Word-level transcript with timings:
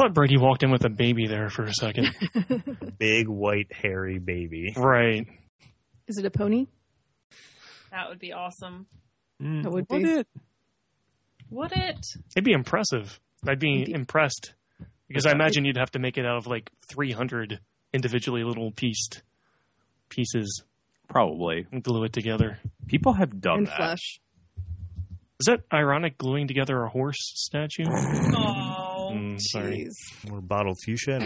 thought 0.00 0.14
Brady 0.14 0.36
walked 0.38 0.62
in 0.62 0.70
with 0.70 0.84
a 0.84 0.88
baby 0.90 1.26
there 1.26 1.50
for 1.50 1.64
a 1.64 1.74
second. 1.74 2.08
Big 2.98 3.28
white 3.28 3.70
hairy 3.72 4.18
baby. 4.18 4.72
right. 4.76 5.26
Is 6.08 6.18
it 6.18 6.24
a 6.26 6.30
pony? 6.30 6.66
That 7.90 8.08
would 8.08 8.18
be 8.18 8.32
awesome. 8.32 8.86
Mm, 9.42 9.62
That 9.62 9.70
would 9.72 9.86
would 9.90 10.02
be. 10.02 10.08
it? 10.10 10.26
Would 11.50 11.72
it? 11.72 12.06
It'd 12.36 12.44
be 12.44 12.52
impressive. 12.52 13.18
I'd 13.46 13.58
be 13.58 13.80
Indeed. 13.80 13.94
impressed 13.96 14.54
because 15.08 15.26
I 15.26 15.32
imagine 15.32 15.64
you'd 15.64 15.76
have 15.76 15.90
to 15.92 15.98
make 15.98 16.16
it 16.18 16.24
out 16.26 16.36
of 16.36 16.46
like 16.46 16.70
300 16.88 17.58
individually 17.92 18.44
little 18.44 18.70
pieced 18.70 19.22
pieces 20.08 20.62
Probably. 21.08 21.66
and 21.72 21.82
glue 21.82 22.04
it 22.04 22.12
together. 22.12 22.58
People 22.86 23.12
have 23.14 23.40
done 23.40 23.58
and 23.58 23.66
that. 23.66 23.76
flesh. 23.76 24.20
Is 25.40 25.46
that 25.46 25.60
ironic 25.72 26.18
gluing 26.18 26.46
together 26.48 26.82
a 26.82 26.88
horse 26.88 27.18
statue? 27.34 27.84
Mm, 29.14 29.40
sorry. 29.40 29.86
Jeez. 29.88 30.30
Or 30.32 30.40
bottled 30.40 30.78
fuchsia. 30.84 31.18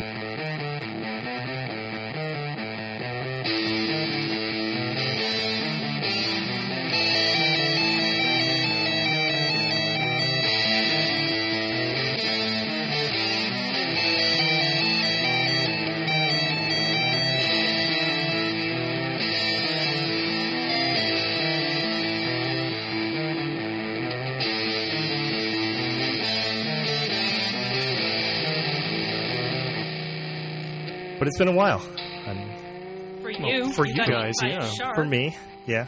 But 31.25 31.29
it's 31.29 31.39
been 31.39 31.49
a 31.49 31.53
while. 31.53 31.81
Um, 32.27 33.21
For 33.23 33.33
Well, 33.33 33.48
you. 33.48 33.73
for 33.73 33.87
you 33.87 33.95
got 33.97 34.09
guys, 34.09 34.35
yeah. 34.43 34.69
for 34.95 35.07
me, 35.07 35.35
yeah. 35.67 35.87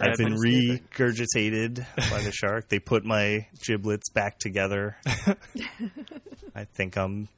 I've 0.00 0.16
been 0.16 0.34
regurgitated 0.34 1.86
by 2.10 2.22
the 2.22 2.32
shark. 2.32 2.68
They 2.68 2.80
put 2.80 3.04
my 3.04 3.46
giblets 3.64 4.10
back 4.10 4.40
together. 4.40 4.96
I 6.56 6.64
think 6.74 6.96
I'm 6.98 7.28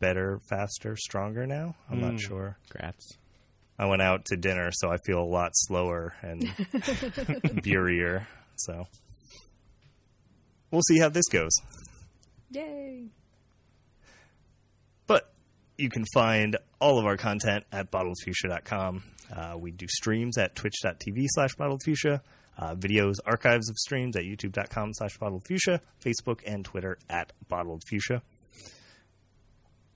better, 0.00 0.40
faster, 0.48 0.96
stronger 0.96 1.46
now. 1.46 1.74
I'm 1.90 1.98
Mm. 1.98 2.12
not 2.12 2.20
sure. 2.20 2.56
Congrats. 2.70 3.18
I 3.78 3.84
went 3.84 4.00
out 4.00 4.24
to 4.26 4.36
dinner, 4.38 4.70
so 4.72 4.88
I 4.90 4.96
feel 5.04 5.18
a 5.18 5.28
lot 5.28 5.50
slower 5.52 6.14
and 6.22 6.44
beerier. 7.62 8.26
So 8.56 8.86
we'll 10.70 10.80
see 10.88 10.98
how 10.98 11.10
this 11.10 11.26
goes. 11.30 11.52
Yay. 12.52 13.08
But 15.76 15.82
you 15.82 15.90
can 15.90 16.04
find 16.14 16.56
all 16.80 16.98
of 16.98 17.04
our 17.06 17.16
content 17.16 17.64
at 17.72 17.90
bottledfuchsia.com. 17.90 19.02
Uh, 19.34 19.56
we 19.58 19.70
do 19.72 19.86
streams 19.88 20.38
at 20.38 20.54
twitch.tv 20.54 21.26
slash 21.28 21.54
bottledfuchsia, 21.56 22.20
uh, 22.58 22.74
videos, 22.76 23.14
archives 23.26 23.68
of 23.68 23.76
streams 23.78 24.16
at 24.16 24.22
youtube.com 24.24 24.92
slash 24.94 25.18
bottledfuchsia, 25.18 25.80
Facebook 26.04 26.40
and 26.46 26.64
Twitter 26.64 26.98
at 27.08 27.32
bottledfuchsia. 27.50 28.20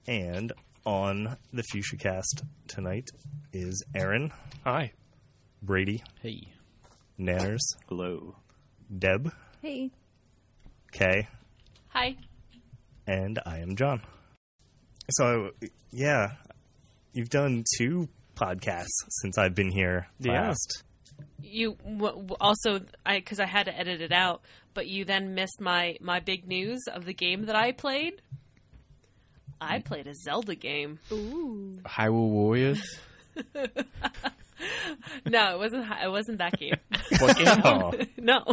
And 0.07 0.53
on 0.87 1.37
the 1.53 1.63
Fuchsia 1.63 1.97
cast 1.99 2.43
tonight 2.67 3.11
is 3.53 3.85
Aaron, 3.95 4.33
Hi. 4.65 4.93
Brady, 5.63 6.03
Hey. 6.23 6.49
Nanners, 7.21 7.61
Hello. 7.89 8.37
Deb, 8.97 9.31
Hey. 9.61 9.91
Kay, 10.93 11.29
Hi. 11.89 12.17
and 13.07 13.39
I 13.45 13.59
am 13.59 13.77
John. 13.77 14.01
So, 15.11 15.53
yeah, 15.91 16.33
you've 17.13 17.31
done 17.31 17.65
two 17.77 18.09
podcasts 18.37 18.87
since 19.09 19.39
I've 19.39 19.55
been 19.55 19.71
here 19.71 20.09
Yeah. 20.21 20.49
last. 20.49 20.83
You 21.43 21.77
w- 21.83 21.99
w- 21.99 22.37
also, 22.41 22.81
I 23.07 23.17
because 23.19 23.41
I 23.41 23.47
had 23.47 23.67
to 23.67 23.77
edit 23.77 24.01
it 24.01 24.13
out, 24.13 24.43
but 24.75 24.87
you 24.87 25.05
then 25.05 25.35
missed 25.35 25.61
my 25.61 25.97
my 26.01 26.21
big 26.21 26.47
news 26.47 26.81
of 26.93 27.05
the 27.07 27.15
game 27.15 27.47
that 27.47 27.57
I 27.57 27.73
played. 27.73 28.21
I 29.61 29.81
played 29.81 30.07
a 30.07 30.15
Zelda 30.15 30.55
game. 30.55 31.01
Ooh. 31.11 31.79
Hyrule 31.85 32.29
Warriors. 32.29 32.83
No, 35.25 35.55
it 35.55 35.59
wasn't. 35.59 35.87
It 36.03 36.11
wasn't 36.11 36.39
that 36.39 36.59
game. 36.59 36.75
What 37.21 37.37
game? 37.37 37.47
Oh, 37.65 37.93
no, 38.17 38.45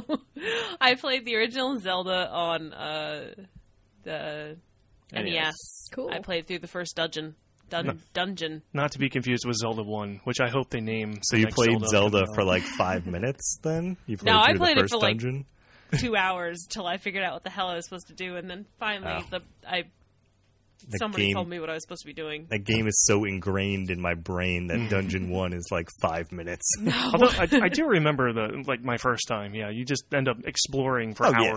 I 0.80 0.94
played 0.96 1.26
the 1.26 1.36
original 1.36 1.80
Zelda 1.80 2.30
on 2.30 2.72
uh, 2.74 3.34
the 4.04 4.58
NES. 5.14 5.90
Cool. 5.92 6.10
I 6.12 6.20
played 6.20 6.48
through 6.48 6.60
the 6.60 6.68
first 6.68 6.96
dungeon. 6.96 7.36
Dun- 7.70 8.00
dungeon. 8.14 8.62
Not 8.74 8.92
to 8.92 9.00
be 9.00 9.10
confused 9.10 9.46
with 9.46 9.56
Zelda 9.58 9.82
1, 9.84 10.22
which 10.24 10.40
I 10.40 10.50
hope 10.50 10.70
they 10.70 10.82
name. 10.82 11.20
so 11.24 11.36
the 11.36 11.40
you 11.40 11.46
next 11.46 11.56
played 11.56 11.82
Zelda 11.88 12.20
coming 12.22 12.36
for 12.36 12.44
like 12.44 12.62
five 12.64 13.06
minutes 13.08 13.58
then? 13.64 13.98
You 14.06 14.18
played 14.18 14.32
No, 14.32 14.40
I 14.40 14.50
through 14.52 14.58
played 14.60 14.78
the 14.78 14.82
it 14.82 14.84
first 14.84 14.94
for, 14.94 15.00
like, 15.00 15.18
dungeon? 15.18 15.46
Two 16.00 16.16
hours 16.16 16.66
till 16.70 16.86
I 16.86 16.98
figured 16.98 17.24
out 17.24 17.34
what 17.34 17.44
the 17.44 17.50
hell 17.50 17.68
I 17.70 17.76
was 17.76 17.86
supposed 17.86 18.08
to 18.08 18.14
do, 18.14 18.36
and 18.38 18.50
then 18.50 18.66
finally, 18.80 19.24
Oh. 19.24 19.26
the 19.32 19.42
I 19.68 19.84
The 20.90 20.98
somebody 20.98 21.28
game- 21.28 21.36
told 21.36 21.48
me 21.48 21.60
what 21.60 21.70
I 21.70 21.74
was 21.74 21.84
supposed 21.84 22.02
to 22.02 22.08
be 22.08 22.14
doing. 22.14 22.48
That 22.50 22.66
game 22.66 22.88
is 22.88 23.04
so 23.06 23.24
ingrained 23.24 23.90
in 23.90 24.00
my 24.02 24.14
brain 24.14 24.68
that 24.68 24.78
mm-hmm. 24.78 24.90
Dungeon 24.90 25.30
1 25.30 25.54
is 25.54 25.68
like 25.72 25.88
five 26.02 26.32
minutes. 26.32 26.70
Although 27.14 27.28
I, 27.30 27.48
I 27.64 27.70
do 27.70 27.88
remember 27.88 28.32
the 28.34 28.64
like 28.68 28.84
my 28.84 28.98
first 28.98 29.28
time. 29.28 29.56
Yeah, 29.56 29.70
you 29.70 29.86
just 29.86 30.04
end 30.14 30.28
up 30.28 30.38
exploring 30.46 31.16
for 31.16 31.26
Oh, 31.28 31.30
yeah. 31.32 31.52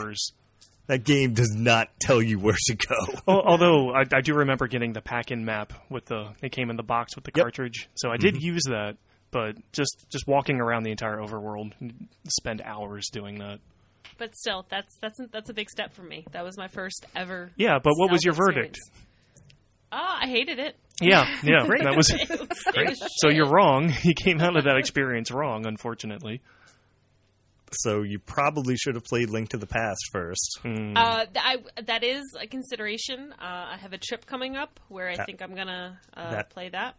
Hours. 0.89 0.99
That 0.99 1.05
game 1.05 1.35
does 1.35 1.55
not 1.55 1.89
tell 2.01 2.23
you 2.23 2.39
where 2.39 2.57
to 2.67 2.77
go. 2.77 2.97
Although 3.29 3.91
I, 3.95 4.05
I 4.13 4.21
do 4.21 4.35
remember 4.35 4.67
getting 4.69 4.93
the 4.93 5.01
pack-in 5.03 5.45
map 5.45 5.73
with 5.91 6.07
the 6.07 6.31
it 6.43 6.53
came 6.53 6.71
in 6.71 6.77
the 6.77 6.83
box 6.83 7.15
with 7.15 7.25
the 7.25 7.33
Yep. 7.35 7.45
cartridge, 7.45 7.89
so 7.95 8.11
I 8.11 8.17
did 8.17 8.37
use 8.43 8.63
that. 8.69 8.97
But 9.31 9.57
just 9.73 10.07
just 10.11 10.27
walking 10.27 10.59
around 10.61 10.85
the 10.85 10.91
entire 10.91 11.19
overworld, 11.19 11.73
spend 12.29 12.63
hours 12.65 13.09
doing 13.13 13.39
that. 13.41 13.59
But 14.17 14.35
still, 14.35 14.65
that's 14.71 14.97
that's 15.03 15.21
that's 15.31 15.51
a 15.51 15.55
big 15.55 15.69
step 15.69 15.93
for 15.95 16.03
me. 16.03 16.25
That 16.33 16.45
was 16.45 16.57
my 16.57 16.69
first 16.69 17.05
ever. 17.15 17.51
Yeah, 17.57 17.79
but 17.83 17.93
what 17.97 18.11
was 18.11 18.25
your 18.25 18.33
Zelda 18.35 18.53
verdict? 18.55 18.77
experience. 18.79 19.05
Ah, 19.93 20.19
I 20.23 20.29
hated 20.29 20.59
it. 20.59 20.77
Yeah, 21.01 21.27
yeah, 21.43 21.65
that 21.67 21.95
was. 21.97 22.11
It 22.15 22.29
was- 22.31 22.49
it 22.75 22.89
was 22.89 23.03
So 23.19 23.29
you're 23.29 23.49
wrong. 23.51 23.93
You 24.03 24.15
came 24.15 24.41
out 24.41 24.57
of 24.57 24.65
that 24.65 24.77
experience 24.79 25.31
wrong, 25.31 25.67
unfortunately. 25.67 26.41
So 27.73 28.03
you 28.03 28.19
probably 28.19 28.77
should 28.77 28.95
have 28.95 29.05
played 29.05 29.31
Link 29.31 29.51
to 29.51 29.57
the 29.59 29.67
Past 29.67 30.01
first. 30.13 30.59
Hmm. 30.63 30.95
Uh, 30.97 31.25
th- 31.27 31.37
I, 31.37 31.57
that 31.87 32.03
is 32.05 32.23
a 32.41 32.47
consideration. 32.47 33.33
Uh, 33.33 33.45
I 33.73 33.77
have 33.81 33.93
a 33.93 33.99
trip 33.99 34.27
coming 34.27 34.57
up 34.57 34.81
where 34.89 35.09
I 35.09 35.17
That- 35.17 35.27
think 35.27 35.43
I'm 35.43 35.55
gonna 35.55 35.99
uh, 36.17 36.31
that- 36.31 36.51
play 36.51 36.69
that. 36.71 36.97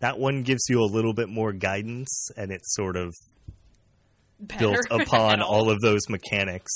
That 0.00 0.18
one 0.18 0.42
gives 0.42 0.64
you 0.68 0.80
a 0.80 0.84
little 0.90 1.14
bit 1.14 1.28
more 1.28 1.52
guidance 1.52 2.28
and 2.36 2.50
it's 2.50 2.74
sort 2.74 2.96
of 2.96 3.14
built 4.58 4.78
upon 4.90 5.34
at 5.40 5.42
all 5.42 5.70
of 5.70 5.80
those 5.80 6.08
mechanics. 6.08 6.70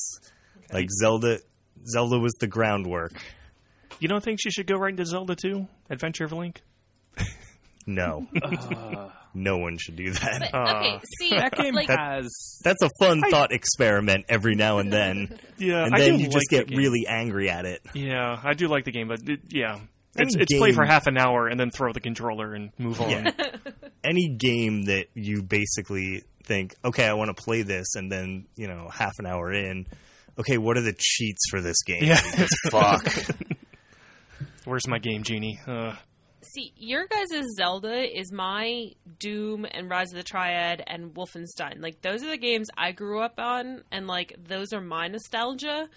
Like 0.72 0.88
Zelda 0.90 1.38
Zelda 1.86 2.18
was 2.18 2.34
the 2.40 2.46
groundwork. 2.46 3.20
You 4.00 4.08
don't 4.08 4.22
think 4.22 4.38
she 4.40 4.50
should 4.50 4.66
go 4.66 4.76
right 4.76 4.90
into 4.90 5.04
Zelda 5.04 5.34
2? 5.34 5.66
Adventure 5.90 6.24
of 6.24 6.32
Link? 6.32 6.62
No. 7.88 8.26
no 9.34 9.56
one 9.56 9.78
should 9.78 9.96
do 9.96 10.10
that. 10.12 10.50
But, 10.52 10.54
okay, 10.54 10.94
Uh, 10.96 11.00
see, 11.18 11.30
That 11.30 11.52
game 11.56 11.74
like, 11.74 11.88
has. 11.88 12.60
That's 12.62 12.82
a 12.82 12.90
fun 13.00 13.22
thought 13.30 13.50
experiment 13.50 14.26
every 14.28 14.54
now 14.54 14.76
and 14.78 14.92
then. 14.92 15.38
Yeah, 15.56 15.84
and 15.86 15.94
I 15.94 15.98
then 16.00 16.18
do 16.18 16.18
you 16.18 16.24
like 16.24 16.32
just 16.32 16.46
the 16.50 16.56
get 16.58 16.66
game. 16.68 16.78
really 16.78 17.06
angry 17.08 17.48
at 17.48 17.64
it. 17.64 17.80
Yeah, 17.94 18.38
I 18.44 18.52
do 18.52 18.68
like 18.68 18.84
the 18.84 18.92
game, 18.92 19.08
but 19.08 19.26
it, 19.26 19.40
yeah, 19.48 19.78
it's 20.16 20.34
Any 20.34 20.42
it's 20.42 20.54
play 20.58 20.72
for 20.72 20.84
half 20.84 21.06
an 21.06 21.16
hour 21.16 21.48
and 21.48 21.58
then 21.58 21.70
throw 21.70 21.92
the 21.94 22.00
controller 22.00 22.54
and 22.54 22.72
move 22.78 23.00
on. 23.00 23.10
Yeah. 23.10 23.30
Any 24.04 24.28
game 24.36 24.84
that 24.84 25.06
you 25.14 25.42
basically 25.42 26.24
think, 26.44 26.74
okay, 26.84 27.06
I 27.06 27.14
want 27.14 27.34
to 27.34 27.42
play 27.42 27.62
this, 27.62 27.94
and 27.94 28.12
then, 28.12 28.46
you 28.54 28.68
know, 28.68 28.88
half 28.92 29.12
an 29.18 29.26
hour 29.26 29.50
in, 29.52 29.86
okay, 30.38 30.58
what 30.58 30.76
are 30.76 30.82
the 30.82 30.94
cheats 30.96 31.48
for 31.50 31.60
this 31.62 31.82
game? 31.86 32.04
Yeah. 32.04 32.20
Because 32.22 32.50
fuck. 32.70 33.04
Where's 34.64 34.86
my 34.86 34.98
game 34.98 35.22
genie? 35.22 35.58
Uh, 35.66 35.94
see, 36.42 36.72
your 36.76 37.06
guys' 37.06 37.42
Zelda 37.56 38.18
is 38.18 38.32
my 38.32 38.90
Doom 39.18 39.66
and 39.70 39.88
Rise 39.90 40.10
of 40.12 40.16
the 40.16 40.22
Triad 40.22 40.82
and 40.86 41.14
Wolfenstein. 41.14 41.80
Like 41.82 42.00
those 42.02 42.22
are 42.22 42.30
the 42.30 42.36
games 42.38 42.68
I 42.76 42.92
grew 42.92 43.20
up 43.20 43.38
on, 43.38 43.82
and 43.90 44.06
like 44.06 44.36
those 44.46 44.72
are 44.72 44.80
my 44.80 45.08
nostalgia. 45.08 45.88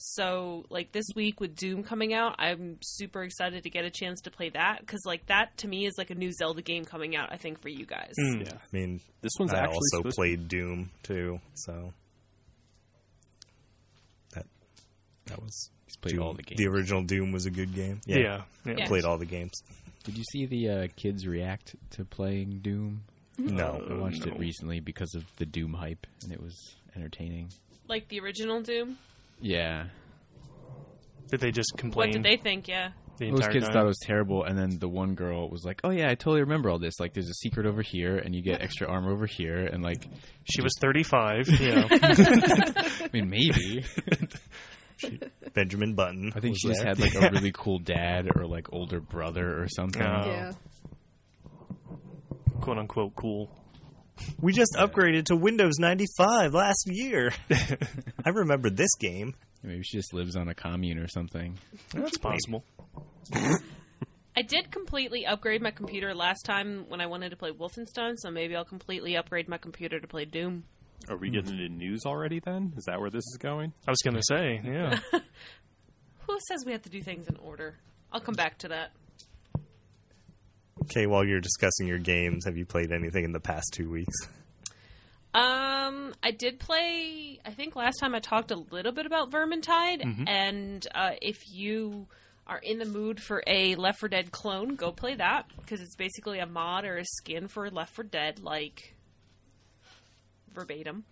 So, 0.00 0.64
like 0.70 0.92
this 0.92 1.06
week 1.16 1.40
with 1.40 1.56
Doom 1.56 1.82
coming 1.82 2.14
out, 2.14 2.36
I'm 2.38 2.78
super 2.82 3.24
excited 3.24 3.64
to 3.64 3.70
get 3.70 3.84
a 3.84 3.90
chance 3.90 4.20
to 4.20 4.30
play 4.30 4.48
that 4.50 4.78
because, 4.78 5.00
like, 5.04 5.26
that 5.26 5.56
to 5.56 5.66
me 5.66 5.86
is 5.86 5.94
like 5.98 6.10
a 6.10 6.14
new 6.14 6.30
Zelda 6.30 6.62
game 6.62 6.84
coming 6.84 7.16
out. 7.16 7.32
I 7.32 7.36
think 7.36 7.60
for 7.60 7.68
you 7.68 7.84
guys. 7.84 8.12
hmm. 8.16 8.42
Yeah. 8.42 8.52
I 8.54 8.58
mean, 8.70 9.00
This 9.22 9.32
one's 9.40 9.52
I 9.52 9.58
actually 9.58 9.74
also 9.74 9.96
supposed 9.96 10.14
to- 10.14 10.20
played 10.20 10.46
Doom, 10.46 10.90
too, 11.02 11.40
so. 11.54 11.92
That, 14.34 14.46
that 15.26 15.42
was. 15.42 15.70
He's 15.86 15.96
played 15.96 16.14
Doom. 16.14 16.22
all 16.22 16.34
the 16.34 16.42
games. 16.44 16.58
The 16.58 16.68
original 16.68 17.02
Doom 17.02 17.32
was 17.32 17.46
a 17.46 17.50
good 17.50 17.74
game. 17.74 18.00
yeah, 18.06 18.18
yeah. 18.64 18.74
Yeah. 18.76 18.86
Played 18.86 19.04
all 19.04 19.18
the 19.18 19.26
games. 19.26 19.62
Did 20.08 20.16
you 20.16 20.24
see 20.32 20.46
the 20.46 20.70
uh, 20.70 20.88
kids 20.96 21.26
react 21.26 21.76
to 21.90 22.04
playing 22.06 22.60
Doom? 22.62 23.02
No. 23.36 23.86
I 23.90 23.92
watched 23.92 24.24
no. 24.24 24.32
it 24.32 24.38
recently 24.38 24.80
because 24.80 25.14
of 25.14 25.22
the 25.36 25.44
Doom 25.44 25.74
hype, 25.74 26.06
and 26.22 26.32
it 26.32 26.42
was 26.42 26.76
entertaining. 26.96 27.50
Like 27.88 28.08
the 28.08 28.18
original 28.20 28.62
Doom. 28.62 28.96
Yeah. 29.38 29.88
Did 31.30 31.40
they 31.40 31.50
just 31.50 31.74
complain? 31.76 32.08
What 32.08 32.12
did 32.14 32.22
they 32.22 32.38
think? 32.42 32.68
Yeah. 32.68 32.92
the 33.18 33.32
Most 33.32 33.50
kids 33.50 33.66
time. 33.66 33.74
thought 33.74 33.84
it 33.84 33.88
was 33.88 33.98
terrible, 33.98 34.44
and 34.44 34.56
then 34.56 34.78
the 34.78 34.88
one 34.88 35.14
girl 35.14 35.50
was 35.50 35.62
like, 35.62 35.82
"Oh 35.84 35.90
yeah, 35.90 36.06
I 36.10 36.14
totally 36.14 36.40
remember 36.40 36.70
all 36.70 36.78
this. 36.78 36.98
Like, 36.98 37.12
there's 37.12 37.28
a 37.28 37.34
secret 37.34 37.66
over 37.66 37.82
here, 37.82 38.16
and 38.16 38.34
you 38.34 38.40
get 38.40 38.62
extra 38.62 38.88
armor 38.88 39.12
over 39.12 39.26
here, 39.26 39.66
and 39.66 39.82
like, 39.82 40.08
she 40.44 40.62
was 40.62 40.72
35. 40.80 41.48
Yeah. 41.60 41.86
I 41.90 43.10
mean, 43.12 43.28
maybe. 43.28 43.84
Benjamin 45.54 45.94
Button. 45.94 46.32
I 46.34 46.40
think 46.40 46.52
was 46.54 46.58
she 46.60 46.68
just 46.68 46.80
there. 46.80 46.88
had 46.88 46.98
like 47.00 47.14
a 47.14 47.30
really 47.32 47.52
cool 47.54 47.78
dad 47.78 48.28
or 48.34 48.46
like 48.46 48.72
older 48.72 49.00
brother 49.00 49.60
or 49.62 49.68
something. 49.68 50.02
Oh. 50.02 50.26
Yeah. 50.26 50.52
quote 52.60 52.78
unquote 52.78 53.14
cool. 53.14 53.50
We 54.40 54.52
just 54.52 54.74
upgraded 54.76 55.26
to 55.26 55.36
Windows 55.36 55.74
95 55.78 56.52
last 56.52 56.84
year. 56.86 57.32
I 58.24 58.30
remember 58.30 58.68
this 58.68 58.94
game. 58.98 59.34
Maybe 59.62 59.82
she 59.84 59.96
just 59.96 60.12
lives 60.12 60.34
on 60.36 60.48
a 60.48 60.54
commune 60.54 60.98
or 60.98 61.08
something. 61.08 61.56
That's 61.92 62.18
possible. 62.18 62.64
I 63.32 64.42
did 64.42 64.70
completely 64.70 65.26
upgrade 65.26 65.62
my 65.62 65.70
computer 65.72 66.14
last 66.14 66.42
time 66.44 66.84
when 66.88 67.00
I 67.00 67.06
wanted 67.06 67.30
to 67.30 67.36
play 67.36 67.50
Wolfenstein, 67.50 68.14
so 68.16 68.30
maybe 68.30 68.54
I'll 68.54 68.64
completely 68.64 69.16
upgrade 69.16 69.48
my 69.48 69.58
computer 69.58 69.98
to 69.98 70.06
play 70.06 70.24
Doom. 70.24 70.64
Are 71.10 71.16
we 71.16 71.30
getting 71.30 71.58
into 71.58 71.68
news 71.68 72.02
already? 72.04 72.40
Then 72.40 72.72
is 72.76 72.84
that 72.84 73.00
where 73.00 73.10
this 73.10 73.24
is 73.24 73.38
going? 73.38 73.72
I 73.86 73.90
was 73.90 74.00
gonna 74.04 74.22
say, 74.22 74.60
yeah. 74.64 74.98
Who 76.26 76.38
says 76.48 76.64
we 76.66 76.72
have 76.72 76.82
to 76.82 76.90
do 76.90 77.02
things 77.02 77.26
in 77.28 77.36
order? 77.36 77.76
I'll 78.12 78.20
come 78.20 78.34
back 78.34 78.58
to 78.58 78.68
that. 78.68 78.92
Okay, 80.84 81.06
while 81.06 81.24
you're 81.24 81.40
discussing 81.40 81.86
your 81.86 81.98
games, 81.98 82.44
have 82.46 82.56
you 82.56 82.64
played 82.64 82.92
anything 82.92 83.24
in 83.24 83.32
the 83.32 83.40
past 83.40 83.72
two 83.74 83.90
weeks? 83.90 84.14
Um, 85.34 86.14
I 86.22 86.30
did 86.30 86.58
play. 86.58 87.40
I 87.44 87.50
think 87.50 87.76
last 87.76 87.98
time 87.98 88.14
I 88.14 88.20
talked 88.20 88.50
a 88.50 88.56
little 88.56 88.92
bit 88.92 89.04
about 89.06 89.30
Vermintide, 89.30 90.02
and 90.26 90.86
uh, 90.94 91.12
if 91.20 91.36
you 91.52 92.06
are 92.46 92.58
in 92.62 92.78
the 92.78 92.86
mood 92.86 93.20
for 93.20 93.42
a 93.46 93.74
Left 93.74 94.00
4 94.00 94.08
Dead 94.08 94.30
clone, 94.32 94.74
go 94.74 94.90
play 94.90 95.14
that 95.16 95.46
because 95.58 95.82
it's 95.82 95.96
basically 95.96 96.38
a 96.38 96.46
mod 96.46 96.84
or 96.86 96.96
a 96.96 97.04
skin 97.04 97.46
for 97.48 97.68
Left 97.70 97.94
4 97.94 98.04
Dead, 98.04 98.40
like 98.40 98.94
verbatim. 100.58 101.04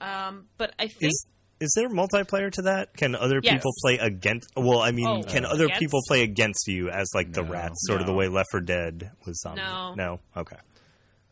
Um, 0.00 0.46
but 0.56 0.74
I 0.78 0.88
think 0.88 1.02
Is 1.12 1.26
is 1.60 1.72
there 1.76 1.88
multiplayer 1.88 2.50
to 2.52 2.62
that? 2.62 2.94
Can 2.96 3.14
other 3.14 3.40
Yes. 3.42 3.54
people 3.54 3.72
play 3.82 3.96
against? 3.98 4.48
Well, 4.56 4.80
I 4.80 4.90
mean, 4.90 5.06
Oh, 5.08 5.22
can 5.22 5.44
uh, 5.44 5.48
other 5.48 5.64
against? 5.66 5.80
people 5.80 6.00
play 6.08 6.22
against 6.22 6.66
you 6.66 6.90
as 6.90 7.08
like 7.14 7.32
the 7.32 7.42
No. 7.42 7.50
rats, 7.50 7.86
sort 7.86 8.00
of 8.00 8.06
the 8.06 8.12
way 8.12 8.28
Left 8.28 8.48
4 8.50 8.60
Dead 8.60 9.10
was 9.24 9.40
zombie? 9.40 9.62
No. 9.62 9.94
no, 9.94 10.20
okay. 10.36 10.56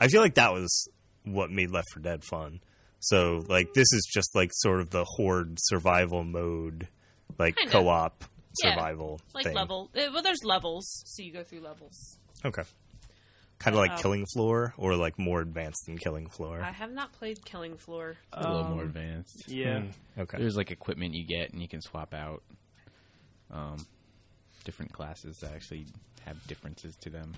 I 0.01 0.09
feel 0.09 0.21
like 0.23 0.35
that 0.37 0.53
was 0.53 0.89
what 1.25 1.51
made 1.51 1.71
Left 1.71 1.89
4 1.95 2.03
Dead 2.03 2.25
fun. 2.25 2.61
So, 3.01 3.45
like, 3.49 3.67
this 3.75 3.93
is 3.93 4.09
just 4.13 4.35
like 4.35 4.51
sort 4.53 4.81
of 4.81 4.91
the 4.91 5.05
horde 5.05 5.57
survival 5.59 6.23
mode, 6.25 6.87
like 7.39 7.57
Kinda. 7.57 7.73
co-op 7.73 8.25
Yeah, 8.63 8.71
survival 8.75 9.21
like 9.35 9.45
thing. 9.47 9.55
level. 9.57 9.91
uh, 9.97 10.03
Well, 10.13 10.23
there's 10.23 10.45
levels, 10.45 11.03
so 11.05 11.23
you 11.23 11.33
go 11.33 11.43
through 11.43 11.61
levels. 11.61 12.19
Okay. 12.45 12.63
Kind 13.63 13.77
of 13.77 13.81
like 13.81 13.93
Um, 13.93 13.99
Killing 13.99 14.27
Floor, 14.35 14.75
or 14.77 14.97
like 14.97 15.19
more 15.19 15.41
advanced 15.41 15.87
than 15.87 15.97
Killing 15.97 16.29
Floor. 16.29 16.61
I 16.61 16.73
have 16.73 16.91
not 16.93 17.13
played 17.13 17.45
Killing 17.45 17.77
Floor. 17.77 18.17
It's 18.37 18.45
a 18.45 18.51
little 18.51 18.71
more 18.71 18.83
Um, 18.83 18.89
advanced. 18.89 19.45
Yeah. 19.49 19.85
Okay. 20.19 20.39
There's 20.39 20.57
like 20.57 20.71
equipment 20.73 21.15
you 21.15 21.25
get, 21.25 21.53
and 21.53 21.63
you 21.63 21.69
can 21.69 21.81
swap 21.81 22.13
out 22.13 22.43
um, 23.51 23.77
different 24.65 24.93
classes 24.93 25.37
that 25.43 25.53
actually 25.53 25.87
have 26.25 26.45
differences 26.47 26.97
to 27.03 27.11
them. 27.11 27.35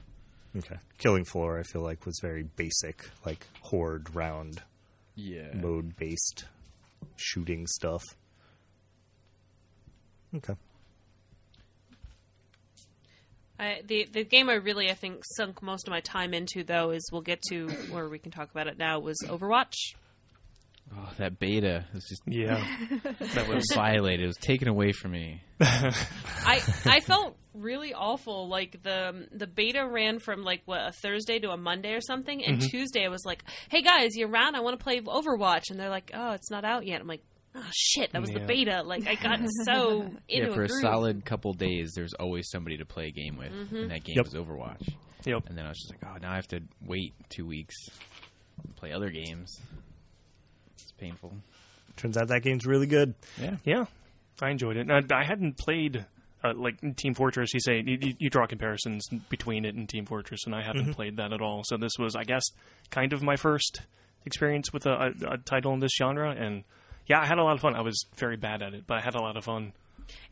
Okay. 0.56 0.76
Killing 0.98 1.24
Floor, 1.24 1.58
I 1.58 1.62
feel 1.64 1.82
like, 1.82 2.06
was 2.06 2.18
very 2.22 2.44
basic, 2.44 3.04
like 3.26 3.46
horde 3.60 4.14
round 4.14 4.62
Yeah. 5.16 5.52
mode 5.54 5.96
based 5.96 6.44
shooting 7.16 7.66
stuff. 7.66 8.02
Okay. 10.34 10.54
I, 13.58 13.82
the 13.86 14.08
the 14.12 14.24
game 14.24 14.48
I 14.48 14.54
really 14.54 14.90
I 14.90 14.94
think 14.94 15.22
sunk 15.36 15.62
most 15.62 15.86
of 15.86 15.92
my 15.92 16.00
time 16.00 16.34
into 16.34 16.64
though 16.64 16.90
is 16.90 17.08
we'll 17.12 17.22
get 17.22 17.40
to 17.50 17.68
where 17.90 18.08
we 18.08 18.18
can 18.18 18.32
talk 18.32 18.50
about 18.50 18.66
it 18.66 18.78
now 18.78 18.98
was 19.00 19.16
Overwatch. 19.26 19.74
Oh, 20.96 21.10
that 21.18 21.38
beta 21.38 21.86
was 21.94 22.04
just 22.08 22.22
Yeah. 22.26 22.64
That 23.34 23.48
was 23.48 23.66
violated. 23.74 24.24
It 24.24 24.26
was 24.26 24.36
taken 24.36 24.68
away 24.68 24.92
from 24.92 25.12
me. 25.12 25.42
I 25.60 26.62
I 26.84 27.00
felt 27.00 27.36
really 27.54 27.94
awful. 27.94 28.48
Like 28.48 28.82
the 28.82 29.08
um, 29.08 29.26
the 29.32 29.46
beta 29.46 29.86
ran 29.86 30.18
from 30.18 30.42
like 30.42 30.62
what 30.66 30.80
a 30.86 30.92
Thursday 30.92 31.38
to 31.38 31.50
a 31.50 31.56
Monday 31.56 31.94
or 31.94 32.00
something, 32.00 32.44
and 32.44 32.58
mm-hmm. 32.58 32.68
Tuesday 32.68 33.04
I 33.04 33.08
was 33.08 33.24
like, 33.24 33.44
"Hey 33.70 33.82
guys, 33.82 34.14
you're 34.14 34.28
around? 34.28 34.56
I 34.56 34.60
want 34.60 34.78
to 34.78 34.82
play 34.82 35.00
Overwatch," 35.00 35.70
and 35.70 35.80
they're 35.80 35.90
like, 35.90 36.10
"Oh, 36.12 36.32
it's 36.32 36.50
not 36.50 36.64
out 36.64 36.86
yet." 36.86 37.00
I'm 37.00 37.06
like, 37.06 37.22
"Oh 37.54 37.64
shit, 37.72 38.12
that 38.12 38.20
was 38.20 38.30
the 38.30 38.40
beta." 38.40 38.82
Like 38.82 39.06
I 39.06 39.14
got 39.14 39.40
so 39.64 40.02
into 40.28 40.48
yeah, 40.48 40.54
for 40.54 40.64
a 40.64 40.68
groove. 40.68 40.80
solid 40.80 41.24
couple 41.24 41.52
days, 41.54 41.92
there's 41.94 42.12
always 42.14 42.48
somebody 42.50 42.76
to 42.78 42.84
play 42.84 43.06
a 43.08 43.10
game 43.10 43.36
with, 43.36 43.52
and 43.72 43.90
that 43.90 44.04
game 44.04 44.16
Yep. 44.16 44.24
was 44.26 44.34
Overwatch. 44.34 44.88
Yep. 45.24 45.44
And 45.48 45.56
then 45.56 45.64
I 45.64 45.68
was 45.70 45.78
just 45.78 45.90
like, 45.90 46.00
oh, 46.04 46.18
now 46.20 46.32
I 46.32 46.36
have 46.36 46.48
to 46.48 46.60
wait 46.84 47.14
two 47.30 47.46
weeks 47.46 47.74
and 48.62 48.76
play 48.76 48.92
other 48.92 49.08
games. 49.10 49.58
It's 50.74 50.92
painful. 50.98 51.32
Turns 51.96 52.16
out 52.16 52.28
that 52.28 52.42
game's 52.42 52.66
really 52.66 52.86
good. 52.86 53.14
Yeah. 53.40 53.56
Yeah, 53.64 53.84
I 54.42 54.50
enjoyed 54.50 54.76
it. 54.76 54.90
I, 54.90 55.02
I 55.16 55.24
hadn't 55.24 55.56
played 55.56 56.04
uh, 56.42 56.52
like 56.54 56.96
Team 56.96 57.14
Fortress. 57.14 57.54
You 57.54 57.60
say 57.60 57.82
you, 57.86 57.98
you- 58.00 58.14
you 58.18 58.30
draw 58.30 58.46
comparisons 58.46 59.06
between 59.30 59.64
it 59.64 59.74
and 59.74 59.88
Team 59.88 60.04
Fortress, 60.06 60.40
and 60.44 60.54
I 60.54 60.62
haven't 60.62 60.92
played 60.94 61.16
that 61.16 61.32
at 61.32 61.40
all. 61.40 61.62
So 61.64 61.76
this 61.76 61.92
was, 61.98 62.14
I 62.16 62.24
guess, 62.24 62.42
kind 62.90 63.12
of 63.12 63.22
my 63.22 63.36
first 63.36 63.80
experience 64.26 64.72
with 64.72 64.84
a, 64.86 65.14
a, 65.22 65.32
a 65.34 65.38
title 65.38 65.72
in 65.72 65.80
this 65.80 65.92
genre. 65.96 66.30
And 66.32 66.64
yeah, 67.06 67.20
I 67.20 67.26
had 67.26 67.38
a 67.38 67.42
lot 67.42 67.54
of 67.54 67.60
fun. 67.60 67.74
I 67.74 67.82
was 67.82 68.04
very 68.16 68.36
bad 68.36 68.62
at 68.62 68.74
it, 68.74 68.84
but 68.86 68.98
I 68.98 69.00
had 69.00 69.14
a 69.14 69.20
lot 69.20 69.36
of 69.36 69.44
fun. 69.44 69.72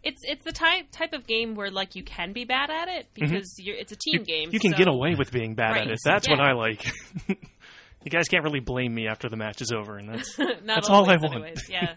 It's 0.03 0.21
it's 0.25 0.45
the 0.45 0.53
type 0.53 0.87
type 0.91 1.13
of 1.13 1.27
game 1.27 1.55
where 1.55 1.71
like 1.71 1.95
you 1.97 2.03
can 2.03 2.33
be 2.33 2.45
bad 2.45 2.71
at 2.71 2.89
it 2.89 3.07
because 3.15 3.55
you're, 3.59 3.77
it's 3.77 3.93
a 3.93 3.97
team 3.97 4.21
You, 4.21 4.25
game. 4.25 4.49
you 4.53 4.61
can 4.61 4.73
so- 4.73 4.77
get 4.79 4.89
away 4.89 5.15
with 5.15 5.33
being 5.33 5.55
bad 5.55 5.73
Right. 5.73 5.83
at 5.87 5.91
it. 5.93 5.99
That's 6.05 6.29
what 6.29 6.41
I 6.41 6.53
like. 6.53 6.85
you 7.29 8.11
guys 8.11 8.29
can't 8.29 8.45
really 8.45 8.61
blame 8.61 8.95
me 8.95 9.07
after 9.09 9.29
the 9.29 9.37
match 9.37 9.63
is 9.63 9.73
over, 9.73 9.97
and 9.97 10.09
that's 10.09 10.39
Not 10.39 10.57
That's 10.67 10.91
all 10.91 11.09
I 11.09 11.17
want. 11.17 11.35
anyways, 11.35 11.69
Yeah, 11.71 11.95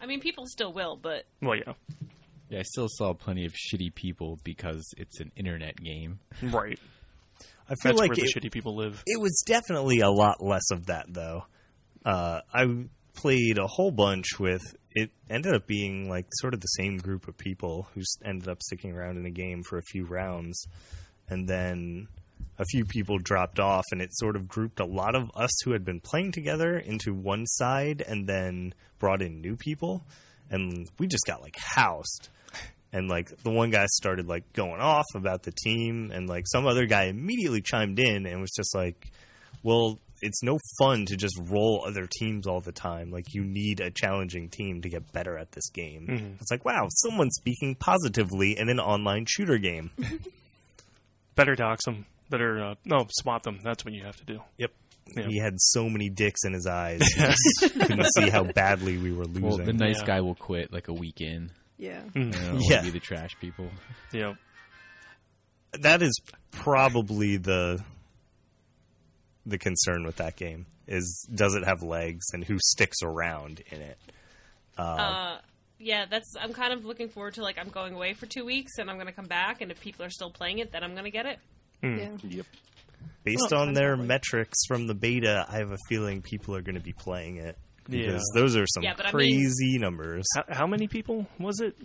I 0.00 0.06
mean 0.06 0.20
people 0.20 0.44
still 0.46 0.72
will, 0.72 0.96
but 1.00 1.24
well, 1.40 1.56
yeah, 1.56 1.72
Yeah, 2.50 2.58
I 2.58 2.62
still 2.62 2.88
saw 2.90 3.14
plenty 3.14 3.46
of 3.46 3.52
shitty 3.54 3.94
people 3.94 4.38
because 4.44 4.84
it's 4.98 5.20
an 5.20 5.32
internet 5.36 5.76
game. 5.76 6.18
right. 6.42 6.78
I 7.68 7.74
feel 7.82 7.92
That's 7.92 7.98
like 7.98 8.10
where 8.10 8.16
the 8.16 8.32
shitty 8.32 8.52
people 8.52 8.76
live. 8.76 9.02
it 9.06 9.20
was 9.20 9.42
definitely 9.46 9.98
a 10.00 10.10
lot 10.10 10.36
less 10.40 10.70
of 10.70 10.86
that, 10.86 11.06
though. 11.08 11.46
Uh, 12.04 12.40
I 12.54 12.64
played 13.16 13.58
a 13.58 13.66
whole 13.66 13.90
bunch 13.90 14.38
with. 14.38 14.62
It 14.92 15.10
ended 15.28 15.54
up 15.54 15.66
being 15.66 16.08
like 16.08 16.26
sort 16.40 16.54
of 16.54 16.60
the 16.60 16.66
same 16.66 16.98
group 16.98 17.28
of 17.28 17.36
people 17.36 17.88
who 17.94 18.02
ended 18.24 18.48
up 18.48 18.62
sticking 18.62 18.92
around 18.92 19.18
in 19.18 19.26
a 19.26 19.30
game 19.30 19.62
for 19.68 19.78
a 19.78 19.82
few 19.82 20.04
rounds, 20.04 20.66
and 21.28 21.48
then 21.48 22.08
a 22.58 22.64
few 22.64 22.84
people 22.84 23.18
dropped 23.18 23.58
off, 23.58 23.84
and 23.90 24.00
it 24.00 24.14
sort 24.14 24.36
of 24.36 24.48
grouped 24.48 24.80
a 24.80 24.86
lot 24.86 25.14
of 25.14 25.30
us 25.34 25.50
who 25.64 25.72
had 25.72 25.84
been 25.84 26.00
playing 26.00 26.32
together 26.32 26.78
into 26.78 27.12
one 27.12 27.46
side, 27.46 28.02
and 28.06 28.26
then 28.26 28.72
brought 28.98 29.22
in 29.22 29.40
new 29.40 29.56
people, 29.56 30.04
and 30.50 30.88
we 30.98 31.06
just 31.06 31.26
got 31.26 31.42
like 31.42 31.56
housed. 31.58 32.28
And 32.92 33.08
like 33.08 33.36
the 33.42 33.50
one 33.50 33.70
guy 33.70 33.84
started 33.86 34.26
like 34.26 34.52
going 34.54 34.80
off 34.80 35.04
about 35.14 35.42
the 35.42 35.52
team, 35.52 36.10
and 36.12 36.28
like 36.28 36.44
some 36.46 36.66
other 36.66 36.86
guy 36.86 37.04
immediately 37.04 37.60
chimed 37.60 37.98
in 37.98 38.24
and 38.24 38.40
was 38.40 38.52
just 38.56 38.74
like, 38.74 39.10
"Well, 39.62 39.98
it's 40.22 40.42
no 40.42 40.58
fun 40.78 41.04
to 41.06 41.16
just 41.16 41.38
roll 41.44 41.84
other 41.86 42.06
teams 42.18 42.46
all 42.46 42.60
the 42.60 42.72
time. 42.72 43.10
Like 43.10 43.26
you 43.34 43.44
need 43.44 43.80
a 43.80 43.90
challenging 43.90 44.48
team 44.48 44.82
to 44.82 44.88
get 44.88 45.12
better 45.12 45.36
at 45.38 45.52
this 45.52 45.68
game." 45.70 46.06
Mhm. 46.08 46.40
It's 46.40 46.50
like, 46.50 46.64
wow, 46.64 46.86
someone's 46.90 47.34
speaking 47.36 47.74
positively 47.74 48.56
in 48.58 48.68
an 48.68 48.80
online 48.80 49.26
shooter 49.28 49.58
game. 49.58 49.90
Better 51.34 51.54
dox 51.54 51.84
them. 51.84 52.06
Better 52.30 52.64
uh, 52.64 52.74
no 52.84 53.06
swat 53.10 53.42
them. 53.42 53.60
That's 53.62 53.84
what 53.84 53.92
you 53.94 54.04
have 54.04 54.16
to 54.16 54.24
do. 54.24 54.40
Yep. 54.58 54.70
Yeah. 55.14 55.26
He 55.28 55.38
had 55.38 55.54
so 55.58 55.88
many 55.88 56.08
dicks 56.08 56.44
in 56.44 56.52
his 56.52 56.66
eyes. 56.66 57.00
He 57.60 57.68
couldn't 57.68 58.06
see 58.16 58.28
how 58.30 58.42
badly 58.44 58.96
we 58.98 59.12
were 59.12 59.24
losing. 59.26 59.42
Well, 59.42 59.58
the 59.58 59.72
nice 59.72 60.00
Yeah. 60.00 60.06
guy 60.06 60.20
will 60.22 60.34
quit 60.34 60.72
like 60.72 60.88
a 60.88 60.92
week 60.94 61.20
in. 61.20 61.50
Yeah. 61.78 62.00
Mm, 62.14 62.34
You 62.34 62.40
know, 62.52 62.58
Yeah. 62.68 62.82
Be 62.82 62.90
the 62.90 63.00
trash 63.00 63.36
people. 63.40 63.68
yeah. 64.12 64.34
that 65.80 66.00
is 66.02 66.18
probably 66.50 67.36
the 67.36 67.84
the 69.46 69.56
concern 69.58 70.04
with 70.04 70.16
that 70.16 70.36
game 70.36 70.66
is 70.88 71.26
does 71.34 71.54
it 71.54 71.64
have 71.64 71.82
legs 71.82 72.24
and 72.32 72.44
who 72.44 72.58
sticks 72.60 72.98
around 73.02 73.62
in 73.70 73.80
it. 73.80 73.98
uh, 74.78 75.38
yeah, 75.78 76.06
that's. 76.10 76.32
I'm 76.40 76.52
kind 76.54 76.72
of 76.72 76.84
looking 76.84 77.08
forward 77.08 77.34
to 77.34 77.42
like 77.42 77.58
I'm 77.58 77.68
going 77.68 77.94
away 77.94 78.14
for 78.14 78.26
two 78.26 78.44
weeks 78.44 78.78
and 78.78 78.88
I'm 78.90 78.96
going 78.96 79.06
to 79.08 79.12
come 79.12 79.26
back 79.26 79.60
and 79.60 79.70
if 79.70 79.80
people 79.80 80.04
are 80.04 80.10
still 80.10 80.30
playing 80.30 80.58
it, 80.58 80.72
then 80.72 80.82
I'm 80.82 80.92
going 80.92 81.04
to 81.04 81.10
get 81.10 81.26
it. 81.26 81.38
Yeah. 81.82 82.08
Yep. 82.22 82.46
Based 83.24 83.50
Well, 83.50 83.60
on 83.62 83.74
their 83.74 83.90
definitely. 83.90 84.06
metrics 84.08 84.58
from 84.66 84.86
the 84.86 84.94
beta, 84.94 85.44
I 85.48 85.58
have 85.58 85.72
a 85.72 85.78
feeling 85.88 86.22
people 86.22 86.54
are 86.56 86.62
going 86.62 86.76
to 86.76 86.80
be 86.80 86.92
playing 86.94 87.36
it 87.36 87.58
because 87.84 88.24
Yeah. 88.34 88.40
those 88.40 88.56
are 88.56 88.66
some 88.66 88.84
Yeah, 88.84 88.94
but 88.96 89.06
I 89.06 89.12
mean- 89.12 89.12
crazy 89.44 89.78
numbers. 89.78 90.24
How, 90.34 90.44
how 90.48 90.66
many 90.66 90.88
people 90.88 91.26
was 91.38 91.60
it? 91.60 91.76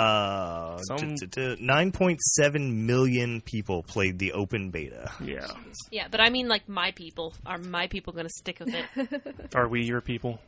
Uh, 0.00 0.78
Some- 0.78 1.16
t- 1.16 1.26
t- 1.26 1.56
t- 1.56 1.62
9.7 1.62 2.72
million 2.86 3.40
people 3.40 3.82
played 3.82 4.18
the 4.18 4.32
open 4.32 4.70
beta. 4.70 5.10
Yeah. 5.22 5.46
Yeah, 5.90 6.08
but 6.10 6.20
I 6.20 6.30
mean 6.30 6.48
like 6.48 6.68
my 6.68 6.92
people. 6.92 7.34
Are 7.44 7.58
my 7.58 7.86
people 7.86 8.12
going 8.12 8.26
to 8.26 8.32
stick 8.32 8.60
with 8.60 8.74
it? 8.74 9.50
Are 9.54 9.68
we 9.68 9.82
your 9.84 10.00
people? 10.00 10.38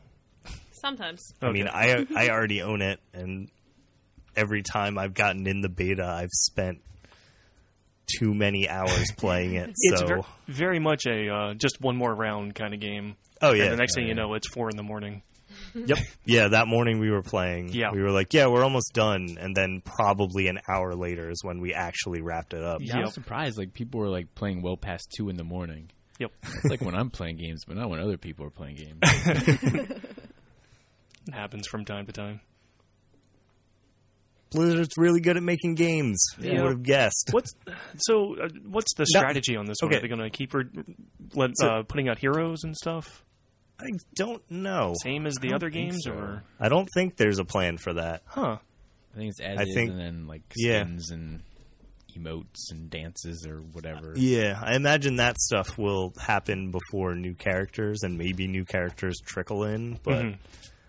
Sometimes. 0.71 1.21
I 1.41 1.51
mean, 1.51 1.67
I 1.67 2.05
I 2.15 2.29
already 2.29 2.61
own 2.61 2.81
it, 2.81 2.99
and 3.13 3.49
every 4.35 4.63
time 4.63 4.97
I've 4.97 5.13
gotten 5.13 5.47
in 5.47 5.61
the 5.61 5.69
beta, 5.69 6.05
I've 6.05 6.31
spent 6.31 6.81
too 8.17 8.33
many 8.33 8.67
hours 8.67 9.11
playing 9.17 9.53
it. 9.55 9.69
It's 9.75 9.99
so, 10.01 10.07
ver- 10.07 10.21
very 10.47 10.79
much 10.79 11.05
a 11.07 11.29
uh, 11.29 11.53
just 11.53 11.79
one 11.79 11.95
more 11.95 12.13
round 12.13 12.55
kind 12.55 12.73
of 12.73 12.79
game. 12.79 13.15
oh 13.41 13.53
yeah, 13.53 13.63
and 13.65 13.73
the 13.73 13.77
next 13.77 13.95
thing 13.95 14.03
yeah, 14.05 14.09
you 14.09 14.15
know, 14.15 14.33
it's 14.33 14.49
four 14.49 14.69
in 14.69 14.75
the 14.77 14.83
morning. 14.83 15.21
Yep. 15.75 15.97
Yeah, 16.25 16.47
that 16.49 16.67
morning 16.67 16.99
we 16.99 17.09
were 17.11 17.21
playing. 17.21 17.69
Yeah. 17.73 17.91
We 17.91 18.01
were 18.01 18.11
like, 18.11 18.33
yeah, 18.33 18.47
we're 18.47 18.63
almost 18.63 18.93
done. 18.93 19.37
And 19.39 19.55
then 19.55 19.81
probably 19.83 20.47
an 20.47 20.59
hour 20.69 20.95
later 20.95 21.29
is 21.29 21.43
when 21.43 21.59
we 21.61 21.73
actually 21.73 22.21
wrapped 22.21 22.53
it 22.53 22.63
up. 22.63 22.79
Yeah, 22.81 22.97
I 22.99 23.01
was 23.01 23.13
surprised. 23.13 23.57
Like 23.57 23.73
people 23.73 23.99
were 23.99 24.09
like 24.09 24.33
playing 24.35 24.61
well 24.61 24.77
past 24.77 25.13
two 25.17 25.29
in 25.29 25.35
the 25.37 25.43
morning. 25.43 25.89
Yep, 26.19 26.31
It's 26.43 26.65
like 26.65 26.81
when 26.81 26.93
I'm 26.95 27.09
playing 27.09 27.37
games, 27.37 27.63
but 27.65 27.75
not 27.75 27.89
when 27.89 27.99
other 27.99 28.17
people 28.17 28.45
are 28.45 28.51
playing 28.51 28.75
games. 28.75 28.99
it 29.03 30.01
happens 31.33 31.67
from 31.67 31.85
time 31.85 32.05
to 32.05 32.11
time. 32.11 32.39
Blizzard's 34.51 34.95
really 34.97 35.19
good 35.19 35.35
at 35.35 35.41
making 35.43 35.73
games. 35.75 36.23
Who 36.37 36.47
Yeah. 36.47 36.61
would 36.61 36.71
have 36.71 36.83
guessed? 36.83 37.29
What's 37.31 37.53
so? 37.97 38.35
Uh, 38.39 38.49
what's 38.67 38.93
the 38.93 39.05
No. 39.11 39.19
strategy 39.19 39.55
on 39.55 39.65
this 39.65 39.77
one? 39.81 39.89
Okay. 39.89 39.97
Are 39.97 40.01
they 40.01 40.07
going 40.07 40.21
to 40.21 40.29
keep 40.29 40.53
re- 40.53 40.65
let, 41.33 41.51
So- 41.57 41.67
uh, 41.67 41.83
putting 41.83 42.07
out 42.07 42.19
heroes 42.19 42.63
and 42.63 42.75
stuff? 42.77 43.23
I 43.79 43.87
don't 44.15 44.41
know. 44.49 44.93
Same 45.03 45.25
as 45.27 45.35
the 45.35 45.53
other 45.53 45.69
games, 45.69 46.01
so. 46.05 46.11
or 46.13 46.43
I 46.59 46.69
don't 46.69 46.87
think 46.93 47.17
there's 47.17 47.39
a 47.39 47.45
plan 47.45 47.77
for 47.77 47.93
that. 47.93 48.21
huh? 48.25 48.57
I 49.13 49.17
think 49.17 49.29
it's 49.31 49.41
as 49.41 49.59
I 49.59 49.63
is, 49.63 49.73
think- 49.73 49.91
and 49.91 49.99
then 49.99 50.27
like 50.27 50.41
yeah. 50.55 50.81
skins 50.83 51.11
and 51.11 51.41
emotes 52.17 52.71
and 52.71 52.89
dances 52.89 53.45
or 53.47 53.57
whatever. 53.57 54.13
Yeah, 54.15 54.59
I 54.63 54.75
imagine 54.75 55.15
that 55.17 55.37
stuff 55.39 55.77
will 55.77 56.13
happen 56.19 56.71
before 56.71 57.15
new 57.15 57.33
characters, 57.33 58.03
and 58.03 58.17
maybe 58.17 58.47
new 58.47 58.65
characters 58.65 59.17
trickle 59.25 59.63
in. 59.65 59.99
But 60.03 60.23
Mhm. 60.23 60.37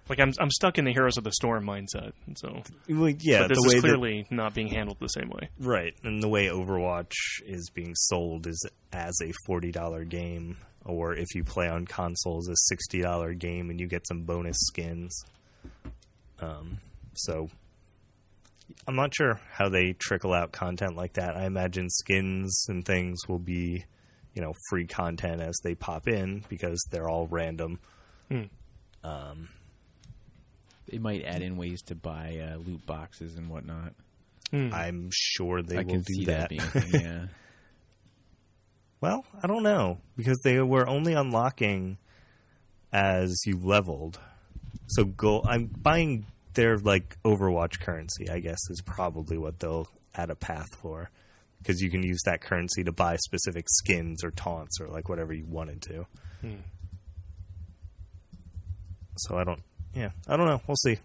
Like 0.06 0.20
I'm, 0.20 0.32
I'm 0.38 0.50
stuck 0.50 0.76
in 0.76 0.84
the 0.84 0.92
Heroes 0.92 1.16
of 1.16 1.24
the 1.24 1.32
Storm 1.32 1.64
mindset. 1.64 2.12
So, 2.36 2.62
well, 2.90 3.08
yeah, 3.20 3.38
but 3.40 3.48
this 3.48 3.58
the 3.62 3.68
way 3.70 3.76
is 3.76 3.82
that- 3.82 3.88
clearly 3.88 4.26
not 4.30 4.52
being 4.52 4.68
handled 4.68 4.98
the 5.00 5.08
same 5.08 5.30
way. 5.30 5.48
Right, 5.58 5.94
and 6.04 6.22
the 6.22 6.28
way 6.28 6.48
Overwatch 6.48 7.12
is 7.46 7.70
being 7.74 7.94
sold 7.94 8.46
is 8.46 8.62
as 8.92 9.14
a 9.22 9.32
forty 9.46 9.70
dollar 9.72 10.04
game, 10.04 10.58
or 10.84 11.14
if 11.14 11.34
you 11.34 11.44
play 11.44 11.68
on 11.68 11.86
consoles, 11.86 12.48
a 12.48 12.56
sixty 12.56 13.00
dollar 13.00 13.32
game, 13.34 13.70
and 13.70 13.80
you 13.80 13.86
get 13.86 14.06
some 14.06 14.22
bonus 14.22 14.56
skins. 14.60 15.24
Um, 16.40 16.78
so 17.14 17.48
I'm 18.88 18.96
not 18.96 19.14
sure 19.14 19.40
how 19.50 19.68
they 19.68 19.94
trickle 19.98 20.32
out 20.32 20.52
content 20.52 20.96
like 20.96 21.14
that. 21.14 21.36
I 21.36 21.44
imagine 21.46 21.88
skins 21.90 22.66
and 22.68 22.84
things 22.84 23.20
will 23.28 23.38
be, 23.38 23.84
you 24.34 24.42
know, 24.42 24.52
free 24.68 24.86
content 24.86 25.40
as 25.40 25.54
they 25.62 25.74
pop 25.74 26.08
in 26.08 26.42
because 26.48 26.84
they're 26.90 27.08
all 27.08 27.26
random. 27.28 27.78
Hmm. 28.30 28.42
Um, 29.04 29.48
They 30.90 30.98
might 30.98 31.24
add 31.24 31.42
in 31.42 31.56
ways 31.56 31.82
to 31.82 31.94
buy 31.94 32.38
uh, 32.52 32.56
loot 32.56 32.84
boxes 32.86 33.36
and 33.36 33.48
whatnot. 33.48 33.92
Hmm. 34.50 34.72
I'm 34.72 35.10
sure 35.12 35.62
they 35.62 35.76
I 35.76 35.82
will 35.82 35.86
can 35.86 36.00
do 36.02 36.14
see 36.14 36.24
that. 36.26 36.50
that 36.50 36.90
being 36.90 37.04
yeah. 37.04 37.26
Well, 39.04 39.26
I 39.42 39.46
don't 39.48 39.62
know 39.62 39.98
because 40.16 40.40
they 40.44 40.58
were 40.62 40.88
only 40.88 41.12
unlocking 41.12 41.98
as 42.90 43.36
you 43.44 43.58
leveled. 43.58 44.18
So 44.86 45.04
go. 45.04 45.42
I'm 45.42 45.66
buying 45.66 46.24
their 46.54 46.78
like 46.78 47.18
Overwatch 47.22 47.80
currency. 47.80 48.30
I 48.30 48.40
guess 48.40 48.56
is 48.70 48.80
probably 48.80 49.36
what 49.36 49.60
they'll 49.60 49.88
add 50.14 50.30
a 50.30 50.34
path 50.34 50.74
for 50.80 51.10
because 51.58 51.82
you 51.82 51.90
can 51.90 52.02
use 52.02 52.22
that 52.24 52.40
currency 52.40 52.82
to 52.82 52.92
buy 52.92 53.16
specific 53.16 53.66
skins 53.68 54.24
or 54.24 54.30
taunts 54.30 54.80
or 54.80 54.88
like 54.88 55.10
whatever 55.10 55.34
you 55.34 55.44
wanted 55.44 55.82
to. 55.82 56.06
Hmm. 56.40 56.54
So 59.18 59.36
I 59.36 59.44
don't. 59.44 59.62
Yeah, 59.94 60.12
I 60.26 60.38
don't 60.38 60.46
know. 60.46 60.62
We'll 60.66 60.78
see. 60.82 60.96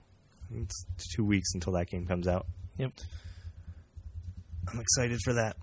It's 0.56 0.86
two 1.14 1.26
weeks 1.26 1.50
until 1.54 1.74
that 1.74 1.88
game 1.90 2.08
comes 2.08 2.30
out. 2.30 2.46
Yep. 2.78 2.94
I'm 4.72 4.80
excited 4.80 5.20
for 5.26 5.34
that. 5.34 5.58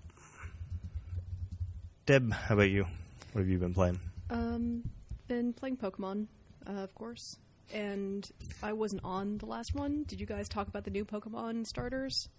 Deb, 2.07 2.31
how 2.31 2.55
about 2.55 2.69
you? 2.69 2.85
What 3.33 3.41
have 3.41 3.49
you 3.49 3.57
been 3.59 3.73
playing? 3.73 3.99
Um, 4.29 4.83
been 5.27 5.53
playing 5.53 5.77
Pokemon, 5.77 6.27
uh, 6.65 6.71
of 6.71 6.95
course, 6.95 7.35
and 7.73 8.25
I 8.63 8.73
wasn't 8.73 9.01
on 9.03 9.37
the 9.37 9.45
last 9.45 9.75
one. 9.75 10.03
Did 10.07 10.19
you 10.19 10.25
guys 10.25 10.47
talk 10.47 10.67
about 10.69 10.85
the 10.85 10.89
new 10.91 11.03
Pokemon 11.05 11.67
starters 11.67 12.29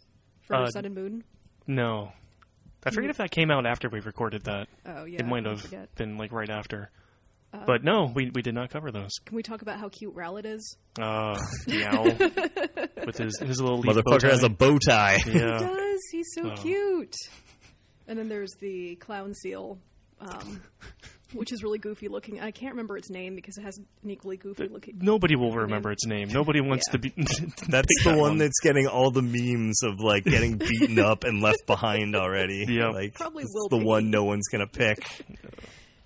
for 0.41 0.57
Uh, 0.57 0.71
Sun 0.71 0.87
and 0.87 0.95
Moon? 0.95 1.23
No, 1.67 2.13
I 2.85 2.91
forget 2.91 3.11
if 3.11 3.19
that 3.19 3.31
came 3.31 3.51
out 3.51 3.67
after 3.67 3.89
we 3.91 4.01
recorded 4.01 4.45
that. 4.45 4.69
Oh 4.87 5.05
yeah, 5.05 5.21
it 5.21 5.27
might 5.27 5.47
I 5.47 5.51
have 5.51 5.61
forget. 5.61 5.95
been 5.97 6.17
like 6.17 6.33
right 6.33 6.51
after. 6.51 6.91
Uh, 7.53 7.65
but 7.67 7.85
no, 7.85 8.11
we 8.15 8.31
we 8.35 8.41
did 8.43 8.55
not 8.55 8.71
cover 8.71 8.91
those. 8.91 9.11
Can 9.27 9.37
we 9.37 9.43
talk 9.43 9.61
about 9.63 9.79
how 9.79 9.89
cute 9.91 10.15
Rowlet 10.15 10.47
is? 10.47 10.77
Uh, 10.99 11.39
the 11.67 11.85
owl 11.87 12.05
with 13.07 13.19
his 13.19 13.39
his 13.39 13.61
little 13.61 13.79
leaf 13.81 13.95
bow 13.95 14.01
Motherfucker 14.03 14.31
has 14.31 14.41
tie. 14.41 14.47
a 14.47 14.51
bow 14.51 14.79
tie. 14.79 15.19
He 15.25 15.33
yeah. 15.33 15.59
does. 15.59 16.01
He's 16.13 16.27
so 16.35 16.51
Oh. 16.51 16.55
cute. 16.63 17.15
And 18.09 18.19
then 18.19 18.29
there's 18.29 18.53
the 18.61 18.97
clown 18.97 19.35
seal, 19.35 19.79
um, 20.21 20.63
which 21.35 21.53
is 21.53 21.63
really 21.63 21.79
goofy 21.79 22.09
looking. 22.09 22.41
I 22.41 22.51
can't 22.51 22.73
remember 22.73 22.97
its 22.97 23.11
name 23.11 23.35
because 23.37 23.59
it 23.59 23.63
has 23.63 23.77
an 23.79 24.11
equally 24.11 24.39
goofy 24.39 24.67
looking. 24.69 24.99
Nobody 25.01 25.37
will 25.37 25.53
remember 25.55 25.93
its 25.93 26.07
name. 26.07 26.29
Nobody 26.29 26.61
wants 26.63 26.85
Yeah. 26.89 26.93
to 26.93 26.99
be. 26.99 27.11
That's 27.17 27.39
pick 27.39 27.65
the 27.69 28.11
that 28.13 28.19
one, 28.19 28.39
that's 28.39 28.59
getting 28.63 28.87
all 28.87 29.11
the 29.11 29.21
memes 29.23 29.83
of 29.83 30.01
like 30.01 30.25
getting 30.25 30.57
beaten 30.59 30.99
up 30.99 31.25
and 31.25 31.43
left 31.43 31.67
behind 31.67 32.17
already. 32.17 32.65
Yep. 32.67 32.95
like 32.95 33.15
Probably 33.15 33.43
it's 33.45 33.53
will 33.55 33.69
the 33.69 33.79
be. 33.79 33.85
one 33.85 34.11
no 34.11 34.25
one's 34.25 34.49
gonna 34.49 34.67
pick. 34.67 34.99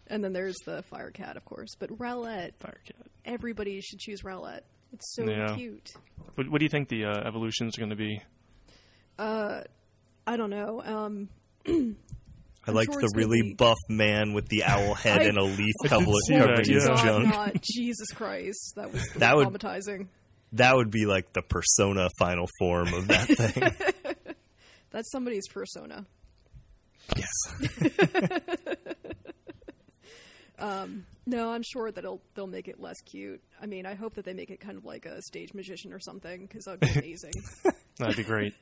And 0.08 0.22
then 0.24 0.32
there's 0.32 0.56
the 0.66 0.82
fire 0.90 1.10
cat, 1.12 1.36
of 1.36 1.44
course. 1.44 1.70
But 1.78 1.88
Rowlet, 1.96 2.52
Firecat. 2.60 3.06
everybody 3.24 3.80
should 3.80 4.00
choose 4.00 4.22
Rowlet. 4.22 4.60
It's 4.92 5.14
so 5.14 5.24
Yeah. 5.24 5.54
cute. 5.56 5.88
What, 6.34 6.50
what 6.50 6.58
do 6.58 6.64
you 6.64 6.68
think 6.68 6.88
the 6.90 7.04
uh, 7.06 7.20
evolutions 7.26 7.78
are 7.78 7.80
going 7.80 7.90
to 7.90 7.96
be? 7.96 8.20
Uh, 9.18 9.62
I 10.26 10.36
don't 10.36 10.50
know. 10.50 10.82
Um, 10.84 11.28
I 11.66 11.94
I'm 12.70 12.74
like 12.74 12.92
sure 12.92 13.00
the 13.00 13.12
really 13.16 13.42
be- 13.42 13.54
buff 13.54 13.78
man 13.88 14.32
with 14.34 14.48
the 14.48 14.64
owl 14.64 14.94
head 15.02 15.22
I- 15.22 15.24
and 15.24 15.38
a 15.38 15.42
leaf 15.42 15.74
I 15.84 15.88
cover- 15.88 16.06
that, 16.06 16.38
covering 16.38 16.58
his 16.70 16.84
yeah. 16.86 17.02
Junk. 17.04 17.28
not 17.28 17.60
Jesus 17.62 18.08
Christ. 18.12 18.74
That 18.76 18.92
was 18.92 19.08
That 19.16 19.36
would- 19.36 19.48
traumatizing. 19.48 20.08
That 20.54 20.76
would 20.76 20.90
be 20.90 21.06
like 21.06 21.32
the 21.32 21.40
persona 21.42 22.08
final 22.18 22.46
form 22.58 22.92
of 22.92 23.08
that 23.08 23.26
thing. 23.28 24.14
That's 24.90 25.10
somebody's 25.10 25.48
persona. 25.48 26.04
yes. 27.16 27.30
Um, 30.58 31.06
no, 31.26 31.50
I'm 31.50 31.62
sure 31.62 31.90
that 31.90 32.04
it'll, 32.04 32.20
they'll 32.34 32.46
make 32.46 32.68
it 32.68 32.78
less 32.78 33.00
cute. 33.00 33.40
I 33.60 33.66
mean, 33.66 33.84
I 33.86 33.94
hope 33.94 34.14
that 34.14 34.24
they 34.24 34.32
make 34.34 34.50
it 34.50 34.60
kind 34.60 34.76
of 34.78 34.84
like 34.84 35.06
a 35.06 35.20
stage 35.22 35.54
magician 35.54 35.92
or 35.92 35.98
something, 35.98 36.42
because 36.46 36.64
that 36.66 36.72
would 36.80 36.92
be 36.92 36.98
amazing. 37.00 37.32
That'd 37.98 38.16
be 38.16 38.22
great. 38.22 38.54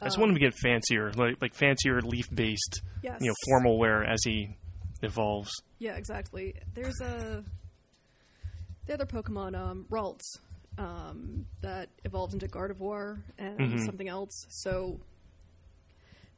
I 0.00 0.04
just 0.06 0.18
want 0.18 0.30
him 0.30 0.34
to 0.36 0.40
get 0.40 0.54
fancier, 0.54 1.12
like 1.12 1.40
like 1.40 1.54
fancier 1.54 2.00
leaf 2.02 2.28
based, 2.34 2.82
yes. 3.02 3.18
you 3.20 3.28
know, 3.28 3.34
formal 3.48 3.78
wear 3.78 4.04
as 4.04 4.20
he 4.24 4.56
evolves. 5.02 5.50
Yeah, 5.78 5.96
exactly. 5.96 6.54
There's 6.74 7.00
a 7.00 7.44
the 8.86 8.94
other 8.94 9.06
Pokemon, 9.06 9.56
um, 9.58 9.86
Ralts, 9.90 10.38
um, 10.78 11.46
that 11.62 11.88
evolves 12.04 12.34
into 12.34 12.46
Gardevoir 12.46 13.18
and 13.38 13.58
Mhm. 13.58 13.84
something 13.86 14.08
else. 14.08 14.46
So 14.50 15.00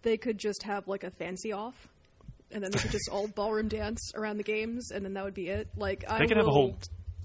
they 0.03 0.17
could 0.17 0.39
just 0.39 0.63
have 0.63 0.87
like 0.89 1.05
a 1.05 1.11
fancy 1.11 1.53
off, 1.53 1.89
and 2.51 2.63
then 2.63 2.71
they 2.71 2.79
could 2.79 2.91
just 2.93 3.09
all 3.11 3.27
ballroom 3.35 3.69
dance 3.69 4.13
around 4.15 4.37
the 4.39 4.45
games, 4.45 4.91
and 4.93 5.05
then 5.05 5.15
that 5.15 5.25
would 5.25 5.35
be 5.35 5.49
it. 5.49 5.69
Like 5.77 6.05
I 6.09 6.19
They 6.21 6.27
could 6.27 6.37
have 6.37 6.47
a 6.47 6.51
whole 6.53 6.79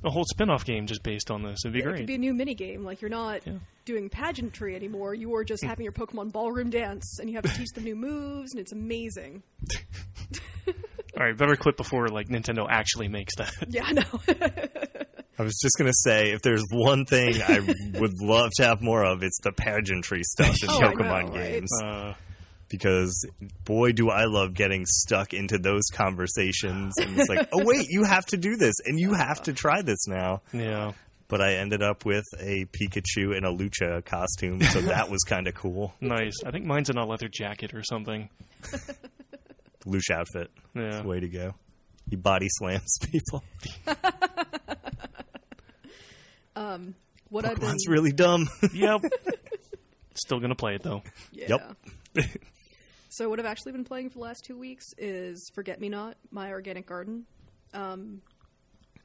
a 0.03 0.09
whole 0.09 0.25
spin 0.25 0.49
off 0.49 0.65
game 0.65 0.85
just 0.87 1.01
based 1.03 1.31
on 1.31 1.43
this. 1.43 1.59
It'd 1.63 1.73
be 1.73 1.79
It 1.79 1.83
great. 1.83 1.97
could 1.97 2.07
be 2.07 2.15
a 2.15 2.17
new 2.17 2.33
mini 2.33 2.55
game. 2.55 2.83
Like 2.83 3.01
you're 3.01 3.09
not 3.09 3.45
Yeah. 3.47 3.53
Doing 3.85 4.09
pageantry 4.09 4.75
anymore. 4.75 5.13
You 5.13 5.35
are 5.35 5.43
just 5.43 5.63
having 5.63 5.83
your 5.83 5.91
Pokemon 5.93 6.31
ballroom 6.31 6.69
dance, 6.69 7.19
and 7.19 7.29
you 7.29 7.35
have 7.35 7.43
to 7.45 7.53
teach 7.57 7.69
them 7.73 7.83
new 7.83 7.95
moves, 7.95 8.51
and 8.53 8.59
it's 8.61 8.71
amazing. 8.71 9.43
All 11.15 11.23
right, 11.23 11.37
better 11.37 11.55
quit 11.55 11.77
before 11.77 12.07
like 12.07 12.27
Nintendo 12.29 12.65
actually 12.67 13.07
makes 13.07 13.35
that. 13.35 13.53
Yeah, 13.69 13.83
I 13.85 13.91
know. 13.93 14.03
I 15.39 15.41
was 15.43 15.59
just 15.61 15.77
gonna 15.77 15.91
say, 15.93 16.31
if 16.31 16.41
there's 16.41 16.63
one 16.71 17.05
thing 17.05 17.41
I 17.41 17.59
would 17.99 18.21
love 18.21 18.49
to 18.57 18.65
have 18.65 18.81
more 18.81 19.03
of, 19.03 19.23
it's 19.23 19.39
the 19.43 19.51
pageantry 19.51 20.21
stuff 20.23 20.55
in 20.63 20.69
Oh, 20.69 20.79
Pokemon 20.79 21.29
know, 21.29 21.35
right? 21.39 21.51
games. 21.53 21.71
Uh, 21.83 22.13
Because 22.69 23.27
boy, 23.65 23.91
do 23.91 24.09
I 24.09 24.25
love 24.25 24.53
getting 24.53 24.85
stuck 24.87 25.33
into 25.33 25.57
those 25.59 25.83
conversations. 25.93 26.93
And 26.97 27.19
it's 27.19 27.29
like, 27.29 27.49
oh 27.53 27.63
wait, 27.63 27.87
you 27.89 28.03
have 28.03 28.25
to 28.27 28.37
do 28.37 28.55
this, 28.57 28.75
and 28.85 28.99
you 28.99 29.13
have 29.13 29.41
to 29.43 29.53
try 29.53 29.81
this 29.83 30.07
now. 30.07 30.41
yeah. 30.53 30.93
But 31.33 31.41
I 31.41 31.55
ended 31.55 31.81
up 31.81 32.05
with 32.05 32.25
a 32.39 32.65
Pikachu 32.65 33.35
and 33.35 33.43
a 33.43 33.49
Lucha 33.49 34.05
costume, 34.05 34.61
so 34.61 34.81
that 34.81 35.09
was 35.09 35.23
kind 35.23 35.47
of 35.47 35.55
cool. 35.55 35.91
Nice. 35.99 36.35
I 36.45 36.51
think 36.51 36.63
mine's 36.63 36.91
in 36.91 36.97
a 36.99 37.07
leather 37.07 37.27
jacket 37.27 37.73
or 37.73 37.81
something. 37.83 38.29
Lucha 39.87 40.11
outfit, 40.11 40.51
Yeah. 40.75 41.01
way 41.01 41.19
to 41.21 41.27
go. 41.27 41.55
He 42.07 42.17
body 42.17 42.49
slams 42.51 42.99
people. 43.11 43.43
um, 46.55 46.93
what 47.29 47.45
I've 47.45 47.59
been 47.59 47.69
Pokemon's 47.69 47.87
really 47.87 48.11
dumb. 48.11 48.47
Yep. 48.71 49.01
Still 50.13 50.39
gonna 50.39 50.53
play 50.53 50.75
it 50.75 50.83
though. 50.83 51.01
Yeah. 51.31 51.57
Yep. 52.15 52.27
so 53.09 53.27
what 53.27 53.39
I've 53.39 53.47
actually 53.47 53.71
been 53.71 53.85
playing 53.85 54.09
for 54.11 54.19
the 54.19 54.23
last 54.23 54.43
two 54.45 54.59
weeks 54.59 54.85
is 54.99 55.49
Forget 55.55 55.81
Me 55.81 55.89
Not, 55.89 56.15
My 56.29 56.51
Organic 56.51 56.85
Garden, 56.85 57.25
um, 57.73 58.21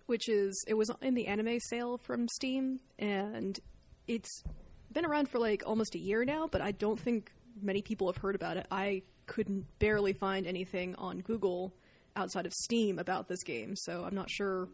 which 0.09 0.27
is 0.27 0.65
it 0.67 0.73
was 0.73 0.91
in 1.03 1.15
the 1.15 1.27
anime 1.27 1.61
sale 1.61 1.99
from 1.99 2.27
Steam, 2.29 2.81
and 2.99 3.61
it's 4.07 4.43
been 4.91 5.05
around 5.05 5.29
for 5.29 5.39
like 5.39 5.63
almost 5.67 5.95
a 5.95 5.99
year 5.99 6.25
now, 6.25 6.49
but 6.51 6.63
I 6.63 6.73
don't 6.73 6.99
think 6.99 7.31
many 7.61 7.83
people 7.83 8.07
have 8.07 8.17
heard 8.17 8.35
about 8.35 8.57
it. 8.57 8.67
I 8.71 9.03
couldn't 9.27 9.67
barely 9.79 10.15
find 10.15 10.47
anything 10.47 10.95
on 10.97 11.19
Google 11.19 11.75
outside 12.17 12.47
of 12.47 12.55
Steam 12.55 12.99
about 12.99 13.29
this 13.29 13.43
game, 13.43 13.77
so 13.77 14.03
I'm 14.03 14.15
not 14.15 14.31
sure. 14.31 14.71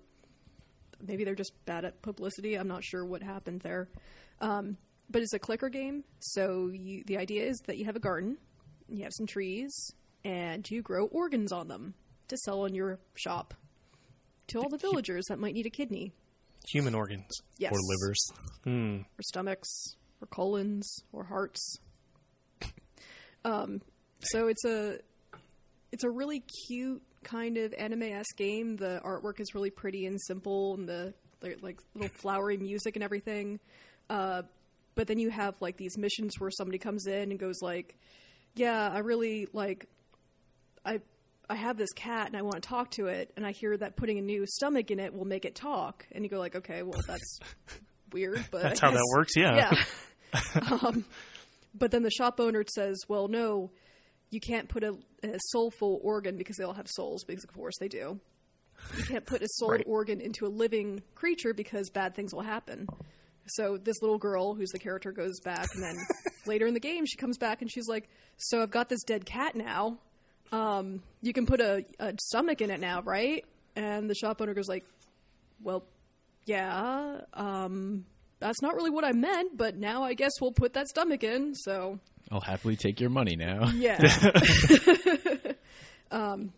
Maybe 1.05 1.25
they're 1.25 1.35
just 1.35 1.53
bad 1.67 1.85
at 1.85 2.01
publicity. 2.01 2.55
I'm 2.55 2.69
not 2.69 2.85
sure 2.85 3.05
what 3.05 3.21
happened 3.21 3.63
there. 3.63 3.89
Um, 4.41 4.77
but 5.11 5.21
it's 5.21 5.35
a 5.35 5.41
clicker 5.41 5.69
game, 5.69 6.05
so 6.21 6.71
you, 6.73 7.03
the 7.07 7.19
idea 7.19 7.43
is 7.43 7.59
that 7.67 7.77
you 7.77 7.87
have 7.87 7.97
a 7.97 8.01
garden, 8.01 8.39
you 8.89 9.03
have 9.03 9.13
some 9.13 9.27
trees, 9.27 9.91
and 10.25 10.71
you 10.71 10.81
grow 10.81 11.07
organs 11.07 11.51
on 11.51 11.67
them 11.67 11.95
to 12.29 12.37
sell 12.37 12.67
in 12.67 12.75
your 12.77 13.01
shop 13.17 13.53
to 14.49 14.59
all 14.59 14.69
the 14.69 14.79
villagers 14.79 15.25
that 15.29 15.39
might 15.39 15.55
need 15.55 15.67
a 15.67 15.71
kidney. 15.71 16.13
Human 16.71 16.95
organs. 16.95 17.29
Yes. 17.59 17.73
Or 17.73 17.79
livers. 17.81 18.31
Hmm. 18.65 18.97
or 19.19 19.23
stomachs 19.23 19.97
or 20.21 20.27
colons 20.27 20.97
or 21.13 21.25
hearts. 21.25 21.79
Um, 23.45 23.83
so 24.21 24.49
it's 24.49 24.65
a 24.65 24.99
it's 25.93 26.05
a 26.05 26.11
really 26.11 26.43
cute 26.67 27.03
kind 27.23 27.57
of 27.59 27.75
anime 27.75 28.05
esque 28.05 28.37
game. 28.37 28.77
The 28.77 29.01
artwork 29.05 29.41
is 29.41 29.55
really 29.55 29.71
pretty 29.71 30.07
and 30.07 30.21
simple, 30.21 30.75
and 30.75 30.89
the 30.89 31.15
like, 31.43 31.59
like 31.63 31.81
little 31.95 32.09
flowery 32.17 32.57
music 32.57 32.97
and 32.97 33.03
everything. 33.05 33.61
Uh, 34.09 34.43
but 34.95 35.07
then 35.09 35.19
you 35.19 35.31
have 35.31 35.55
like 35.61 35.77
these 35.77 35.99
missions 35.99 36.35
where 36.39 36.51
somebody 36.51 36.79
comes 36.79 37.07
in 37.07 37.31
and 37.31 37.39
goes 37.39 37.61
like, 37.61 37.97
"Yeah, 38.55 38.89
I 38.91 38.99
really 39.01 39.49
like 39.53 39.87
I." 40.85 41.01
I 41.49 41.57
have 41.57 41.77
this 41.77 41.93
cat 41.93 42.29
and 42.29 42.37
I 42.37 42.43
want 42.43 42.55
to 42.63 42.69
talk 42.69 42.91
to 42.93 43.07
it, 43.07 43.33
and 43.37 43.47
I 43.47 43.53
hear 43.53 43.77
that 43.77 43.97
putting 43.97 44.19
a 44.19 44.23
new 44.23 44.47
stomach 44.47 44.91
in 44.91 44.99
it 44.99 45.15
will 45.15 45.25
make 45.27 45.45
it 45.45 45.55
talk. 45.55 46.07
And 46.13 46.25
you 46.25 46.31
go 46.31 46.39
like, 46.39 46.57
okay, 46.57 46.83
well 46.83 47.01
that's 47.07 47.39
weird, 48.13 48.45
but 48.51 48.63
That's 48.63 48.81
how 48.81 48.91
that 48.91 49.05
works, 49.15 49.33
yeah. 49.37 49.73
yeah. 50.35 50.61
um, 50.83 51.05
but 51.75 51.91
then 51.91 52.03
the 52.03 52.11
shop 52.11 52.41
owner 52.41 52.65
says, 52.75 52.99
"Well, 53.09 53.29
no, 53.29 53.71
you 54.31 54.41
can't 54.41 54.69
put 54.69 54.85
a, 54.85 54.97
a 55.23 55.39
soulful 55.51 56.01
organ 56.03 56.37
because 56.37 56.57
they 56.57 56.65
all 56.65 56.73
have 56.75 56.87
souls, 56.89 57.25
because 57.25 57.45
of 57.45 57.53
course 57.53 57.75
they 57.81 57.89
do. 57.89 58.19
You 58.97 59.05
can't 59.05 59.27
put 59.27 59.43
a 59.43 59.49
soul 59.49 59.71
Right. 59.71 59.85
organ 59.87 60.21
into 60.21 60.47
a 60.47 60.49
living 60.49 61.03
creature 61.15 61.55
because 61.55 61.91
bad 61.91 62.15
things 62.15 62.33
will 62.35 62.43
happen." 62.43 62.87
So 63.47 63.77
this 63.77 64.01
little 64.01 64.19
girl, 64.19 64.55
who's 64.55 64.71
the 64.71 64.79
character, 64.79 65.13
goes 65.13 65.39
back, 65.41 65.69
and 65.75 65.83
then 65.83 65.97
later 66.47 66.67
in 66.67 66.75
the 66.75 66.81
game, 66.81 67.05
she 67.07 67.17
comes 67.17 67.37
back 67.37 67.61
and 67.63 67.71
she's 67.71 67.89
like, 67.89 68.09
"So 68.39 68.63
I've 68.63 68.71
got 68.71 68.89
this 68.89 69.03
dead 69.05 69.27
cat 69.27 69.55
now. 69.55 69.99
Um, 70.53 71.03
you 71.23 71.33
can 71.33 71.47
put 71.47 71.61
a, 71.61 71.85
a 71.99 72.15
stomach 72.21 72.61
in 72.61 72.71
it 72.71 72.81
now, 72.81 73.03
right?" 73.03 73.45
And 73.77 74.09
the 74.09 74.15
shop 74.15 74.41
owner 74.41 74.55
goes 74.55 74.69
like, 74.69 74.85
"Well, 75.63 75.85
yeah, 76.47 77.21
um, 77.33 78.05
that's 78.39 78.61
not 78.61 78.75
really 78.75 78.91
what 78.91 79.05
I 79.05 79.13
meant, 79.13 79.57
but 79.57 79.77
now 79.77 80.03
I 80.03 80.15
guess 80.15 80.33
we'll 80.41 80.53
put 80.53 80.75
that 80.75 80.89
stomach 80.89 81.25
in. 81.25 81.55
So 81.55 81.99
I'll 82.31 82.41
happily 82.41 82.77
take 82.77 83.01
your 83.01 83.11
money 83.11 83.37
now. 83.37 83.71
yeah. 83.71 83.99
um, 86.11 86.53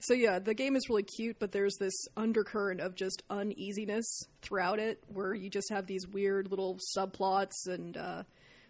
so 0.00 0.14
yeah, 0.14 0.38
the 0.38 0.54
game 0.54 0.76
is 0.76 0.88
really 0.88 1.02
cute, 1.02 1.38
but 1.38 1.52
there's 1.52 1.76
this 1.78 1.94
undercurrent 2.16 2.80
of 2.80 2.94
just 2.94 3.22
uneasiness 3.28 4.06
throughout 4.42 4.78
it, 4.78 5.02
where 5.08 5.34
you 5.34 5.50
just 5.50 5.70
have 5.70 5.86
these 5.86 6.06
weird 6.06 6.50
little 6.50 6.78
subplots, 6.96 7.66
and 7.66 7.96
uh, 7.96 8.22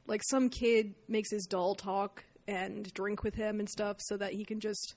like 0.06 0.22
some 0.24 0.48
kid 0.48 0.94
makes 1.08 1.30
his 1.30 1.46
doll 1.46 1.74
talk 1.74 2.24
and 2.48 2.92
drink 2.94 3.22
with 3.22 3.34
him 3.34 3.60
and 3.60 3.68
stuff, 3.68 3.96
so 4.00 4.16
that 4.16 4.32
he 4.32 4.44
can 4.44 4.60
just 4.60 4.94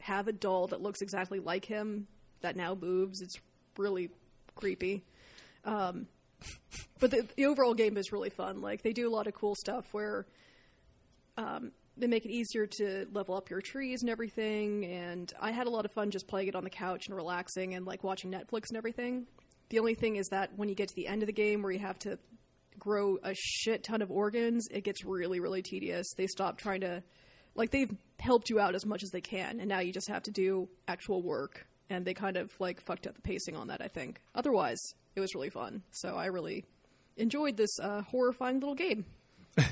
have 0.00 0.28
a 0.28 0.32
doll 0.32 0.66
that 0.68 0.80
looks 0.80 1.02
exactly 1.02 1.38
like 1.38 1.64
him 1.64 2.06
that 2.40 2.56
now 2.56 2.74
moves. 2.74 3.20
It's 3.20 3.38
really 3.76 4.10
creepy. 4.54 5.02
Um, 5.64 6.06
but 6.98 7.10
the, 7.10 7.26
the 7.36 7.46
overall 7.46 7.74
game 7.74 7.96
is 7.96 8.12
really 8.12 8.30
fun. 8.30 8.60
Like 8.60 8.82
they 8.82 8.92
do 8.92 9.08
a 9.08 9.12
lot 9.12 9.26
of 9.26 9.34
cool 9.34 9.54
stuff 9.54 9.86
where 9.92 10.26
um, 11.36 11.72
they 11.96 12.06
make 12.06 12.24
it 12.24 12.30
easier 12.30 12.66
to 12.66 13.06
level 13.12 13.34
up 13.34 13.50
your 13.50 13.60
trees 13.60 14.02
and 14.02 14.10
everything. 14.10 14.84
And 14.86 15.32
I 15.40 15.50
had 15.50 15.66
a 15.66 15.70
lot 15.70 15.84
of 15.84 15.92
fun 15.92 16.10
just 16.10 16.26
playing 16.26 16.48
it 16.48 16.54
on 16.54 16.64
the 16.64 16.70
couch 16.70 17.06
and 17.08 17.16
relaxing 17.16 17.74
and 17.74 17.84
like 17.84 18.02
watching 18.02 18.30
Netflix 18.30 18.68
and 18.68 18.76
everything. 18.76 19.26
The 19.68 19.78
only 19.78 19.94
thing 19.94 20.16
is 20.16 20.28
that 20.28 20.50
when 20.56 20.68
you 20.68 20.74
get 20.74 20.88
to 20.88 20.94
the 20.94 21.06
end 21.06 21.22
of 21.22 21.26
the 21.26 21.32
game 21.32 21.62
where 21.62 21.72
you 21.72 21.78
have 21.78 21.98
to 22.00 22.18
grow 22.80 23.18
a 23.22 23.34
shit 23.34 23.84
ton 23.84 24.02
of 24.02 24.10
organs, 24.10 24.66
it 24.70 24.82
gets 24.82 25.04
really, 25.04 25.38
really 25.38 25.62
tedious. 25.62 26.12
They 26.16 26.26
stop 26.26 26.58
trying 26.58 26.80
to, 26.80 27.02
like, 27.54 27.70
they've 27.70 27.90
helped 28.18 28.50
you 28.50 28.58
out 28.58 28.74
as 28.74 28.84
much 28.84 29.04
as 29.04 29.10
they 29.10 29.20
can, 29.20 29.60
and 29.60 29.68
now 29.68 29.78
you 29.78 29.92
just 29.92 30.08
have 30.08 30.24
to 30.24 30.32
do 30.32 30.68
actual 30.88 31.22
work. 31.22 31.66
And 31.88 32.04
they 32.04 32.14
kind 32.14 32.36
of 32.36 32.52
like 32.60 32.80
fucked 32.80 33.06
up 33.06 33.14
the 33.14 33.20
pacing 33.20 33.56
on 33.56 33.68
that, 33.68 33.80
I 33.82 33.88
think. 33.88 34.20
Otherwise, 34.34 34.80
it 35.16 35.20
was 35.20 35.34
really 35.34 35.50
fun. 35.50 35.82
So 35.90 36.16
I 36.16 36.26
really 36.26 36.64
enjoyed 37.16 37.56
this 37.56 37.78
uh, 37.80 38.02
horrifying 38.02 38.60
little 38.60 38.76
game. 38.76 39.04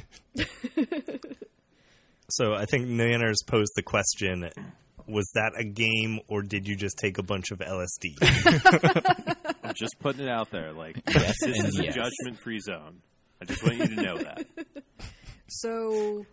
So 2.30 2.52
I 2.52 2.66
think 2.66 2.86
Nanners 2.86 3.46
posed 3.46 3.72
the 3.74 3.82
question: 3.82 4.50
Was 5.06 5.30
that 5.34 5.52
a 5.58 5.64
game, 5.64 6.20
or 6.28 6.42
did 6.42 6.68
you 6.68 6.76
just 6.76 6.98
take 6.98 7.16
a 7.16 7.22
bunch 7.22 7.50
of 7.50 7.60
LSD? 7.60 9.36
I'm 9.68 9.74
just 9.74 9.98
putting 10.00 10.22
it 10.22 10.28
out 10.28 10.50
there. 10.50 10.72
Like, 10.72 10.96
Yes 11.09 11.35
this 11.40 11.59
and 11.59 11.68
is 11.68 11.78
a 11.78 11.85
judgment 11.85 12.40
free 12.42 12.61
zone. 12.61 13.00
I 13.40 13.44
just 13.44 13.62
want 13.62 13.76
you 13.76 13.87
to 13.87 14.02
know 14.02 14.18
that. 14.18 14.46
So 15.48 16.26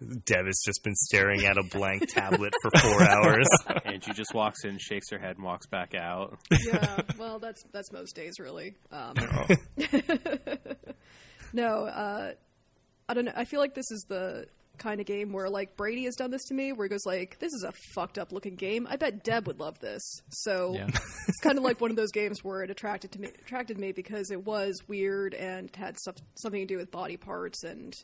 Deb 0.00 0.46
has 0.46 0.60
just 0.64 0.82
been 0.84 0.94
staring 0.94 1.46
at 1.46 1.56
a 1.56 1.62
blank 1.62 2.08
tablet 2.08 2.52
for 2.62 2.70
four 2.78 3.02
hours. 3.02 3.46
And 3.84 4.02
she 4.04 4.12
just 4.12 4.34
walks 4.34 4.64
in, 4.64 4.78
shakes 4.78 5.10
her 5.10 5.18
head, 5.18 5.36
and 5.36 5.44
walks 5.44 5.66
back 5.66 5.94
out. 5.94 6.38
yeah, 6.66 7.00
well, 7.18 7.38
that's 7.38 7.62
that's 7.72 7.92
most 7.92 8.14
days, 8.14 8.34
really. 8.38 8.74
Um, 8.90 9.14
no, 11.52 11.86
uh, 11.86 12.32
I 13.08 13.14
don't 13.14 13.24
know. 13.26 13.32
I 13.34 13.44
feel 13.44 13.60
like 13.60 13.74
this 13.74 13.90
is 13.90 14.04
the 14.08 14.46
kind 14.78 15.00
of 15.00 15.06
game 15.06 15.32
where 15.32 15.48
like 15.48 15.76
Brady 15.76 16.04
has 16.04 16.14
done 16.16 16.30
this 16.30 16.44
to 16.46 16.54
me, 16.54 16.72
where 16.72 16.86
he 16.86 16.88
goes 16.88 17.04
like, 17.06 17.38
"This 17.38 17.52
is 17.52 17.64
a 17.66 17.72
fucked 17.94 18.18
up 18.18 18.32
looking 18.32 18.54
game." 18.54 18.86
I 18.88 18.96
bet 18.96 19.24
Deb 19.24 19.46
would 19.46 19.58
love 19.60 19.78
this. 19.80 20.02
So 20.30 20.74
Yeah. 20.74 20.86
it's 21.28 21.40
kind 21.42 21.58
of 21.58 21.64
like 21.64 21.80
one 21.80 21.90
of 21.90 21.96
those 21.96 22.12
games 22.12 22.42
where 22.44 22.62
it 22.62 22.70
attracted 22.70 23.12
to 23.12 23.20
me, 23.20 23.28
attracted 23.44 23.78
me 23.78 23.92
because 23.92 24.30
it 24.30 24.44
was 24.44 24.80
weird 24.88 25.34
and 25.34 25.68
it 25.68 25.76
had 25.76 25.98
stuff, 25.98 26.16
something 26.36 26.60
to 26.60 26.66
do 26.66 26.76
with 26.78 26.90
body 26.90 27.16
parts 27.16 27.64
and. 27.64 27.94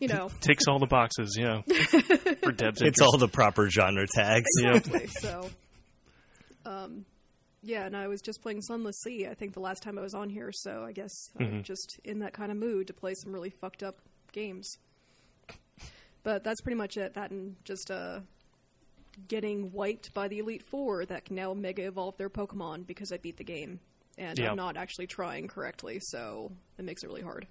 You 0.00 0.06
know, 0.06 0.30
Ticks 0.40 0.68
all 0.68 0.78
the 0.78 0.86
boxes, 0.86 1.36
yeah. 1.36 1.62
For 1.66 2.52
Deb's 2.52 2.80
it's 2.80 2.82
interest. 2.82 3.02
all 3.02 3.18
the 3.18 3.26
proper 3.26 3.68
genre 3.68 4.06
tags. 4.14 4.46
exactly. 4.60 5.08
So, 5.08 5.50
um, 6.64 7.04
yeah, 7.62 7.84
and 7.84 7.96
I 7.96 8.06
was 8.06 8.20
just 8.20 8.40
playing 8.40 8.62
Sunless 8.62 9.00
Sea. 9.00 9.26
I 9.26 9.34
think 9.34 9.54
the 9.54 9.60
last 9.60 9.82
time 9.82 9.98
I 9.98 10.02
was 10.02 10.14
on 10.14 10.30
here, 10.30 10.52
so 10.52 10.84
I 10.84 10.92
guess 10.92 11.12
I'm 11.40 11.64
just 11.64 11.98
in 12.04 12.20
that 12.20 12.32
kind 12.32 12.52
of 12.52 12.56
mood 12.58 12.86
to 12.86 12.92
play 12.92 13.14
some 13.14 13.32
really 13.32 13.50
fucked 13.50 13.82
up 13.82 13.96
games. 14.32 14.76
But 16.22 16.44
that's 16.44 16.60
pretty 16.60 16.76
much 16.76 16.96
it. 16.96 17.14
That 17.14 17.30
and 17.30 17.56
just 17.64 17.90
uh, 17.90 18.20
getting 19.28 19.72
wiped 19.72 20.12
by 20.14 20.28
the 20.28 20.38
Elite 20.40 20.62
Four 20.62 21.04
that 21.06 21.24
can 21.24 21.36
now 21.36 21.54
mega 21.54 21.86
evolve 21.86 22.16
their 22.16 22.30
Pokemon 22.30 22.86
because 22.86 23.12
I 23.12 23.16
beat 23.18 23.36
the 23.36 23.44
game 23.44 23.80
and 24.16 24.38
Yeah. 24.38 24.50
I'm 24.50 24.56
not 24.56 24.76
actually 24.76 25.06
trying 25.06 25.48
correctly, 25.48 25.98
so 26.00 26.50
it 26.78 26.84
makes 26.84 27.02
it 27.02 27.06
really 27.06 27.22
hard. 27.22 27.46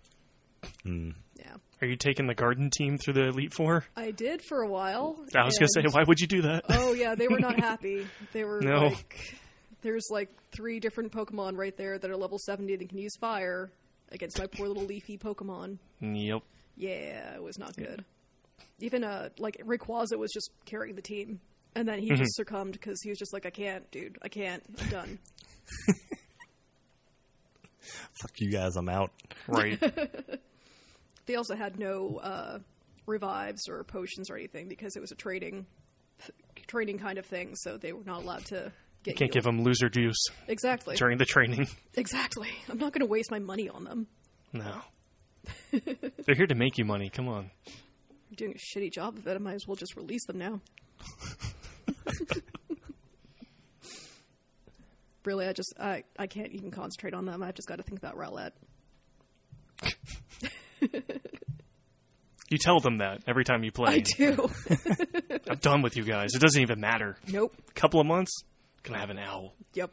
Yeah, 0.84 1.56
Are 1.82 1.88
you 1.88 1.95
taking 1.95 2.27
the 2.27 2.34
garden 2.34 2.69
team 2.69 2.97
through 2.97 3.13
the 3.13 3.27
Elite 3.27 3.53
Four? 3.53 3.86
I 3.95 4.12
did 4.12 4.41
for 4.41 4.62
a 4.62 4.67
while. 4.67 5.15
I 5.36 5.43
was 5.45 5.58
going 5.58 5.67
to 5.67 5.73
say, 5.73 5.82
and- 5.84 5.93
why 5.93 6.03
would 6.03 6.19
you 6.19 6.27
do 6.27 6.41
that? 6.43 6.65
Oh 6.69 6.93
yeah, 6.93 7.15
they 7.15 7.27
were 7.27 7.39
not 7.39 7.60
happy. 7.60 8.06
They 8.34 8.43
were 8.43 8.60
No. 8.62 8.88
like, 8.88 9.38
there's 9.82 10.08
like 10.10 10.30
three 10.51 10.80
different 10.80 11.12
Pokemon 11.12 11.58
right 11.58 11.75
there 11.77 11.97
that 11.99 12.10
are 12.10 12.17
level 12.17 12.38
seventy 12.39 12.75
that 12.75 12.89
can 12.89 12.97
use 12.97 13.15
fire 13.17 13.69
against 14.12 14.39
my 14.39 14.47
poor 14.47 14.67
little 14.67 14.84
leafy 14.84 15.17
Pokemon. 15.17 15.77
Yep. 16.01 16.41
Yeah, 16.75 17.36
it 17.36 17.43
was 17.43 17.58
not 17.60 17.75
good. 17.77 18.03
Even 18.80 19.04
uh, 19.04 19.30
like 19.39 19.58
Rayquaza 19.65 20.17
was 20.17 20.32
just 20.32 20.52
carrying 20.65 20.96
the 20.96 21.02
team, 21.02 21.39
and 21.76 21.88
then 21.88 22.00
he 22.00 22.08
Mm-hmm. 22.10 22.17
just 22.22 22.36
succumbed 22.36 22.74
because 22.74 23.02
he 23.02 23.10
was 23.10 23.17
just 23.17 23.34
like, 23.34 23.46
I 23.46 23.50
can't, 23.50 23.89
dude, 23.91 24.17
I 24.22 24.28
can't, 24.30 24.63
I'm 24.82 24.89
done. 24.89 25.20
Fuck 28.22 28.32
you 28.39 28.52
guys, 28.52 28.76
I'm 28.76 28.89
out. 28.89 29.12
Right. 29.48 29.82
They 31.26 31.36
also 31.36 31.56
had 31.58 31.78
no 31.78 32.22
uh, 32.24 32.60
revives 33.06 33.67
or 33.67 33.84
potions 33.84 34.30
or 34.30 34.38
anything 34.38 34.70
because 34.70 34.96
it 34.96 35.02
was 35.02 35.12
a 35.12 35.15
trading, 35.15 35.65
training 36.67 37.00
kind 37.00 37.17
of 37.17 37.26
thing. 37.26 37.54
So 37.58 37.76
they 37.76 37.91
were 37.91 38.06
not 38.06 38.24
allowed 38.24 38.46
to 38.46 38.72
get. 39.04 39.17
Can't 39.17 39.34
give 39.34 39.43
them 39.43 39.62
loser 39.62 39.89
juice 39.89 40.15
exactly. 40.48 40.96
during 40.96 41.17
the 41.17 41.26
training. 41.26 41.67
Exactly. 41.96 42.48
I'm 42.70 42.78
not 42.78 42.93
going 42.93 43.02
to 43.02 43.12
waste 43.12 43.30
my 43.30 43.39
money 43.39 43.67
on 43.67 43.84
them. 43.84 44.08
No. 44.54 44.84
They're 45.74 46.36
here 46.38 46.48
to 46.48 46.56
make 46.56 46.78
you 46.78 46.86
money. 46.86 47.10
Come 47.10 47.28
on. 47.28 47.52
I'm 48.30 48.36
doing 48.36 48.54
a 48.54 48.58
shitty 48.58 48.92
job 48.92 49.18
of 49.18 49.28
it. 49.28 49.36
I 49.36 49.38
might 49.40 49.56
as 49.56 49.68
well 49.68 49.76
just 49.76 49.96
release 49.96 50.26
them 50.26 50.38
now. 50.38 50.60
really, 55.26 55.48
I 55.48 55.54
just 55.54 55.74
I 55.80 56.04
I 56.18 56.28
can't 56.28 56.52
even 56.52 56.72
concentrate 56.72 57.13
on 57.13 57.26
them. 57.26 57.44
I've 57.44 57.56
just 57.56 57.68
got 57.68 57.78
to 57.78 57.84
think 57.84 58.00
about 58.00 58.18
Rowlet. 58.18 58.52
You 62.50 62.58
tell 62.58 62.80
them 62.80 62.98
that 63.00 63.24
every 63.28 63.44
time 63.44 63.63
you 63.63 63.72
play. 63.74 63.96
I 63.96 64.00
do. 64.00 64.50
I'm 65.50 65.58
done 65.58 65.82
with 65.82 65.98
you 65.98 66.04
guys. 66.04 66.34
It 66.34 66.40
doesn't 66.40 66.62
even 66.62 66.80
matter. 66.80 67.18
nope. 67.28 67.54
A 67.70 67.74
couple 67.74 68.00
of 68.00 68.08
months, 68.08 68.32
gonna 68.84 69.00
have 69.00 69.10
an 69.10 69.20
owl. 69.20 69.54
Yep. 69.74 69.92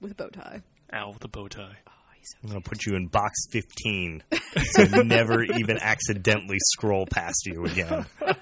With 0.00 0.10
a 0.10 0.14
bow 0.16 0.28
tie. 0.28 0.62
Owl 0.92 1.12
with 1.12 1.24
a 1.24 1.28
bow 1.28 1.46
tie. 1.46 1.78
Ah. 1.86 2.01
Oh 2.22 2.38
I'm 2.42 2.50
going 2.50 2.62
to 2.62 2.68
put 2.68 2.86
you 2.86 2.96
in 2.96 3.08
box 3.08 3.46
15 3.50 4.22
so 4.72 4.84
never 5.02 5.42
even 5.42 5.78
accidentally 5.78 6.58
scroll 6.72 7.06
past 7.06 7.46
you 7.46 7.64
again. 7.64 8.06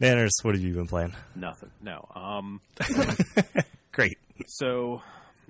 Nanners, 0.00 0.30
what 0.42 0.54
have 0.54 0.62
you 0.62 0.74
been 0.74 0.86
playing? 0.86 1.14
Nothing. 1.34 1.70
No. 1.80 2.06
Um. 2.14 2.60
Great. 3.92 4.18
So, 4.46 5.00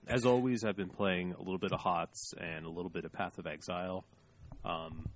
as 0.06 0.24
always, 0.24 0.62
I've 0.64 0.76
been 0.76 0.88
playing 0.88 1.32
a 1.32 1.38
little 1.38 1.58
bit 1.58 1.72
of 1.72 1.80
HOTS 1.80 2.34
and 2.40 2.64
a 2.64 2.68
little 2.68 2.90
bit 2.90 3.04
of 3.04 3.12
Path 3.12 3.38
of 3.38 3.48
Exile. 3.48 4.04
Um, 4.64 5.08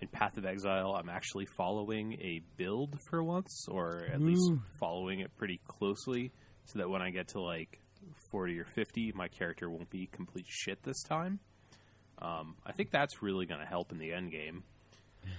in 0.00 0.08
Path 0.08 0.38
of 0.38 0.46
Exile, 0.46 0.94
I'm 0.98 1.10
actually 1.10 1.44
following 1.58 2.14
a 2.14 2.40
build 2.56 2.96
for 3.10 3.22
once, 3.22 3.66
or 3.68 4.06
at 4.10 4.22
least 4.22 4.50
following 4.78 5.20
it 5.20 5.36
pretty 5.36 5.60
closely, 5.68 6.32
so 6.64 6.78
that 6.78 6.88
when 6.88 7.02
I 7.02 7.10
get 7.10 7.28
to 7.28 7.40
like 7.42 7.79
40 8.30 8.58
or 8.60 8.64
50, 8.64 9.12
my 9.14 9.28
character 9.28 9.68
won't 9.70 9.90
be 9.90 10.06
complete 10.12 10.46
shit 10.48 10.82
this 10.82 11.02
time. 11.02 11.38
Um, 12.20 12.56
I 12.66 12.72
think 12.72 12.90
that's 12.90 13.22
really 13.22 13.46
going 13.46 13.60
to 13.60 13.66
help 13.66 13.92
in 13.92 13.98
the 13.98 14.12
end 14.12 14.30
game. 14.30 14.64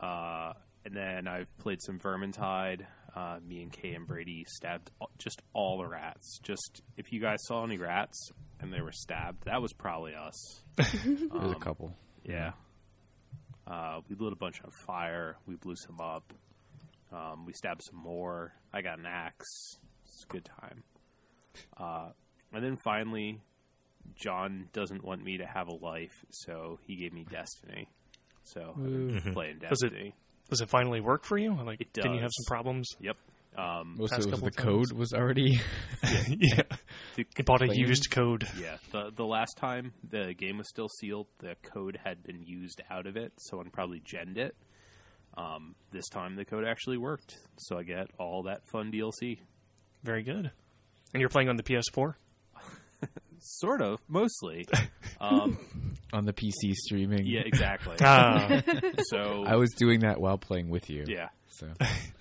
Uh, 0.00 0.52
and 0.84 0.94
then 0.94 1.26
I've 1.28 1.46
played 1.58 1.80
some 1.80 1.98
Vermintide. 1.98 2.84
Uh, 3.14 3.38
me 3.46 3.62
and 3.62 3.72
Kay 3.72 3.94
and 3.94 4.06
Brady 4.06 4.44
stabbed 4.48 4.90
just 5.18 5.40
all 5.54 5.78
the 5.78 5.86
rats. 5.86 6.40
Just 6.42 6.82
if 6.98 7.10
you 7.12 7.20
guys 7.20 7.38
saw 7.46 7.64
any 7.64 7.78
rats 7.78 8.30
and 8.60 8.70
they 8.72 8.82
were 8.82 8.92
stabbed, 8.92 9.44
that 9.46 9.62
was 9.62 9.72
probably 9.72 10.12
us. 10.14 10.62
There's 10.76 11.22
Um, 11.30 11.52
a 11.52 11.58
couple. 11.58 11.96
Yeah. 12.24 12.52
Uh, 13.66 14.00
we 14.10 14.16
lit 14.16 14.32
a 14.32 14.36
bunch 14.36 14.60
on 14.62 14.70
fire. 14.86 15.36
We 15.46 15.54
blew 15.54 15.76
some 15.76 16.00
up. 16.00 16.34
Um, 17.12 17.46
we 17.46 17.52
stabbed 17.54 17.82
some 17.88 17.98
more. 17.98 18.52
I 18.74 18.82
got 18.82 18.98
an 18.98 19.06
axe. 19.06 19.78
It's 20.04 20.24
a 20.24 20.26
good 20.32 20.44
time. 20.60 20.82
Uh, 21.76 22.10
and 22.52 22.62
then 22.64 22.76
finally, 22.84 23.40
John 24.16 24.68
doesn't 24.72 25.04
want 25.04 25.22
me 25.24 25.38
to 25.38 25.46
have 25.46 25.68
a 25.68 25.74
life, 25.74 26.24
so 26.30 26.78
he 26.86 26.96
gave 26.96 27.12
me 27.12 27.24
Destiny. 27.30 27.88
So 28.44 28.74
I've 28.76 28.84
been 29.24 29.32
playing 29.34 29.58
Does 29.58 29.82
it- 29.82 29.90
Destiny. 29.90 30.14
Does 30.50 30.60
it 30.60 30.68
finally 30.68 31.00
work 31.00 31.24
for 31.24 31.38
you? 31.38 31.54
Like, 31.64 31.80
It 31.80 31.92
didn't 31.94 32.14
you 32.14 32.20
have 32.20 32.30
some 32.32 32.44
problems? 32.46 32.86
Yep. 33.00 33.16
Um, 33.56 33.94
Most 33.98 34.12
of 34.12 34.18
it 34.26 34.30
was 34.30 34.40
the 34.42 34.50
times. 34.50 34.56
code 34.56 34.92
was 34.92 35.12
already. 35.14 35.58
yeah. 36.28 36.62
the, 37.16 37.24
You 37.38 37.44
bought 37.44 37.62
a 37.62 37.66
Claims? 37.66 37.78
used 37.78 38.10
code. 38.10 38.46
Yeah, 38.60 38.76
the 38.92 39.10
the 39.14 39.24
last 39.24 39.56
time 39.56 39.92
the 40.10 40.34
game 40.36 40.58
was 40.58 40.68
still 40.68 40.88
sealed, 41.00 41.28
the 41.38 41.54
code 41.62 41.98
had 42.04 42.22
been 42.24 42.42
used 42.42 42.82
out 42.90 43.06
of 43.06 43.16
it. 43.16 43.32
Someone 43.38 43.70
probably 43.70 44.00
genned 44.00 44.36
it. 44.38 44.54
Um, 45.38 45.76
this 45.92 46.08
time 46.10 46.34
the 46.36 46.44
code 46.44 46.64
actually 46.66 46.98
worked, 46.98 47.36
so 47.58 47.78
I 47.78 47.84
get 47.84 48.08
all 48.18 48.42
that 48.42 48.66
fun 48.70 48.90
DLC. 48.92 49.38
Very 50.02 50.22
good. 50.24 50.50
And 51.14 51.20
you're 51.20 51.30
playing 51.30 51.48
on 51.48 51.56
the 51.56 51.62
PS4? 51.62 52.14
Sort 53.38 53.80
of, 53.82 54.00
mostly. 54.08 54.66
Um, 55.20 55.56
on 56.12 56.26
the 56.26 56.34
PC 56.34 56.74
streaming. 56.74 57.24
yeah, 57.24 57.42
exactly. 57.46 57.96
Ah, 58.02 58.60
So 59.04 59.44
I 59.46 59.56
was 59.56 59.70
doing 59.70 60.00
that 60.00 60.20
while 60.20 60.36
playing 60.36 60.68
with 60.68 60.90
you. 60.90 61.04
yeah, 61.06 61.28
So 61.48 61.68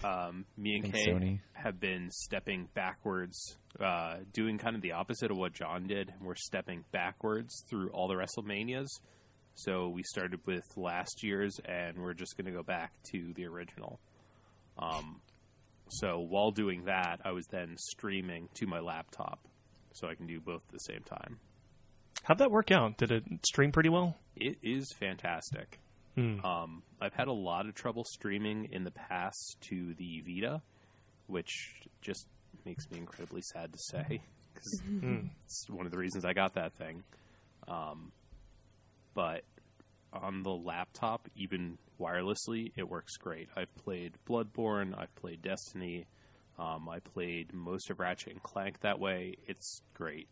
um, 0.06 0.46
me 0.56 0.76
and 0.76 0.84
Thanks, 0.84 1.00
Kay 1.06 1.12
Sony. 1.12 1.40
have 1.52 1.82
been 1.82 2.10
stepping 2.12 2.70
backwards, 2.76 3.58
uh, 3.84 4.18
doing 4.32 4.58
kind 4.58 4.78
of 4.78 4.82
the 4.84 4.94
opposite 4.94 5.32
of 5.32 5.38
what 5.38 5.52
John 5.54 5.88
did. 5.88 6.14
We're 6.22 6.36
stepping 6.36 6.86
backwards 6.94 7.66
through 7.70 7.90
all 7.90 8.08
the 8.08 8.14
WrestleManias. 8.14 8.88
So 9.56 9.90
we 9.90 10.04
started 10.04 10.40
with 10.46 10.64
last 10.78 11.22
year's, 11.24 11.60
and 11.66 11.98
we're 11.98 12.14
just 12.14 12.38
going 12.38 12.46
to 12.46 12.54
go 12.58 12.64
back 12.64 12.94
to 13.12 13.34
the 13.36 13.48
original. 13.48 14.00
Um, 14.78 15.20
so 16.00 16.20
while 16.20 16.52
doing 16.52 16.86
that, 16.86 17.22
I 17.24 17.32
was 17.32 17.46
then 17.48 17.76
streaming 17.78 18.50
to 18.56 18.68
my 18.68 18.80
laptop, 18.80 19.40
so 19.94 20.08
I 20.08 20.16
can 20.16 20.28
do 20.28 20.40
both 20.40 20.62
at 20.68 20.74
the 20.74 20.80
same 20.80 21.02
time. 21.04 21.40
how'd 22.24 22.38
that 22.40 22.52
work 22.52 22.72
out? 22.72 22.98
Did 22.98 23.12
it 23.12 23.24
stream 23.46 23.72
pretty 23.72 23.90
well? 23.90 24.18
It 24.36 24.58
is 24.64 24.92
fantastic. 25.00 25.80
Hmm. 26.16 26.44
Um, 26.46 26.84
I've 27.02 27.14
had 27.14 27.28
a 27.28 27.34
lot 27.34 27.68
of 27.68 27.76
trouble 27.76 28.04
streaming 28.06 28.70
in 28.72 28.84
the 28.84 28.92
past 28.92 29.58
to 29.70 29.94
the 29.96 30.22
Vita, 30.26 30.62
which 31.28 31.82
just 32.02 32.28
makes 32.66 32.90
me 32.92 32.98
incredibly 33.00 33.42
sad 33.42 33.74
to 33.74 33.80
say 33.80 34.22
because 34.54 34.82
it's 35.46 35.70
one 35.70 35.86
of 35.86 35.92
the 35.92 35.98
reasons 35.98 36.24
I 36.26 36.34
got 36.34 36.54
that 36.56 36.74
thing. 36.74 37.04
Um, 37.68 38.12
but 39.14 39.42
on 40.14 40.44
the 40.44 40.52
laptop, 40.52 41.28
even 41.36 41.78
wirelessly, 42.00 42.72
it 42.76 42.88
works 42.88 43.18
great. 43.18 43.50
I've 43.56 43.74
played 43.76 44.14
Bloodborne, 44.28 44.98
I've 44.98 45.14
played 45.16 45.42
Destiny, 45.42 46.06
um, 46.58 46.88
I 46.88 47.00
played 47.00 47.54
most 47.54 47.90
of 47.90 48.00
Ratchet 48.00 48.34
and 48.34 48.44
Clank 48.44 48.82
that 48.82 49.00
way. 49.00 49.36
It's 49.48 49.82
great. 49.94 50.28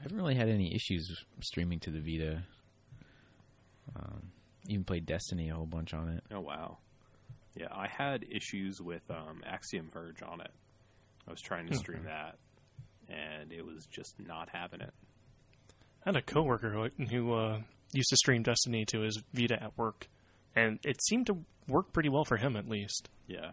I 0.00 0.04
haven't 0.04 0.18
really 0.18 0.34
had 0.34 0.48
any 0.48 0.74
issues 0.74 1.24
streaming 1.40 1.80
to 1.80 1.90
the 1.90 2.00
Vita. 2.00 2.42
Um, 3.96 4.32
even 4.66 4.84
played 4.84 5.06
Destiny 5.06 5.48
a 5.48 5.54
whole 5.54 5.66
bunch 5.66 5.94
on 5.94 6.08
it. 6.08 6.24
Oh 6.32 6.40
wow, 6.40 6.78
yeah. 7.56 7.68
I 7.72 7.88
had 7.88 8.24
issues 8.30 8.80
with 8.80 9.02
um, 9.10 9.42
Axiom 9.46 9.88
Verge 9.90 10.22
on 10.22 10.40
it. 10.40 10.50
I 11.26 11.30
was 11.30 11.40
trying 11.40 11.68
to 11.68 11.74
stream 11.74 12.04
that, 12.04 12.36
and 13.08 13.52
it 13.52 13.64
was 13.64 13.86
just 13.86 14.14
not 14.20 14.48
having 14.52 14.80
it. 14.80 14.92
I 16.04 16.10
had 16.10 16.16
a 16.16 16.22
coworker 16.22 16.70
who, 16.70 17.04
who 17.04 17.32
uh, 17.32 17.60
used 17.92 18.10
to 18.10 18.16
stream 18.16 18.42
Destiny 18.42 18.84
to 18.86 19.00
his 19.00 19.22
Vita 19.32 19.62
at 19.62 19.76
work, 19.76 20.08
and 20.54 20.78
it 20.84 21.02
seemed 21.02 21.26
to 21.26 21.38
work 21.66 21.92
pretty 21.92 22.08
well 22.08 22.24
for 22.24 22.36
him 22.36 22.56
at 22.56 22.68
least. 22.68 23.08
Yeah. 23.26 23.52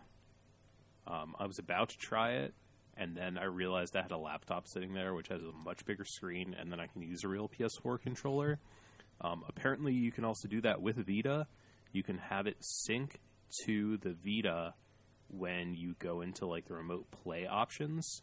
Um, 1.08 1.36
I 1.40 1.46
was 1.46 1.60
about 1.60 1.90
to 1.90 1.98
try 1.98 2.32
it, 2.32 2.54
and 2.98 3.16
then 3.16 3.38
I 3.38 3.46
realized 3.46 3.96
I 3.96 4.02
had 4.02 4.12
a 4.12 4.18
laptop 4.18 4.68
sitting 4.68 4.94
there, 4.94 5.14
which 5.14 5.28
has 5.28 5.42
a 5.42 5.52
much 5.52 5.86
bigger 5.86 6.06
screen, 6.06 6.56
and 6.60 6.72
then 6.72 6.80
I 6.80 6.88
can 6.88 7.02
use 7.02 7.24
a 7.24 7.28
real 7.28 7.50
PS4 7.50 8.02
controller. 8.02 8.60
Um, 9.22 9.44
apparently, 9.48 9.94
you 9.94 10.12
can 10.12 10.26
also 10.26 10.48
do 10.48 10.62
that 10.62 10.82
with 10.82 10.98
Vita. 11.06 11.48
You 11.92 12.04
can 12.04 12.18
have 12.18 12.48
it 12.48 12.58
sync 12.60 13.20
to 13.66 13.98
the 13.98 14.16
Vita 14.24 14.74
when 15.30 15.74
you 15.76 15.96
go 16.00 16.22
into 16.22 16.46
like 16.46 16.68
the 16.68 16.74
remote 16.74 17.06
play 17.24 17.46
options. 17.46 18.22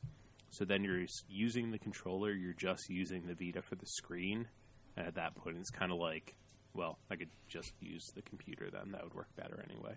So 0.50 0.64
then 0.64 0.84
you're 0.84 1.06
using 1.28 1.70
the 1.70 1.78
controller, 1.78 2.30
you're 2.32 2.52
just 2.52 2.90
using 2.90 3.26
the 3.26 3.34
Vita 3.34 3.62
for 3.62 3.74
the 3.74 3.86
screen, 3.86 4.48
at 4.96 5.14
that 5.14 5.34
point, 5.34 5.56
it's 5.58 5.70
kind 5.70 5.92
of 5.92 5.98
like, 5.98 6.34
well, 6.74 6.98
I 7.10 7.16
could 7.16 7.28
just 7.48 7.72
use 7.80 8.04
the 8.14 8.22
computer 8.22 8.68
then. 8.70 8.92
That 8.92 9.04
would 9.04 9.14
work 9.14 9.28
better 9.36 9.64
anyway. 9.70 9.94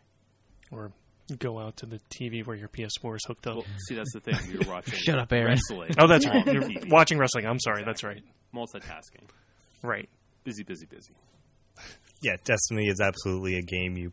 Or 0.72 0.92
go 1.40 1.60
out 1.60 1.78
to 1.78 1.86
the 1.86 2.00
TV 2.10 2.46
where 2.46 2.56
your 2.56 2.68
PS4 2.70 3.16
is 3.16 3.24
hooked 3.28 3.48
up. 3.48 3.56
Well, 3.56 3.66
see, 3.88 3.96
that's 3.96 4.14
the 4.14 4.20
thing. 4.20 4.36
You're 4.52 4.68
watching 4.72 4.94
Shut 4.96 5.18
up, 5.20 5.32
Aaron. 5.34 5.48
wrestling. 5.70 5.96
oh, 6.00 6.08
that's 6.08 6.26
right. 6.28 6.46
You're 6.46 6.62
TV. 6.64 6.90
watching 6.92 7.18
wrestling. 7.18 7.46
I'm 7.46 7.60
sorry. 7.60 7.84
That's 7.84 8.04
right. 8.04 8.22
Multitasking. 8.54 9.28
Right. 9.82 10.10
Busy, 10.44 10.64
busy, 10.64 10.86
busy. 10.86 11.14
Yeah, 12.22 12.36
Destiny 12.44 12.88
is 12.88 13.00
absolutely 13.02 13.58
a 13.58 13.62
game 13.62 13.98
you 13.98 14.12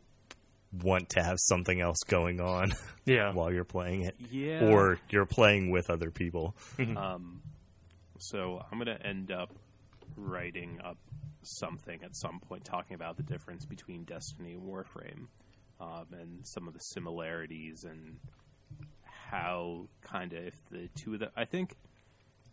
want 0.83 1.11
to 1.11 1.23
have 1.23 1.37
something 1.39 1.81
else 1.81 1.99
going 2.09 2.41
on 2.41 2.73
Yeah. 3.05 3.33
while 3.35 3.53
you're 3.53 3.65
playing 3.65 4.03
it. 4.03 4.17
Yeah. 4.31 4.65
Or 4.65 4.99
you're 5.11 5.27
playing 5.27 5.71
with 5.71 5.91
other 5.91 6.11
people. 6.11 6.57
Um, 6.79 7.43
so 8.19 8.63
I'm 8.71 8.79
going 8.79 8.97
to 8.97 9.07
end 9.07 9.31
up 9.31 9.51
writing 10.17 10.81
up 10.85 10.99
something 11.43 12.03
at 12.05 12.17
some 12.17 12.41
point 12.41 12.65
talking 12.65 12.95
about 12.95 13.17
the 13.17 13.23
difference 13.23 13.65
between 13.65 14.05
Destiny 14.05 14.53
and 14.53 14.63
Warframe 14.63 15.27
um, 15.81 16.07
and 16.13 16.41
some 16.45 16.69
of 16.69 16.75
the 16.75 16.81
similarities 16.81 17.85
and 17.85 18.19
how 19.31 19.89
kind 20.03 20.33
of 20.33 20.45
if 20.47 20.55
the 20.71 20.89
two 21.03 21.15
of 21.15 21.21
the 21.21 21.31
I 21.37 21.45
think 21.45 21.75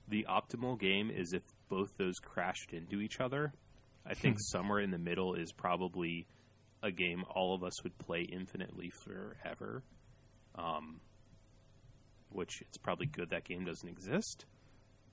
the 0.07 0.25
optimal 0.29 0.79
game 0.79 1.11
is 1.11 1.33
if 1.33 1.43
both 1.69 1.89
those 1.97 2.15
crashed 2.15 2.73
into 2.73 2.99
each 3.01 3.19
other. 3.19 3.53
I 4.05 4.15
think 4.15 4.37
somewhere 4.39 4.79
in 4.79 4.89
the 4.89 4.97
middle 4.97 5.35
is 5.35 5.51
probably 5.51 6.25
a 6.81 6.91
game 6.91 7.23
all 7.29 7.53
of 7.53 7.63
us 7.63 7.83
would 7.83 7.95
play 7.99 8.21
infinitely 8.21 8.91
forever. 9.03 9.83
Um, 10.55 10.99
which 12.31 12.61
it's 12.61 12.77
probably 12.77 13.05
good 13.07 13.29
that 13.31 13.43
game 13.43 13.65
doesn't 13.65 13.87
exist. 13.87 14.45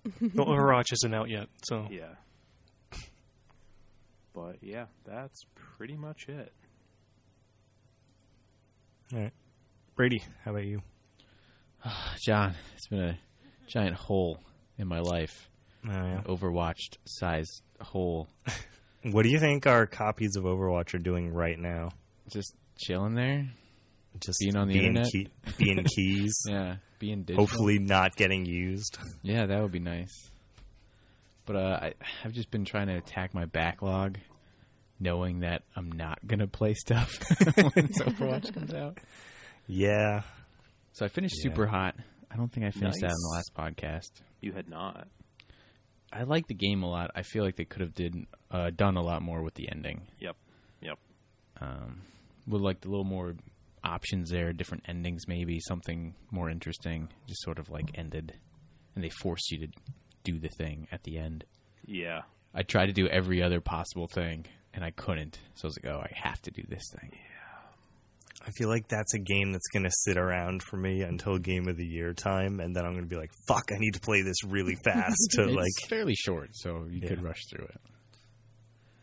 Well, 0.34 0.46
Overwatch 0.46 0.92
isn't 0.92 1.14
out 1.14 1.28
yet, 1.28 1.48
so 1.64 1.88
Yeah. 1.90 2.14
But 4.36 4.56
yeah, 4.60 4.84
that's 5.06 5.46
pretty 5.54 5.96
much 5.96 6.28
it. 6.28 6.52
All 9.14 9.20
right. 9.20 9.32
Brady, 9.96 10.22
how 10.44 10.50
about 10.50 10.64
you? 10.66 10.82
John, 12.22 12.54
it's 12.74 12.86
been 12.88 13.00
a 13.00 13.18
giant 13.66 13.94
hole 13.96 14.38
in 14.78 14.86
my 14.88 15.00
life. 15.00 15.48
Oh, 15.88 15.90
yeah. 15.92 16.20
Overwatched 16.26 16.98
sized 17.06 17.62
hole. 17.80 18.28
What 19.12 19.22
do 19.22 19.28
you 19.28 19.38
think 19.38 19.68
our 19.68 19.86
copies 19.86 20.34
of 20.34 20.42
Overwatch 20.42 20.92
are 20.94 20.98
doing 20.98 21.32
right 21.32 21.56
now? 21.56 21.90
Just 22.28 22.56
chilling 22.76 23.14
there. 23.14 23.46
Just 24.18 24.38
Being 24.40 24.56
on 24.56 24.66
the 24.66 24.74
being 24.74 24.86
internet? 24.96 25.12
key- 25.12 25.28
being 25.58 25.84
keys, 25.84 26.34
Yeah. 26.48 26.76
Being 26.98 27.22
digital. 27.22 27.46
hopefully 27.46 27.78
not 27.78 28.16
getting 28.16 28.44
used. 28.46 28.98
Yeah, 29.22 29.46
that 29.46 29.62
would 29.62 29.70
be 29.70 29.78
nice. 29.78 30.32
But 31.46 31.56
uh, 31.56 31.78
I, 31.82 31.94
I've 32.24 32.32
just 32.32 32.50
been 32.50 32.64
trying 32.64 32.88
to 32.88 32.96
attack 32.96 33.32
my 33.34 33.44
backlog, 33.46 34.18
knowing 35.00 35.40
that 35.40 35.62
I'm 35.76 35.90
not 35.92 36.18
gonna 36.26 36.46
play 36.48 36.74
stuff 36.74 37.14
when 37.54 37.88
Overwatch 37.88 38.52
comes 38.52 38.74
out. 38.74 38.98
Yeah, 39.68 40.22
So 40.92 41.04
I 41.04 41.08
finished 41.08 41.36
Yeah. 41.38 41.50
Super 41.50 41.66
Hot. 41.66 41.94
I 42.30 42.36
don't 42.36 42.52
think 42.52 42.66
I 42.66 42.70
finished 42.70 42.98
that 43.00 43.06
on 43.06 43.12
Nice. 43.34 43.44
the 43.48 43.60
last 43.62 43.74
podcast. 43.76 44.10
You 44.40 44.52
had 44.52 44.68
not. 44.68 45.08
I 46.12 46.22
like 46.24 46.46
the 46.48 46.54
game 46.54 46.82
a 46.82 46.88
lot. 46.90 47.10
I 47.14 47.22
feel 47.22 47.44
like 47.44 47.56
they 47.56 47.64
could 47.64 47.80
have 47.80 47.94
did 47.94 48.14
uh, 48.50 48.70
done 48.70 48.96
a 48.96 49.02
lot 49.02 49.22
more 49.22 49.42
with 49.42 49.54
the 49.54 49.68
ending. 49.70 50.02
Yep. 50.20 50.36
Yep. 50.82 50.98
Um, 51.60 52.02
with 52.46 52.60
like 52.62 52.84
a 52.84 52.88
little 52.88 53.04
more 53.04 53.34
options 53.84 54.30
there, 54.30 54.52
different 54.52 54.84
endings, 54.88 55.26
maybe 55.26 55.58
something 55.60 56.14
more 56.30 56.48
interesting. 56.50 57.08
Just 57.26 57.42
sort 57.42 57.58
of 57.58 57.70
like 57.70 57.90
ended, 57.94 58.34
and 58.94 59.02
they 59.04 59.10
forced 59.10 59.50
you 59.50 59.66
to 59.66 59.72
do 60.26 60.38
the 60.38 60.48
thing 60.48 60.88
at 60.92 61.02
the 61.04 61.18
end. 61.18 61.44
Yeah. 61.86 62.22
I 62.54 62.62
tried 62.62 62.86
to 62.86 62.92
do 62.92 63.06
every 63.08 63.42
other 63.42 63.60
possible 63.60 64.08
thing, 64.08 64.46
and 64.74 64.84
I 64.84 64.90
couldn't. 64.90 65.38
So 65.54 65.66
I 65.66 65.68
was 65.68 65.78
like, 65.82 65.92
"Oh, 65.92 65.98
I 66.00 66.10
have 66.14 66.40
to 66.42 66.50
do 66.50 66.62
this 66.68 66.84
thing." 66.98 67.10
Yeah. 67.12 67.18
I 68.46 68.50
feel 68.56 68.68
like 68.68 68.86
that's 68.88 69.12
a 69.14 69.18
game 69.18 69.52
that's 69.52 69.66
going 69.72 69.82
to 69.84 69.90
sit 69.92 70.16
around 70.16 70.62
for 70.62 70.76
me 70.76 71.02
until 71.02 71.36
game 71.38 71.66
of 71.68 71.76
the 71.76 71.84
year 71.86 72.12
time, 72.14 72.60
and 72.60 72.74
then 72.76 72.84
I'm 72.84 72.92
going 72.92 73.04
to 73.04 73.08
be 73.10 73.16
like, 73.16 73.30
"Fuck, 73.48 73.70
I 73.72 73.78
need 73.78 73.92
to 73.94 74.00
play 74.00 74.22
this 74.22 74.42
really 74.44 74.76
fast." 74.84 75.16
to 75.32 75.44
it's 75.44 75.52
like 75.54 75.88
fairly 75.88 76.14
short, 76.14 76.50
so 76.54 76.86
you 76.90 77.00
could 77.00 77.22
rush 77.22 77.40
through 77.50 77.64
it. 77.66 77.80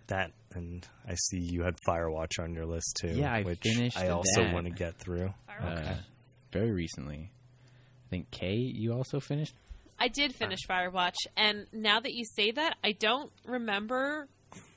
that, 0.08 0.32
and 0.54 0.88
I 1.08 1.16
see 1.16 1.40
you 1.40 1.64
had 1.64 1.76
Firewatch 1.88 2.40
on 2.40 2.54
your 2.54 2.66
list 2.66 2.98
too. 3.02 3.10
Yeah, 3.10 3.34
I 3.34 3.44
which 3.44 3.60
finished 3.62 3.98
I 3.98 4.10
also 4.10 4.44
that. 4.44 4.54
want 4.54 4.66
to 4.68 4.72
get 4.72 4.98
through. 4.98 5.34
Uh, 5.62 5.96
very 6.52 6.72
recently. 6.72 7.30
I 8.08 8.10
think 8.10 8.32
Kay, 8.32 8.56
you 8.56 8.94
also 8.94 9.20
finished. 9.20 9.54
I 10.04 10.10
did 10.10 10.36
finish 10.36 10.60
Firewatch, 10.70 11.16
and 11.38 11.66
now 11.72 12.02
that 12.02 12.14
you 12.14 12.26
say 12.26 12.52
that, 12.52 12.76
I 12.84 12.92
don't 12.92 13.32
remember 13.46 14.28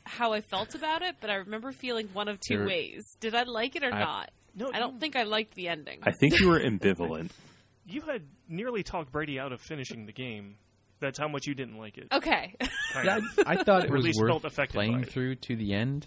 how 0.05 0.33
I 0.33 0.41
felt 0.41 0.77
about 0.77 1.03
it, 1.03 1.17
but 1.21 1.31
I 1.31 1.35
remember 1.35 1.73
feeling 1.73 2.09
one 2.12 2.29
of 2.29 2.39
two 2.39 2.59
There- 2.59 2.67
ways. 2.67 3.03
Did 3.19 3.35
I 3.35 3.43
like 3.43 3.75
it 3.75 3.83
or 3.83 3.93
I- 3.93 3.99
not? 3.99 4.31
No, 4.55 4.71
I 4.73 4.79
don't 4.79 5.01
think 5.01 5.17
I 5.17 5.25
liked 5.25 5.55
the 5.55 5.69
ending. 5.69 5.99
I 6.05 6.12
think 6.12 6.39
you 6.41 6.49
were 6.49 6.61
ambivalent. 6.61 7.31
You 7.89 8.01
had 8.01 8.23
nearly 8.49 8.83
talked 8.83 9.12
Brady 9.12 9.39
out 9.39 9.53
of 9.53 9.61
finishing 9.61 10.07
the 10.07 10.12
game. 10.12 10.57
That's 10.99 11.21
how 11.21 11.29
much 11.29 11.47
you 11.47 11.55
didn't 11.55 11.79
like 11.79 11.99
it. 11.99 12.09
Okay. 12.12 12.57
kind 12.93 13.09
of. 13.09 13.23
I, 13.47 13.53
I 13.53 13.62
thought 13.62 13.85
it 13.85 13.91
was 13.93 14.05
least 14.05 14.19
worth 14.21 14.43
felt 14.43 14.71
playing 14.71 15.03
it. 15.03 15.11
through 15.12 15.37
to 15.37 15.55
the 15.55 15.73
end. 15.73 16.05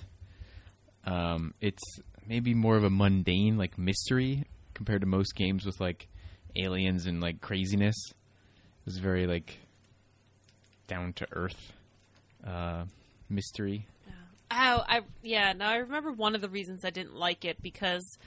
Um, 1.05 1.53
it's 1.61 1.81
maybe 2.27 2.53
more 2.53 2.75
of 2.75 2.83
a 2.83 2.89
mundane 2.89 3.57
like 3.57 3.77
mystery 3.77 4.43
compared 4.73 5.01
to 5.01 5.07
most 5.07 5.35
games 5.35 5.65
with 5.65 5.79
like 5.79 6.09
aliens 6.57 7.05
and 7.05 7.21
like 7.21 7.39
craziness. 7.39 7.95
Was 8.89 8.97
very 8.97 9.27
like 9.27 9.55
down 10.87 11.13
to 11.13 11.27
earth 11.33 11.73
uh, 12.43 12.85
mystery. 13.29 13.85
Oh, 14.49 14.83
I 14.83 15.01
yeah. 15.21 15.53
Now 15.53 15.69
I 15.69 15.75
remember 15.75 16.11
one 16.11 16.33
of 16.33 16.41
the 16.41 16.49
reasons 16.49 16.83
I 16.83 16.89
didn't 16.89 17.13
like 17.13 17.45
it 17.45 17.61
because 17.61 18.17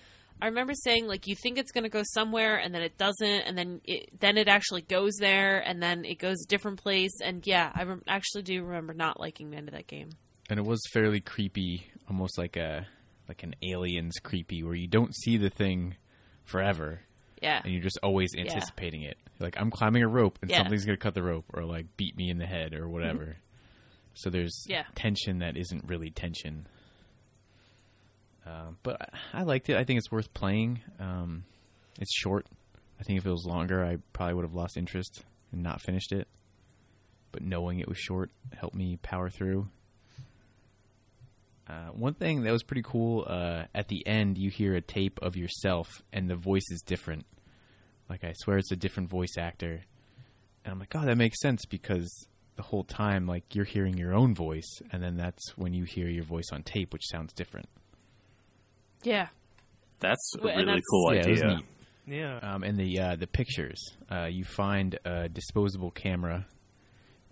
I 0.41 0.47
remember 0.47 0.73
saying 0.75 1.09
like 1.09 1.27
you 1.27 1.35
think 1.35 1.59
it's 1.59 1.73
going 1.73 1.83
to 1.83 1.91
go 1.91 2.05
somewhere 2.05 2.59
and 2.59 2.73
then 2.73 2.83
it 2.83 2.97
doesn't, 2.97 3.41
and 3.41 3.59
then 3.59 3.81
it 3.83 4.21
then 4.21 4.39
it 4.39 4.47
actually 4.47 4.83
goes 4.83 5.15
there, 5.19 5.59
and 5.59 5.83
then 5.83 6.05
it 6.05 6.21
goes 6.21 6.37
a 6.45 6.47
different 6.47 6.81
place, 6.81 7.21
and 7.21 7.45
yeah, 7.45 7.73
I 7.75 7.83
rem- 7.83 8.05
actually 8.07 8.43
do 8.43 8.63
remember 8.63 8.95
not 8.95 9.19
liking 9.19 9.51
the 9.51 9.57
end 9.57 9.67
of 9.67 9.75
that 9.75 9.89
game. 9.89 10.11
and 10.49 10.61
it 10.61 10.65
was 10.65 10.81
fairly 10.93 11.19
creepy, 11.21 11.89
almost 12.09 12.39
like 12.39 12.57
a 12.57 12.87
like 13.27 13.43
an 13.43 13.57
aliens 13.63 14.15
creepy, 14.23 14.63
where 14.63 14.77
you 14.77 14.87
don't 14.87 15.13
see 15.17 15.39
the 15.39 15.51
thing 15.51 15.97
forever, 16.45 17.01
Yeah, 17.43 17.61
and 17.65 17.73
you're 17.73 17.83
just 17.83 17.99
always 18.03 18.35
anticipating 18.37 19.03
it. 19.03 19.19
Like 19.41 19.57
I'm 19.61 19.71
climbing 19.71 20.03
a 20.03 20.09
rope, 20.09 20.39
and 20.43 20.51
Yeah. 20.51 20.59
something's 20.59 20.85
gonna 20.85 20.97
cut 20.97 21.15
the 21.15 21.23
rope, 21.23 21.45
or 21.53 21.65
like 21.65 21.87
beat 21.97 22.17
me 22.17 22.31
in 22.31 22.39
the 22.39 22.47
head, 22.47 22.75
or 22.75 22.89
whatever. 22.89 23.37
so 24.15 24.29
there's 24.31 24.67
Yeah. 24.69 24.85
tension 24.95 25.39
that 25.39 25.57
isn't 25.57 25.85
really 25.89 26.11
tension. 26.11 26.67
Uh, 28.47 28.73
but 28.83 29.01
I 29.33 29.41
I 29.41 29.43
liked 29.43 29.69
it. 29.71 29.77
I 29.77 29.85
think 29.85 29.99
it's 29.99 30.11
worth 30.11 30.33
playing. 30.35 30.81
Um, 30.99 31.45
it's 32.01 32.15
short. 32.15 32.47
I 33.01 33.05
think 33.05 33.19
if 33.19 33.27
it 33.27 33.31
was 33.31 33.45
longer, 33.47 33.85
I 33.85 33.97
probably 34.13 34.35
would 34.35 34.45
have 34.45 34.55
lost 34.55 34.77
interest 34.77 35.25
and 35.51 35.63
not 35.63 35.81
finished 35.81 36.13
it. 36.13 36.29
But 37.33 37.43
knowing 37.43 37.81
it 37.81 37.89
was 37.89 37.99
short 37.99 38.31
helped 38.53 38.75
me 38.77 38.99
power 39.03 39.31
through. 39.31 39.69
Uh, 41.73 41.91
one 41.93 42.13
thing 42.13 42.43
that 42.43 42.53
was 42.53 42.63
pretty 42.63 42.83
cool 42.83 43.25
uh, 43.27 43.65
at 43.75 43.89
the 43.89 44.07
end, 44.07 44.37
you 44.37 44.51
hear 44.51 44.75
a 44.75 44.81
tape 44.83 45.19
of 45.23 45.37
yourself, 45.37 46.03
and 46.13 46.29
the 46.29 46.37
voice 46.37 46.67
is 46.71 46.83
different. 46.83 47.25
Like 48.11 48.25
I 48.25 48.35
swear, 48.37 48.59
it's 48.59 48.73
a 48.73 48.77
different 48.77 49.09
voice 49.09 49.39
actor, 49.39 49.81
and 50.65 50.73
I'm 50.73 50.79
like, 50.79 50.95
oh, 50.95 51.05
that 51.07 51.17
makes 51.17 51.41
sense 51.41 51.65
because 51.65 52.27
the 52.57 52.63
whole 52.63 52.85
time, 52.85 53.27
like 53.27 53.55
you're 53.55 53.65
hearing 53.65 53.97
your 53.97 54.13
own 54.13 54.35
voice, 54.35 54.83
and 54.93 55.03
then 55.03 55.17
that's 55.17 55.57
when 55.57 55.73
you 55.73 55.85
hear 55.85 56.09
your 56.09 56.25
voice 56.25 56.51
on 56.53 56.63
tape, 56.63 56.93
which 56.93 57.07
sounds 57.11 57.33
different. 57.33 57.69
yeah. 59.03 59.29
That's 60.01 60.35
a 60.35 60.43
really 60.45 60.65
that's- 60.65 60.83
cool 60.91 61.15
yeah, 61.15 61.21
idea. 61.21 61.47
neat. 61.47 61.65
Yeah. 62.09 62.39
Um, 62.43 62.65
and 62.65 62.77
the 62.77 62.99
uh, 62.99 63.15
the 63.17 63.29
pictures, 63.29 63.81
uh, 64.11 64.25
you 64.25 64.45
find 64.45 64.99
a 65.05 65.29
disposable 65.29 65.93
camera, 65.93 66.45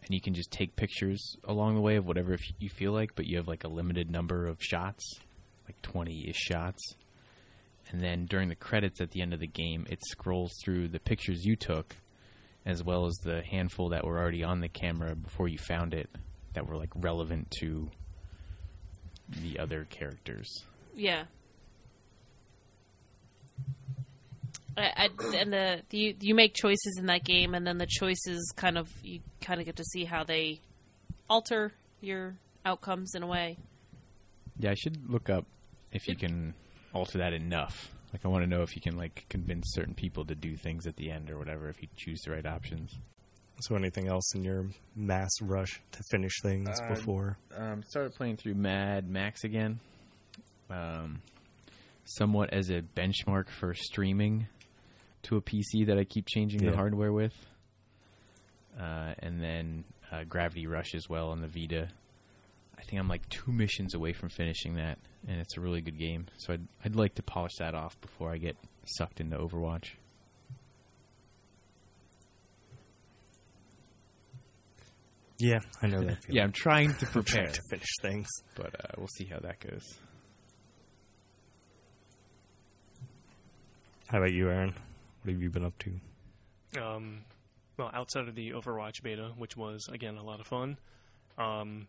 and 0.03 0.15
you 0.15 0.21
can 0.21 0.35
just 0.35 0.51
take 0.51 0.77
pictures 0.77 1.37
along 1.45 1.75
the 1.75 1.81
way 1.81 1.97
of 1.97 2.07
whatever 2.07 2.37
you 2.59 2.69
feel 2.69 2.93
like. 2.93 3.15
But 3.15 3.27
you 3.27 3.37
have 3.37 3.49
like 3.49 3.65
a 3.65 3.69
limited 3.69 4.11
number 4.11 4.47
of 4.47 4.59
shots, 4.61 5.05
like 5.67 5.81
twenty 5.83 6.29
ish 6.29 6.37
shots. 6.37 6.95
And 7.91 8.01
then 8.01 8.27
during 8.27 8.49
the 8.49 8.55
credits 8.55 9.01
at 9.01 9.11
the 9.11 9.21
end 9.21 9.35
of 9.35 9.41
the 9.41 9.49
game, 9.49 9.87
it 9.91 9.99
scrolls 10.07 10.53
through 10.63 10.89
the 10.89 11.01
pictures 11.01 11.45
you 11.45 11.57
took, 11.57 11.97
as 12.65 12.85
well 12.85 13.07
as 13.07 13.17
the 13.25 13.43
handful 13.43 13.89
that 13.89 14.05
were 14.05 14.19
already 14.19 14.45
on 14.45 14.61
the 14.61 14.69
camera 14.69 15.17
before 15.17 15.49
you 15.49 15.59
found 15.59 15.93
it, 15.93 16.09
that 16.55 16.69
were 16.69 16.77
like 16.77 16.91
relevant 16.95 17.51
to 17.59 17.91
the 19.43 19.59
other 19.59 19.87
characters. 19.91 20.65
Yeah. 20.95 21.25
I, 24.81 24.93
I, 24.97 25.09
and 25.37 25.53
the, 25.53 25.83
the 25.91 25.99
you, 25.99 26.15
you 26.21 26.35
make 26.35 26.55
choices 26.55 26.97
in 26.99 27.07
that 27.07 27.25
game, 27.25 27.55
and 27.55 27.67
then 27.67 27.79
the 27.79 27.87
choices 27.87 28.53
kind 28.57 28.79
of 28.79 28.89
you 29.03 29.21
kind 29.41 29.61
of 29.61 29.67
get 29.67 29.77
to 29.77 29.85
see 29.85 30.05
how 30.05 30.25
they 30.25 30.61
alter 31.29 31.73
your 32.01 32.35
outcomes 32.65 33.15
in 33.15 33.23
a 33.23 33.27
way. 33.27 33.59
Yeah, 34.59 34.71
I 34.71 34.75
should 34.75 35.11
look 35.11 35.31
up 35.31 35.47
if 35.93 36.07
you 36.09 36.17
can 36.17 36.55
alter 36.93 37.19
that 37.19 37.33
enough. 37.33 37.91
Like, 38.13 38.25
I 38.25 38.29
want 38.29 38.43
to 38.43 38.49
know 38.51 38.63
if 38.63 38.75
you 38.75 38.83
can 38.83 38.97
like 38.97 39.25
convince 39.29 39.67
certain 39.69 39.95
people 39.95 40.25
to 40.27 40.35
do 40.35 40.57
things 40.57 40.87
at 40.87 40.97
the 40.97 41.11
end 41.11 41.31
or 41.31 41.39
whatever 41.39 41.69
if 41.69 41.81
you 41.81 41.89
choose 41.97 42.21
the 42.23 42.33
right 42.33 42.47
options. 42.47 42.93
So, 43.61 43.77
anything 43.77 44.09
else 44.09 44.35
in 44.35 44.43
your 44.43 44.67
mass 44.97 45.31
rush 45.43 45.81
to 45.93 46.03
finish 46.11 46.33
things 46.43 46.69
Uh, 46.81 46.89
before? 46.89 47.37
Um, 47.55 47.83
started 47.83 48.15
playing 48.15 48.39
through 48.39 48.55
Mad 48.55 49.09
Max 49.09 49.45
again, 49.45 49.81
um, 50.71 51.21
somewhat 52.05 52.53
as 52.53 52.71
a 52.71 52.83
benchmark 52.97 53.49
for 53.51 53.75
streaming 53.75 54.49
to 55.25 55.37
a 55.37 55.41
PC 55.41 55.87
that 55.87 55.99
I 55.99 56.05
keep 56.05 56.27
changing 56.27 56.63
Yeah. 56.63 56.71
the 56.71 56.77
hardware 56.77 57.13
with, 57.13 57.35
uh, 58.79 59.15
and 59.19 59.43
then 59.43 59.85
uh, 60.13 60.25
Gravity 60.25 60.67
Rush 60.67 60.95
as 60.95 61.09
well 61.09 61.29
on 61.31 61.41
the 61.41 61.49
Vita. 61.49 61.89
I 62.79 62.83
think 62.83 62.99
I'm 63.01 63.09
like 63.09 63.29
two 63.29 63.53
missions 63.53 63.95
away 63.95 64.13
from 64.13 64.31
finishing 64.31 64.75
that, 64.77 64.99
and 65.29 65.39
it's 65.41 65.57
a 65.57 65.61
really 65.61 65.81
good 65.83 65.99
game. 65.99 66.27
So 66.39 66.55
I'd 66.55 66.67
I'd 66.85 66.97
like 66.97 67.15
to 67.17 67.23
polish 67.23 67.53
that 67.59 67.75
off 67.75 68.01
before 68.01 68.33
I 68.33 68.39
get 68.39 68.57
sucked 68.87 69.21
into 69.21 69.37
Overwatch. 69.37 69.91
Yeah, 75.39 75.61
I 75.83 75.87
know 75.87 76.03
that. 76.05 76.19
Yeah, 76.29 76.43
I'm 76.45 76.53
trying 76.53 76.95
to 76.95 77.07
prepare, 77.07 77.45
trying 77.45 77.53
to 77.55 77.63
finish 77.71 77.89
things. 78.03 78.29
but 78.57 78.75
uh, 78.79 78.89
we'll 78.99 79.09
see 79.17 79.25
how 79.25 79.39
that 79.41 79.59
goes. 79.61 79.83
How 84.09 84.19
about 84.19 84.33
you, 84.33 84.49
Aaron? 84.51 84.75
What 85.23 85.33
have 85.33 85.43
you 85.43 85.51
been 85.51 85.65
up 85.65 85.75
to? 85.79 86.81
Um, 86.81 87.25
well, 87.77 87.91
outside 87.93 88.29
of 88.29 88.35
the 88.35 88.51
Overwatch 88.51 89.03
beta, 89.03 89.33
which 89.37 89.57
was 89.57 89.89
again 89.93 90.17
a 90.17 90.23
lot 90.23 90.41
of 90.41 90.47
fun, 90.47 90.79
um, 91.39 91.89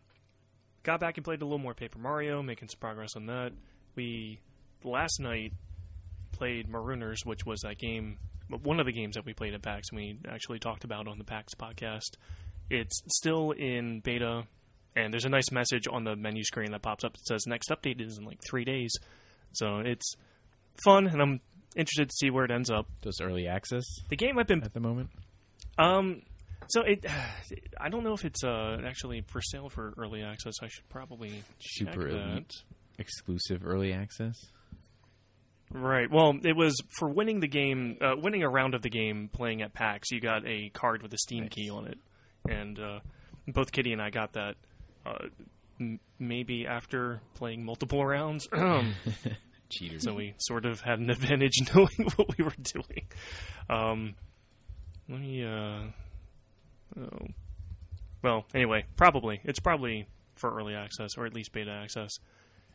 got 0.82 1.00
back 1.00 1.16
and 1.16 1.24
played 1.24 1.42
a 1.42 1.44
little 1.44 1.58
more 1.58 1.74
Paper 1.74 1.98
Mario, 1.98 2.42
making 2.42 2.68
some 2.68 2.80
progress 2.80 3.16
on 3.16 3.26
that. 3.26 3.52
We 3.94 4.40
last 4.84 5.20
night 5.20 5.52
played 6.32 6.70
Marooners, 6.70 7.24
which 7.24 7.46
was 7.46 7.60
that 7.60 7.78
game, 7.78 8.18
one 8.62 8.80
of 8.80 8.86
the 8.86 8.92
games 8.92 9.14
that 9.14 9.24
we 9.24 9.34
played 9.34 9.54
at 9.54 9.62
PAX, 9.62 9.90
and 9.90 9.98
we 9.98 10.18
actually 10.28 10.58
talked 10.58 10.84
about 10.84 11.06
on 11.06 11.18
the 11.18 11.24
PAX 11.24 11.54
podcast. 11.54 12.16
It's 12.70 13.02
still 13.08 13.50
in 13.52 14.00
beta, 14.00 14.44
and 14.96 15.12
there's 15.12 15.24
a 15.24 15.30
nice 15.30 15.50
message 15.50 15.86
on 15.90 16.04
the 16.04 16.16
menu 16.16 16.42
screen 16.42 16.72
that 16.72 16.82
pops 16.82 17.04
up 17.04 17.12
that 17.12 17.26
says 17.26 17.46
next 17.46 17.68
update 17.70 18.00
is 18.00 18.18
in 18.18 18.24
like 18.24 18.40
three 18.48 18.64
days. 18.64 18.92
So 19.52 19.78
it's 19.78 20.16
fun, 20.84 21.06
and 21.06 21.20
I'm 21.20 21.40
interested 21.76 22.08
to 22.08 22.14
see 22.16 22.30
where 22.30 22.44
it 22.44 22.50
ends 22.50 22.70
up. 22.70 22.86
Does 23.00 23.20
early 23.20 23.46
access 23.48 23.84
The 24.08 24.16
game 24.16 24.38
I've 24.38 24.46
been 24.46 24.62
at 24.62 24.72
the 24.74 24.80
moment? 24.80 25.10
um, 25.78 26.22
so 26.68 26.82
it, 26.82 27.04
I 27.80 27.88
don't 27.88 28.04
know 28.04 28.14
if 28.14 28.24
it's 28.24 28.44
uh 28.44 28.78
actually 28.86 29.22
for 29.28 29.40
sale 29.42 29.68
for 29.68 29.94
early 29.98 30.22
access. 30.22 30.54
I 30.62 30.68
should 30.68 30.88
probably 30.88 31.30
check 31.58 31.94
Super 31.94 32.12
that. 32.12 32.28
elite 32.30 32.52
exclusive 32.98 33.62
early 33.66 33.92
access. 33.92 34.36
Right. 35.74 36.10
Well, 36.10 36.34
it 36.44 36.54
was 36.54 36.76
for 36.98 37.08
winning 37.08 37.40
the 37.40 37.48
game, 37.48 37.96
uh, 38.02 38.14
winning 38.16 38.42
a 38.42 38.48
round 38.48 38.74
of 38.74 38.82
the 38.82 38.90
game 38.90 39.30
playing 39.32 39.62
at 39.62 39.72
PAX. 39.72 40.10
You 40.10 40.20
got 40.20 40.46
a 40.46 40.68
card 40.74 41.02
with 41.02 41.12
a 41.14 41.18
Steam 41.18 41.48
key 41.48 41.70
on 41.70 41.86
it, 41.86 41.98
and 42.46 42.78
uh, 42.78 43.00
both 43.48 43.72
Kitty 43.72 43.92
and 43.94 44.02
I 44.02 44.10
got 44.10 44.34
that. 44.34 44.56
Uh, 45.06 45.28
m- 45.80 45.98
maybe 46.18 46.66
after 46.66 47.20
playing 47.34 47.64
multiple 47.64 48.04
rounds, 48.06 48.46
Cheater. 49.72 49.98
so 49.98 50.14
we 50.14 50.34
sort 50.38 50.64
of 50.66 50.80
had 50.80 50.98
an 50.98 51.10
advantage 51.16 51.56
knowing 51.74 52.10
what 52.16 52.36
we 52.36 52.44
were 52.44 52.54
doing. 52.62 53.06
Um, 53.68 54.14
let 55.08 55.20
me. 55.20 55.44
Uh, 55.44 55.82
oh, 57.00 57.26
Well, 58.22 58.44
anyway, 58.54 58.84
probably 58.96 59.40
it's 59.44 59.60
probably 59.60 60.06
for 60.36 60.56
early 60.56 60.74
access 60.74 61.16
or 61.16 61.26
at 61.26 61.34
least 61.34 61.52
beta 61.52 61.70
access. 61.70 62.18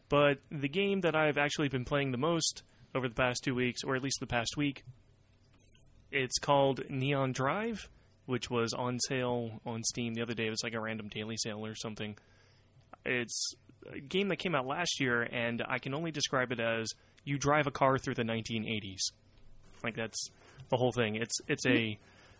But 0.09 0.39
the 0.51 0.69
game 0.69 1.01
that 1.01 1.15
I've 1.15 1.37
actually 1.37 1.69
been 1.69 1.85
playing 1.85 2.11
the 2.11 2.17
most 2.17 2.63
over 2.95 3.07
the 3.07 3.15
past 3.15 3.43
two 3.43 3.53
weeks, 3.55 3.83
or 3.83 3.95
at 3.95 4.03
least 4.03 4.19
the 4.19 4.27
past 4.27 4.55
week, 4.55 4.83
it's 6.11 6.39
called 6.39 6.89
Neon 6.89 7.33
Drive, 7.33 7.89
which 8.25 8.49
was 8.49 8.73
on 8.73 8.99
sale 8.99 9.59
on 9.65 9.83
Steam 9.83 10.13
the 10.13 10.21
other 10.21 10.33
day. 10.33 10.47
It 10.47 10.51
was 10.51 10.63
like 10.63 10.73
a 10.73 10.79
random 10.79 11.09
daily 11.09 11.35
sale 11.37 11.65
or 11.65 11.75
something. 11.75 12.17
It's 13.05 13.53
game 14.09 14.27
that 14.29 14.37
came 14.37 14.55
out 14.55 14.65
last 14.67 14.99
year, 14.99 15.21
and 15.23 15.63
I 15.67 15.79
can 15.79 15.93
only 15.93 16.11
describe 16.11 16.51
it 16.51 16.59
as 16.59 16.87
you 17.23 17.37
drive 17.37 17.67
a 17.67 17.71
car 17.71 17.97
through 17.97 18.15
the 18.15 18.23
1980s. 18.23 19.11
Like 19.83 19.95
that's 19.95 20.29
the 20.69 20.77
whole 20.77 20.91
thing. 20.91 21.15
It's 21.15 21.35
it's 21.47 21.65
a 21.65 21.97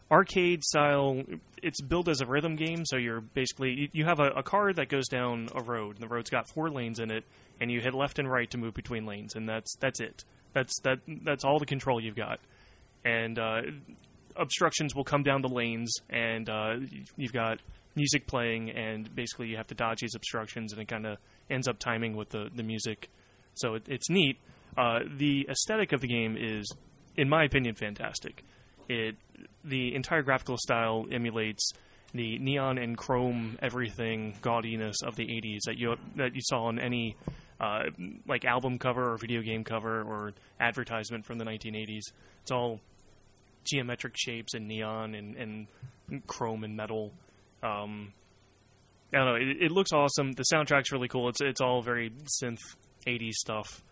arcade 0.10 0.64
style. 0.64 1.22
It's 1.62 1.82
built 1.82 2.08
as 2.08 2.22
a 2.22 2.26
rhythm 2.26 2.56
game, 2.56 2.86
so 2.86 2.96
you're 2.98 3.22
basically 3.22 3.72
you- 3.74 3.90
you 3.92 4.06
have 4.06 4.20
a, 4.20 4.30
a 4.30 4.44
car 4.44 4.72
that 4.74 4.90
goes 4.90 5.08
down 5.08 5.50
a 5.54 5.62
road, 5.62 5.96
and 5.96 6.04
the 6.04 6.08
road's 6.08 6.30
got 6.30 6.48
four 6.54 6.70
lanes 6.70 7.00
in 7.00 7.12
it, 7.12 7.24
and 7.60 7.70
you 7.72 7.82
hit 7.82 7.94
left 7.94 8.18
and 8.20 8.30
right 8.30 8.50
to 8.52 8.58
move 8.58 8.74
between 8.74 9.06
lanes, 9.06 9.36
and 9.36 9.48
that's 9.48 9.76
that's 9.80 10.00
it. 10.00 10.24
That's 10.54 10.80
that 10.82 11.00
that's 11.08 11.44
all 11.44 11.60
the 11.60 11.66
control 11.66 12.02
you've 12.02 12.16
got, 12.16 12.40
and 13.06 13.38
uh, 13.38 13.62
obstructions 14.36 14.96
will 14.96 15.04
come 15.04 15.24
down 15.24 15.42
the 15.42 15.50
lanes, 15.50 15.94
and 16.10 16.50
uh, 16.50 16.76
you've 17.16 17.34
got 17.34 17.60
music 17.98 18.28
playing, 18.28 18.70
and 18.70 19.14
basically 19.14 19.48
you 19.48 19.58
have 19.58 19.68
to 19.68 19.76
dodge 19.76 20.00
these 20.00 20.16
obstructions, 20.16 20.72
and 20.72 20.82
it 20.82 20.88
kind 20.88 21.06
of 21.06 21.18
ends 21.50 21.68
up 21.68 21.80
timing 21.80 22.16
with 22.16 22.30
the 22.30 22.50
the 22.56 22.64
music. 22.64 23.10
So 23.56 23.74
it, 23.74 23.84
it's 23.90 24.10
neat. 24.10 24.38
Uh, 24.78 25.00
the 25.18 25.48
aesthetic 25.50 25.92
of 25.92 26.02
the 26.02 26.08
game 26.08 26.38
is, 26.40 26.72
in 27.18 27.28
my 27.28 27.44
opinion, 27.44 27.76
fantastic. 27.76 28.44
It 28.88 29.16
the 29.66 29.96
entire 29.96 30.22
graphical 30.22 30.58
style 30.58 31.06
emulates 31.12 31.72
the 32.14 32.38
neon 32.40 32.78
and 32.78 32.98
chrome 32.98 33.58
everything 33.62 34.36
gaudiness 34.42 34.96
of 35.04 35.16
the 35.16 35.26
80s 35.26 35.60
that 35.66 35.78
you 35.78 35.98
that 36.16 36.36
you 36.36 36.42
saw 36.42 36.66
on 36.66 36.80
any 36.80 37.18
uh, 37.60 37.84
like 38.28 38.46
album 38.46 38.78
cover 38.78 39.12
or 39.12 39.18
video 39.18 39.42
game 39.42 39.64
cover 39.64 40.04
or 40.04 40.34
advertisement 40.60 41.26
from 41.26 41.38
the 41.38 41.46
1980s. 41.46 42.04
It's 42.44 42.52
all 42.52 42.80
geometric 43.66 44.14
shapes 44.16 44.54
and 44.54 44.68
neon 44.68 45.16
and, 45.16 45.36
and 45.36 46.28
chrome 46.28 46.64
and 46.64 46.78
metal. 46.78 47.12
Um, 47.63 48.13
I 49.13 49.17
don't 49.17 49.26
know. 49.26 49.36
It, 49.36 49.63
it 49.65 49.72
looks 49.72 49.91
awesome. 49.93 50.34
The 50.34 50.43
soundtrack's 50.54 50.91
really 50.91 51.08
cool. 51.08 51.30
It's 51.30 51.41
it's 51.41 51.62
all 51.62 51.82
very 51.82 52.12
synth 52.41 52.60
80s 53.06 53.34
stuff, 53.34 53.84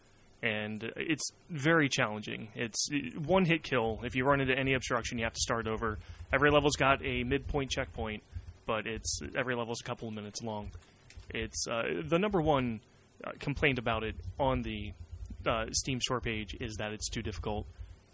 and 0.43 0.83
it's 0.95 1.31
very 1.49 1.89
challenging. 1.89 2.49
It's 2.53 2.89
one 3.17 3.45
hit 3.45 3.63
kill. 3.63 3.99
If 4.03 4.15
you 4.15 4.25
run 4.25 4.41
into 4.41 4.57
any 4.57 4.73
obstruction, 4.73 5.17
you 5.17 5.23
have 5.23 5.33
to 5.33 5.41
start 5.41 5.67
over. 5.67 5.99
Every 6.33 6.51
level's 6.51 6.75
got 6.75 7.03
a 7.05 7.23
midpoint 7.23 7.71
checkpoint, 7.71 8.23
but 8.65 8.87
it's 8.87 9.19
every 9.37 9.55
level's 9.55 9.81
a 9.81 9.83
couple 9.83 10.07
of 10.07 10.13
minutes 10.13 10.41
long. 10.41 10.71
It's 11.29 11.67
uh, 11.67 12.01
the 12.03 12.19
number 12.19 12.41
one 12.41 12.81
uh, 13.23 13.31
complaint 13.39 13.79
about 13.79 14.03
it 14.03 14.15
on 14.39 14.61
the 14.61 14.91
uh, 15.45 15.65
Steam 15.71 16.01
store 16.01 16.19
page 16.19 16.55
is 16.59 16.75
that 16.77 16.91
it's 16.91 17.09
too 17.09 17.21
difficult. 17.21 17.65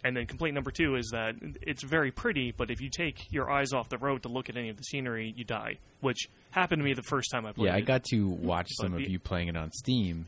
And 0.04 0.16
then 0.16 0.26
complaint 0.26 0.54
number 0.54 0.72
two 0.72 0.96
is 0.96 1.10
that 1.12 1.36
it's 1.62 1.82
very 1.84 2.10
pretty, 2.10 2.50
but 2.50 2.70
if 2.72 2.80
you 2.80 2.90
take 2.90 3.30
your 3.30 3.48
eyes 3.50 3.72
off 3.72 3.88
the 3.88 3.98
road 3.98 4.24
to 4.24 4.28
look 4.28 4.48
at 4.48 4.56
any 4.56 4.68
of 4.68 4.76
the 4.76 4.82
scenery, 4.82 5.32
you 5.36 5.44
die. 5.44 5.78
Which 6.00 6.28
happened 6.50 6.80
to 6.80 6.84
me 6.84 6.92
the 6.94 7.02
first 7.04 7.30
time 7.30 7.46
I 7.46 7.52
played 7.52 7.66
it. 7.66 7.68
Yeah, 7.68 7.74
I 7.76 7.78
it. 7.78 7.86
got 7.86 8.04
to 8.10 8.26
watch 8.26 8.68
But 8.78 8.84
some 8.84 8.94
of 8.94 9.00
you 9.08 9.18
playing 9.20 9.46
it 9.48 9.56
on 9.56 9.70
Steam, 9.70 10.26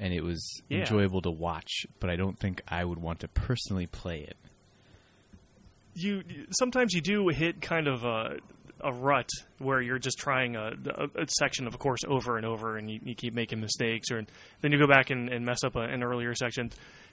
and 0.00 0.12
it 0.12 0.22
was 0.24 0.60
Yeah. 0.68 0.80
enjoyable 0.80 1.22
to 1.22 1.30
watch. 1.30 1.86
But 2.00 2.10
I 2.10 2.16
don't 2.16 2.36
think 2.38 2.60
I 2.66 2.84
would 2.84 2.98
want 2.98 3.20
to 3.20 3.28
personally 3.28 3.86
play 3.86 4.18
it. 4.20 4.36
you 5.94 6.24
sometimes 6.58 6.92
you 6.92 7.00
do 7.00 7.28
hit 7.28 7.60
kind 7.62 7.86
of 7.86 8.04
a 8.04 8.38
a 8.80 8.92
rut 8.92 9.28
where 9.58 9.80
you're 9.80 10.00
just 10.00 10.18
trying 10.18 10.56
a, 10.56 10.72
a, 10.96 11.22
a 11.22 11.26
section 11.38 11.66
of 11.66 11.74
a 11.74 11.78
course 11.78 12.00
over 12.06 12.36
and 12.36 12.44
over, 12.44 12.76
and 12.76 12.90
you, 12.90 12.98
you 13.02 13.14
keep 13.14 13.32
making 13.32 13.60
mistakes, 13.60 14.10
or 14.10 14.22
then 14.60 14.72
you 14.72 14.78
go 14.78 14.86
back 14.88 15.08
and, 15.10 15.30
and 15.30 15.46
mess 15.46 15.62
up 15.64 15.76
a, 15.76 15.80
an 15.80 16.02
earlier 16.02 16.34
section. 16.34 16.70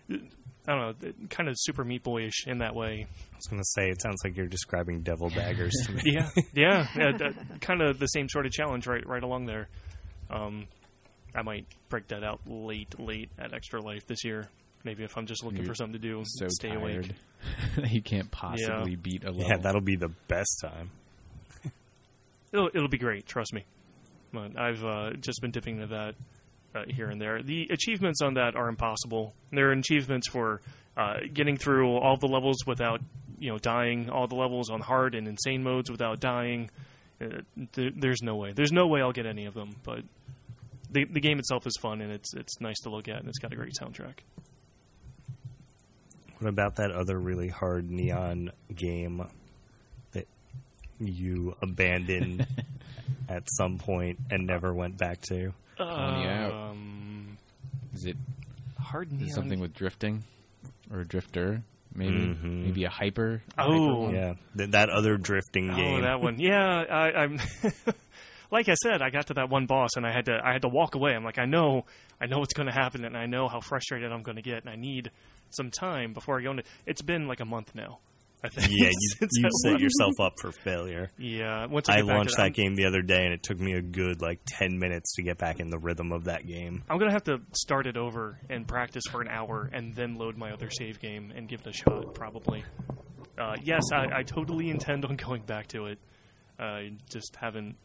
I 0.09 0.75
don't 0.75 1.01
know, 1.01 1.11
kind 1.29 1.49
of 1.49 1.55
super 1.57 1.83
Meat 1.83 2.03
Boyish 2.03 2.45
in 2.45 2.59
that 2.59 2.75
way. 2.75 3.07
I 3.09 3.35
was 3.35 3.47
going 3.49 3.61
to 3.61 3.67
say, 3.69 3.89
it 3.89 4.01
sounds 4.01 4.17
like 4.23 4.37
you're 4.37 4.47
describing 4.47 5.01
Devil 5.01 5.29
Daggers 5.29 5.73
to 5.85 5.91
me. 5.93 6.01
Yeah, 6.05 6.29
yeah, 6.53 6.87
yeah 6.95 7.31
kind 7.61 7.81
of 7.81 7.97
the 7.97 8.07
same 8.07 8.29
sort 8.29 8.45
of 8.45 8.51
challenge 8.51 8.85
right 8.85 9.05
right 9.07 9.23
along 9.23 9.45
there. 9.45 9.69
Um, 10.29 10.67
I 11.33 11.41
might 11.41 11.65
break 11.89 12.07
that 12.09 12.23
out 12.23 12.41
late, 12.45 12.99
late 12.99 13.29
at 13.39 13.53
Extra 13.53 13.81
Life 13.81 14.05
this 14.05 14.23
year. 14.23 14.49
Maybe 14.83 15.03
if 15.03 15.17
I'm 15.17 15.25
just 15.25 15.43
looking 15.43 15.59
You're 15.59 15.67
for 15.67 15.75
something 15.75 15.99
to 15.99 16.07
do, 16.07 16.23
So 16.25 16.47
stay 16.49 16.69
tired 16.69 16.81
awake. 16.81 17.11
that 17.77 17.91
you 17.91 18.01
can't 18.01 18.29
possibly 18.31 18.95
beat 18.95 19.23
a 19.23 19.31
level. 19.31 19.47
Yeah, 19.47 19.57
that'll 19.57 19.81
be 19.81 19.95
the 19.95 20.11
best 20.27 20.63
time. 20.63 20.91
It'll 22.51 22.67
it'll 22.67 22.89
be 22.89 22.97
great. 22.97 23.25
Trust 23.25 23.53
me. 23.53 23.65
But 24.33 24.59
I've 24.59 24.83
uh, 24.83 25.11
just 25.13 25.41
been 25.41 25.51
dipping 25.51 25.75
into 25.75 25.87
that 25.87 26.15
uh, 26.75 26.83
here 26.87 27.07
and 27.07 27.21
there. 27.21 27.41
The 27.41 27.67
achievements 27.69 28.21
on 28.21 28.35
that 28.35 28.55
are 28.55 28.67
impossible. 28.67 29.33
There 29.51 29.69
are 29.69 29.73
achievements 29.73 30.27
for 30.29 30.61
uh, 30.97 31.17
getting 31.33 31.57
through 31.57 31.97
all 31.97 32.17
the 32.17 32.27
levels 32.27 32.57
without 32.65 33.01
you 33.39 33.51
know 33.51 33.57
dying. 33.57 34.09
All 34.09 34.27
the 34.27 34.35
levels 34.35 34.69
on 34.69 34.81
hard 34.81 35.15
and 35.15 35.27
insane 35.27 35.63
modes 35.63 35.89
without 35.89 36.19
dying. 36.19 36.69
Uh, 37.21 37.41
th- 37.73 37.93
there's 37.95 38.21
no 38.21 38.35
way. 38.35 38.53
There's 38.53 38.71
no 38.71 38.87
way 38.87 39.01
I'll 39.01 39.11
get 39.11 39.25
any 39.25 39.45
of 39.45 39.53
them. 39.53 39.75
But 39.83 40.03
the 40.91 41.05
the 41.05 41.19
game 41.19 41.39
itself 41.39 41.65
is 41.65 41.77
fun 41.77 42.01
and 42.01 42.11
it's 42.11 42.33
it's 42.33 42.59
nice 42.59 42.79
to 42.81 42.89
look 42.89 43.07
at 43.07 43.17
and 43.17 43.27
it's 43.27 43.39
got 43.39 43.53
a 43.53 43.55
great 43.55 43.73
soundtrack. 43.79 44.15
What 46.39 46.49
about 46.49 46.77
that 46.77 46.91
other 46.91 47.19
really 47.19 47.49
hard 47.49 47.89
neon 47.91 48.51
game 48.73 49.27
that 50.13 50.27
you 50.99 51.55
abandoned 51.61 52.47
at 53.29 53.43
some 53.51 53.77
point 53.77 54.17
and 54.31 54.47
never 54.47 54.73
went 54.73 54.97
back 54.97 55.21
to? 55.29 55.53
Yeah. 55.79 56.49
Um, 56.69 57.37
Is 57.93 58.05
it 58.05 58.17
hard 58.79 59.11
is 59.21 59.29
it 59.29 59.33
something 59.33 59.59
with 59.59 59.73
drifting 59.73 60.23
or 60.91 61.01
a 61.01 61.05
drifter? 61.05 61.61
Maybe 61.93 62.15
Mhm. 62.27 62.63
maybe 62.65 62.83
a 62.85 62.89
hyper. 62.89 63.41
Oh. 63.57 64.11
Yeah, 64.11 64.35
th- 64.57 64.71
that 64.71 64.89
other 64.89 65.17
drifting 65.17 65.71
Oh, 65.71 65.75
game. 65.75 66.01
that 66.03 66.21
one. 66.21 66.39
Yeah, 66.39 66.83
I, 66.89 67.11
I'm. 67.23 67.37
like 68.51 68.69
I 68.69 68.75
said, 68.75 69.01
I 69.01 69.09
got 69.09 69.27
to 69.27 69.33
that 69.35 69.49
one 69.49 69.65
boss 69.65 69.91
and 69.97 70.05
I 70.05 70.11
had 70.13 70.25
to. 70.25 70.39
I 70.43 70.53
had 70.53 70.61
to 70.61 70.69
walk 70.69 70.95
away. 70.95 71.13
I'm 71.13 71.23
like, 71.25 71.37
I 71.37 71.45
know, 71.45 71.85
I 72.21 72.27
know 72.27 72.39
what's 72.39 72.53
going 72.53 72.67
to 72.67 72.73
happen, 72.73 73.03
and 73.03 73.17
I 73.17 73.25
know 73.25 73.49
how 73.49 73.59
frustrated 73.59 74.11
I'm 74.11 74.23
going 74.23 74.37
to 74.37 74.41
get, 74.41 74.61
and 74.63 74.69
I 74.69 74.75
need 74.77 75.11
some 75.49 75.69
time 75.69 76.13
before 76.13 76.39
I 76.39 76.43
go 76.43 76.51
into. 76.51 76.63
It's 76.85 77.01
been 77.01 77.27
like 77.27 77.41
a 77.41 77.45
month 77.45 77.75
now. 77.75 77.99
I 78.43 78.49
think. 78.49 78.67
yeah, 78.71 78.89
you, 79.21 79.27
you 79.31 79.49
set 79.63 79.79
yourself 79.79 80.19
up 80.19 80.33
for 80.39 80.51
failure. 80.51 81.11
Yeah, 81.17 81.67
once 81.67 81.89
I, 81.89 81.93
I 81.93 81.95
get 81.97 82.05
back 82.07 82.11
to 82.11 82.17
launched 82.17 82.37
that, 82.37 82.43
that 82.43 82.53
game 82.53 82.75
the 82.75 82.85
other 82.85 83.01
day, 83.01 83.23
and 83.23 83.33
it 83.33 83.43
took 83.43 83.59
me 83.59 83.73
a 83.73 83.81
good 83.81 84.21
like 84.21 84.39
ten 84.45 84.79
minutes 84.79 85.15
to 85.15 85.23
get 85.23 85.37
back 85.37 85.59
in 85.59 85.69
the 85.69 85.77
rhythm 85.77 86.11
of 86.11 86.25
that 86.25 86.47
game. 86.47 86.83
I'm 86.89 86.97
gonna 86.97 87.11
have 87.11 87.23
to 87.25 87.41
start 87.53 87.87
it 87.87 87.97
over 87.97 88.39
and 88.49 88.67
practice 88.67 89.03
for 89.09 89.21
an 89.21 89.27
hour, 89.27 89.69
and 89.71 89.95
then 89.95 90.15
load 90.15 90.37
my 90.37 90.51
other 90.51 90.69
save 90.69 90.99
game 90.99 91.31
and 91.35 91.47
give 91.47 91.61
it 91.61 91.67
a 91.67 91.73
shot. 91.73 92.13
Probably. 92.15 92.63
Uh, 93.37 93.55
yes, 93.63 93.83
I, 93.93 94.19
I 94.19 94.23
totally 94.23 94.69
intend 94.69 95.05
on 95.05 95.15
going 95.27 95.43
back 95.43 95.67
to 95.67 95.85
it. 95.85 95.99
I 96.59 96.91
just 97.09 97.35
haven't 97.35 97.75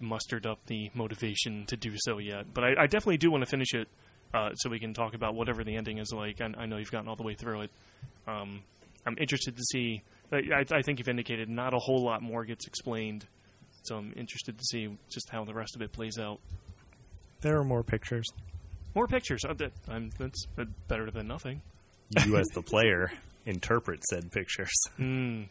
mustered 0.00 0.46
up 0.46 0.64
the 0.66 0.90
motivation 0.94 1.66
to 1.66 1.76
do 1.76 1.92
so 1.96 2.18
yet. 2.18 2.52
But 2.52 2.64
I, 2.64 2.84
I 2.84 2.86
definitely 2.86 3.18
do 3.18 3.30
want 3.30 3.42
to 3.44 3.50
finish 3.50 3.74
it, 3.74 3.88
uh, 4.32 4.54
so 4.54 4.70
we 4.70 4.78
can 4.78 4.94
talk 4.94 5.14
about 5.14 5.34
whatever 5.34 5.64
the 5.64 5.76
ending 5.76 5.98
is 5.98 6.12
like. 6.12 6.40
I, 6.40 6.50
I 6.56 6.66
know 6.66 6.76
you've 6.76 6.90
gotten 6.90 7.08
all 7.08 7.16
the 7.16 7.22
way 7.22 7.34
through 7.34 7.62
it. 7.62 7.70
Um, 8.26 8.62
I'm 9.06 9.16
interested 9.18 9.56
to 9.56 9.62
see. 9.62 10.02
I, 10.32 10.64
I 10.70 10.82
think 10.82 10.98
you've 10.98 11.08
indicated 11.08 11.48
not 11.48 11.74
a 11.74 11.78
whole 11.78 12.02
lot 12.02 12.22
more 12.22 12.44
gets 12.44 12.66
explained, 12.66 13.26
so 13.82 13.96
I'm 13.96 14.12
interested 14.16 14.58
to 14.58 14.64
see 14.64 14.96
just 15.10 15.28
how 15.30 15.44
the 15.44 15.54
rest 15.54 15.76
of 15.76 15.82
it 15.82 15.92
plays 15.92 16.18
out. 16.18 16.40
There 17.40 17.58
are 17.58 17.64
more 17.64 17.82
pictures. 17.82 18.26
More 18.94 19.06
pictures. 19.06 19.42
I'm, 19.88 20.10
that's 20.18 20.46
better 20.88 21.10
than 21.10 21.28
nothing. 21.28 21.60
You, 22.24 22.36
as 22.36 22.46
the 22.54 22.62
player, 22.62 23.12
interpret 23.44 24.02
said 24.04 24.30
pictures. 24.32 24.72
Mm. 24.98 25.48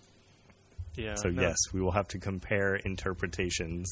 Yeah. 0.95 1.15
So 1.15 1.29
no, 1.29 1.41
yes, 1.41 1.57
we 1.73 1.81
will 1.81 1.91
have 1.91 2.07
to 2.09 2.19
compare 2.19 2.75
interpretations. 2.75 3.91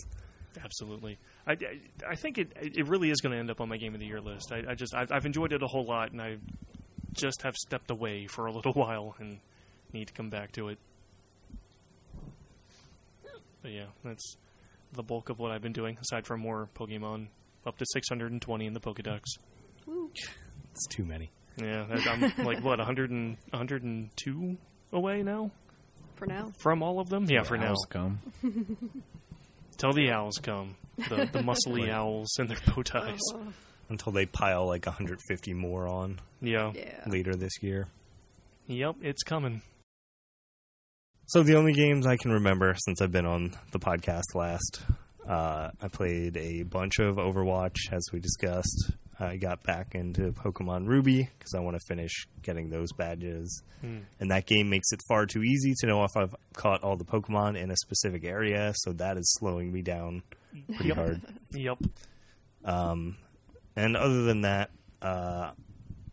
absolutely. 0.64 1.18
I, 1.48 1.54
I, 1.54 1.80
I 2.10 2.16
think 2.16 2.38
it 2.38 2.52
it 2.56 2.88
really 2.88 3.10
is 3.10 3.22
going 3.22 3.34
to 3.34 3.40
end 3.40 3.50
up 3.50 3.62
on 3.62 3.70
my 3.70 3.78
game 3.78 3.94
of 3.94 4.00
the 4.00 4.06
year 4.06 4.22
list. 4.22 4.52
I, 4.52 4.64
I 4.72 4.76
just 4.76 4.96
I've, 4.96 5.12
I've 5.12 5.26
enjoyed 5.26 5.54
it 5.54 5.62
a 5.64 5.68
whole 5.68 5.86
lot, 5.86 6.12
and 6.12 6.22
I 6.22 6.38
just 7.14 7.42
have 7.42 7.56
stepped 7.56 7.92
away 7.92 8.28
for 8.28 8.46
a 8.46 8.52
little 8.52 8.74
while 8.76 9.16
and 9.20 9.40
need 9.94 10.08
to 10.08 10.14
come 10.14 10.30
back 10.30 10.52
to 10.54 10.70
it. 10.70 10.78
But 13.62 13.72
yeah, 13.72 13.86
that's 14.04 14.38
the 14.94 15.04
bulk 15.04 15.30
of 15.30 15.40
what 15.40 15.52
I've 15.52 15.62
been 15.62 15.74
doing, 15.74 15.98
aside 16.02 16.26
from 16.26 16.40
more 16.42 16.68
Pokemon. 16.76 17.28
Up 17.66 17.78
to 17.78 17.86
620 17.94 18.66
in 18.66 18.74
the 18.74 18.80
Pokedex. 18.80 19.22
It's 19.88 20.88
too 20.90 21.06
many. 21.06 21.30
Yeah, 21.58 21.86
that- 21.90 22.08
I'm 22.08 22.22
like 22.46 22.64
what 22.64 22.80
100 22.80 23.12
and, 23.12 23.38
102 23.52 24.58
away 24.94 25.22
now 25.22 25.52
For 26.16 26.26
now. 26.26 26.52
from 26.60 26.82
all 26.82 27.00
of 27.00 27.10
them. 27.10 27.26
Yeah, 27.30 27.44
for 27.44 27.58
now. 27.58 27.70
Owls 27.70 27.86
come. 27.90 28.20
Till 29.78 29.94
the 29.94 30.12
owls 30.12 30.38
come, 30.42 30.76
the 30.98 31.30
the 31.32 31.40
muscly 31.44 31.90
owls 31.92 32.36
and 32.40 32.50
their 32.50 32.58
bow 32.68 32.82
ties. 32.84 33.20
Oh, 33.34 33.42
Until 33.90 34.12
they 34.12 34.26
pile 34.26 34.66
like 34.68 34.86
150 34.86 35.54
more 35.54 35.88
on 35.88 36.20
Yeah. 36.42 36.72
yeah. 36.76 37.04
later 37.08 37.36
this 37.36 37.62
year. 37.62 37.88
Yep, 38.68 38.98
it's 39.02 39.24
coming. 39.24 39.62
So 41.32 41.44
the 41.44 41.56
only 41.56 41.74
games 41.74 42.06
I 42.06 42.18
can 42.18 42.32
remember 42.32 42.76
since 42.86 43.02
I've 43.02 43.12
been 43.12 43.26
on 43.26 43.54
the 43.72 43.80
podcast 43.80 44.36
last, 44.36 44.82
uh, 45.28 45.70
I 45.82 45.88
played 45.88 46.36
a 46.36 46.64
bunch 46.64 47.00
of 47.00 47.16
Overwatch, 47.16 47.78
as 47.92 48.06
we 48.12 48.20
discussed. 48.20 48.92
I 49.18 49.38
got 49.38 49.64
back 49.64 49.94
into 49.94 50.32
Pokemon 50.34 50.88
Ruby 50.88 51.30
because 51.38 51.54
I 51.56 51.60
want 51.60 51.78
to 51.78 51.86
finish 51.88 52.28
getting 52.42 52.70
those 52.70 52.92
badges. 52.92 53.62
And 53.84 54.30
that 54.32 54.46
game 54.46 54.70
makes 54.70 54.92
it 54.92 55.00
far 55.08 55.26
too 55.26 55.42
easy 55.44 55.74
to 55.80 55.88
know 55.88 56.04
if 56.04 56.12
I've 56.18 56.36
caught 56.54 56.84
all 56.84 56.98
the 56.98 57.06
Pokemon 57.06 57.56
in 57.56 57.72
a 57.72 57.78
specific 57.78 58.26
area, 58.26 58.74
so 58.76 58.92
that 58.94 59.18
is 59.18 59.34
slowing 59.40 59.72
me 59.72 59.82
down 59.84 60.24
pretty 60.76 60.90
Yep. 60.90 60.98
hard. 60.98 61.22
Yep. 61.52 61.78
Um, 62.66 63.16
and 63.76 63.96
other 63.96 64.24
than 64.24 64.42
that, 64.42 64.72
uh, 65.02 65.52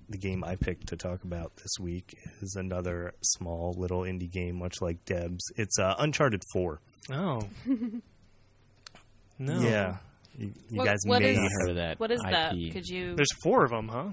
the 0.09 0.18
game 0.18 0.42
I 0.44 0.56
picked 0.56 0.88
to 0.88 0.96
talk 0.96 1.24
about 1.24 1.54
this 1.56 1.72
week 1.80 2.14
is 2.40 2.56
another 2.56 3.12
small 3.22 3.74
little 3.76 4.00
indie 4.02 4.30
game, 4.30 4.59
much 4.59 4.76
like 4.80 5.04
Deb's. 5.04 5.44
It's 5.56 5.78
uh, 5.78 5.94
Uncharted 5.98 6.42
4. 6.52 6.80
Oh. 7.12 7.42
no. 9.38 9.61
Yeah. 9.61 9.96
You, 10.36 10.52
you 10.70 10.78
What- 10.78 10.86
guys 10.86 10.98
what 11.04 11.22
may 11.22 11.32
is- 11.32 11.52
heard 11.61 11.70
of 11.70 11.76
that. 11.76 12.00
What 12.00 12.11
is 12.11 12.20
that? 12.22 12.52
Could 12.52 12.86
you? 12.88 13.14
There's 13.14 13.32
four 13.42 13.64
of 13.64 13.70
them, 13.70 13.88
huh? 13.88 14.09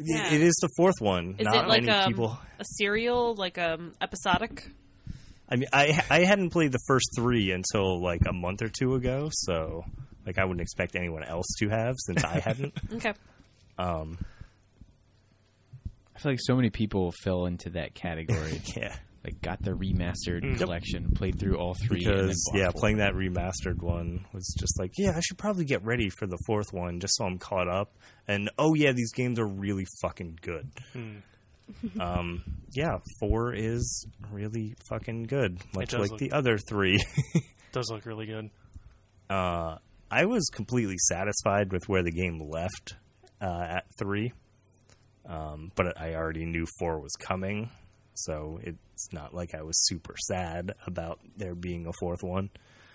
Yeah. 0.00 0.32
It 0.32 0.40
is 0.40 0.54
the 0.60 0.68
fourth 0.76 1.00
one. 1.00 1.34
Is 1.38 1.44
Not 1.46 1.64
it 1.64 1.68
like 1.68 1.82
many 1.82 1.98
um, 1.98 2.08
people. 2.08 2.38
a 2.60 2.64
serial, 2.76 3.34
like 3.34 3.58
um 3.58 3.92
episodic? 4.00 4.70
I 5.48 5.56
mean, 5.56 5.68
I 5.72 6.00
I 6.08 6.20
hadn't 6.20 6.50
played 6.50 6.70
the 6.70 6.78
first 6.86 7.08
three 7.16 7.50
until 7.50 8.00
like 8.00 8.20
a 8.28 8.32
month 8.32 8.62
or 8.62 8.68
two 8.68 8.94
ago, 8.94 9.28
so 9.32 9.84
like 10.24 10.38
I 10.38 10.44
wouldn't 10.44 10.60
expect 10.60 10.94
anyone 10.94 11.24
else 11.24 11.46
to 11.58 11.68
have 11.70 11.96
since 11.98 12.22
I 12.22 12.38
hadn't. 12.44 12.74
Okay. 12.94 13.12
Um, 13.76 14.18
I 16.18 16.20
feel 16.20 16.32
like 16.32 16.40
so 16.42 16.56
many 16.56 16.70
people 16.70 17.12
fell 17.22 17.46
into 17.46 17.70
that 17.70 17.94
category. 17.94 18.60
yeah, 18.76 18.96
like 19.24 19.40
got 19.40 19.62
the 19.62 19.70
remastered 19.70 20.42
Mm. 20.42 20.58
collection, 20.58 21.12
played 21.14 21.38
through 21.38 21.56
all 21.58 21.74
three. 21.74 22.00
because 22.00 22.42
bought 22.52 22.58
yeah, 22.58 22.70
four. 22.72 22.80
playing 22.80 22.96
that 22.98 23.12
remastered 23.14 23.80
one 23.80 24.26
was 24.32 24.52
just 24.58 24.78
like, 24.80 24.90
yeah, 24.98 25.12
I 25.16 25.20
should 25.20 25.38
probably 25.38 25.64
get 25.64 25.84
ready 25.84 26.10
for 26.18 26.26
the 26.26 26.38
fourth 26.46 26.72
one 26.72 26.98
just 27.00 27.14
so 27.16 27.24
I'm 27.24 27.38
caught 27.38 27.68
up. 27.68 27.96
And 28.26 28.50
oh 28.58 28.74
yeah, 28.74 28.92
these 28.92 29.12
games 29.12 29.38
are 29.38 29.46
really 29.46 29.86
fucking 30.02 30.38
good. 30.42 30.68
Hmm. 30.92 31.16
um, 32.00 32.42
yeah, 32.72 32.98
four 33.20 33.54
is 33.54 34.06
really 34.32 34.74
fucking 34.88 35.24
good, 35.24 35.58
much 35.74 35.92
like 35.92 36.10
look- 36.10 36.18
the 36.18 36.32
other 36.32 36.58
three. 36.58 36.98
Does 37.72 37.90
look 37.90 38.06
really 38.06 38.26
good. 38.26 38.50
uh, 39.30 39.76
I 40.10 40.24
was 40.24 40.48
completely 40.52 40.96
satisfied 41.08 41.70
with 41.70 41.86
where 41.86 42.02
the 42.02 42.10
game 42.10 42.38
left 42.40 42.96
uh, 43.42 43.60
at 43.76 43.84
three, 43.98 44.32
um, 45.28 45.70
but 45.74 46.00
I 46.00 46.14
already 46.14 46.46
knew 46.46 46.66
four 46.78 46.98
was 46.98 47.12
coming, 47.20 47.70
so 48.14 48.58
it's 48.62 49.12
not 49.12 49.34
like 49.34 49.54
I 49.54 49.62
was 49.62 49.76
super 49.86 50.14
sad 50.26 50.74
about 50.86 51.20
there 51.36 51.54
being 51.54 51.86
a 51.86 51.92
fourth 52.00 52.22
one. 52.22 52.50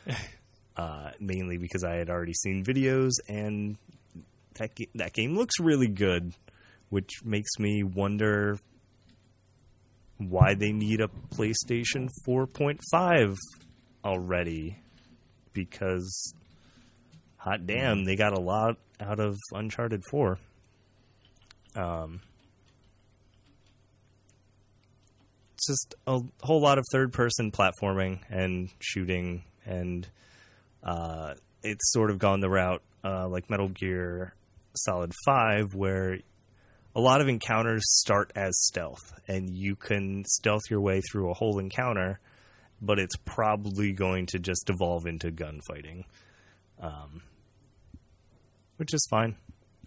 uh, 0.77 1.11
mainly 1.19 1.57
because 1.57 1.83
I 1.83 1.95
had 1.95 2.09
already 2.09 2.33
seen 2.33 2.63
videos, 2.63 3.11
and 3.27 3.77
that 4.55 4.71
that 4.95 5.13
game 5.13 5.35
looks 5.35 5.59
really 5.59 5.87
good, 5.87 6.33
which 6.89 7.23
makes 7.23 7.51
me 7.59 7.83
wonder 7.83 8.57
why 10.17 10.53
they 10.53 10.71
need 10.71 11.01
a 11.01 11.09
PlayStation 11.35 12.07
4.5 12.27 13.35
already 14.05 14.77
because 15.53 16.33
hot 17.37 17.65
damn 17.65 18.05
they 18.05 18.15
got 18.15 18.33
a 18.33 18.39
lot 18.39 18.77
out 18.99 19.19
of 19.19 19.37
uncharted 19.53 20.01
4 20.09 20.37
um 21.75 22.21
it's 25.55 25.67
just 25.67 25.95
a 26.07 26.19
whole 26.41 26.61
lot 26.61 26.77
of 26.77 26.85
third 26.91 27.13
person 27.13 27.51
platforming 27.51 28.19
and 28.29 28.69
shooting 28.79 29.43
and 29.65 30.07
uh 30.83 31.33
it's 31.63 31.91
sort 31.91 32.11
of 32.11 32.19
gone 32.19 32.39
the 32.39 32.49
route 32.49 32.81
uh 33.03 33.27
like 33.27 33.49
metal 33.49 33.69
gear 33.69 34.33
solid 34.75 35.11
5 35.25 35.75
where 35.75 36.17
a 36.95 37.01
lot 37.01 37.21
of 37.21 37.27
encounters 37.27 37.83
start 37.85 38.31
as 38.35 38.51
stealth 38.61 39.13
and 39.27 39.49
you 39.57 39.75
can 39.75 40.23
stealth 40.25 40.63
your 40.69 40.81
way 40.81 41.01
through 41.11 41.31
a 41.31 41.33
whole 41.33 41.59
encounter 41.59 42.19
but 42.83 42.99
it's 42.99 43.15
probably 43.15 43.93
going 43.93 44.25
to 44.27 44.39
just 44.39 44.69
evolve 44.69 45.05
into 45.05 45.31
gunfighting, 45.31 46.03
um, 46.81 47.23
which 48.75 48.93
is 48.93 49.07
fine. 49.09 49.37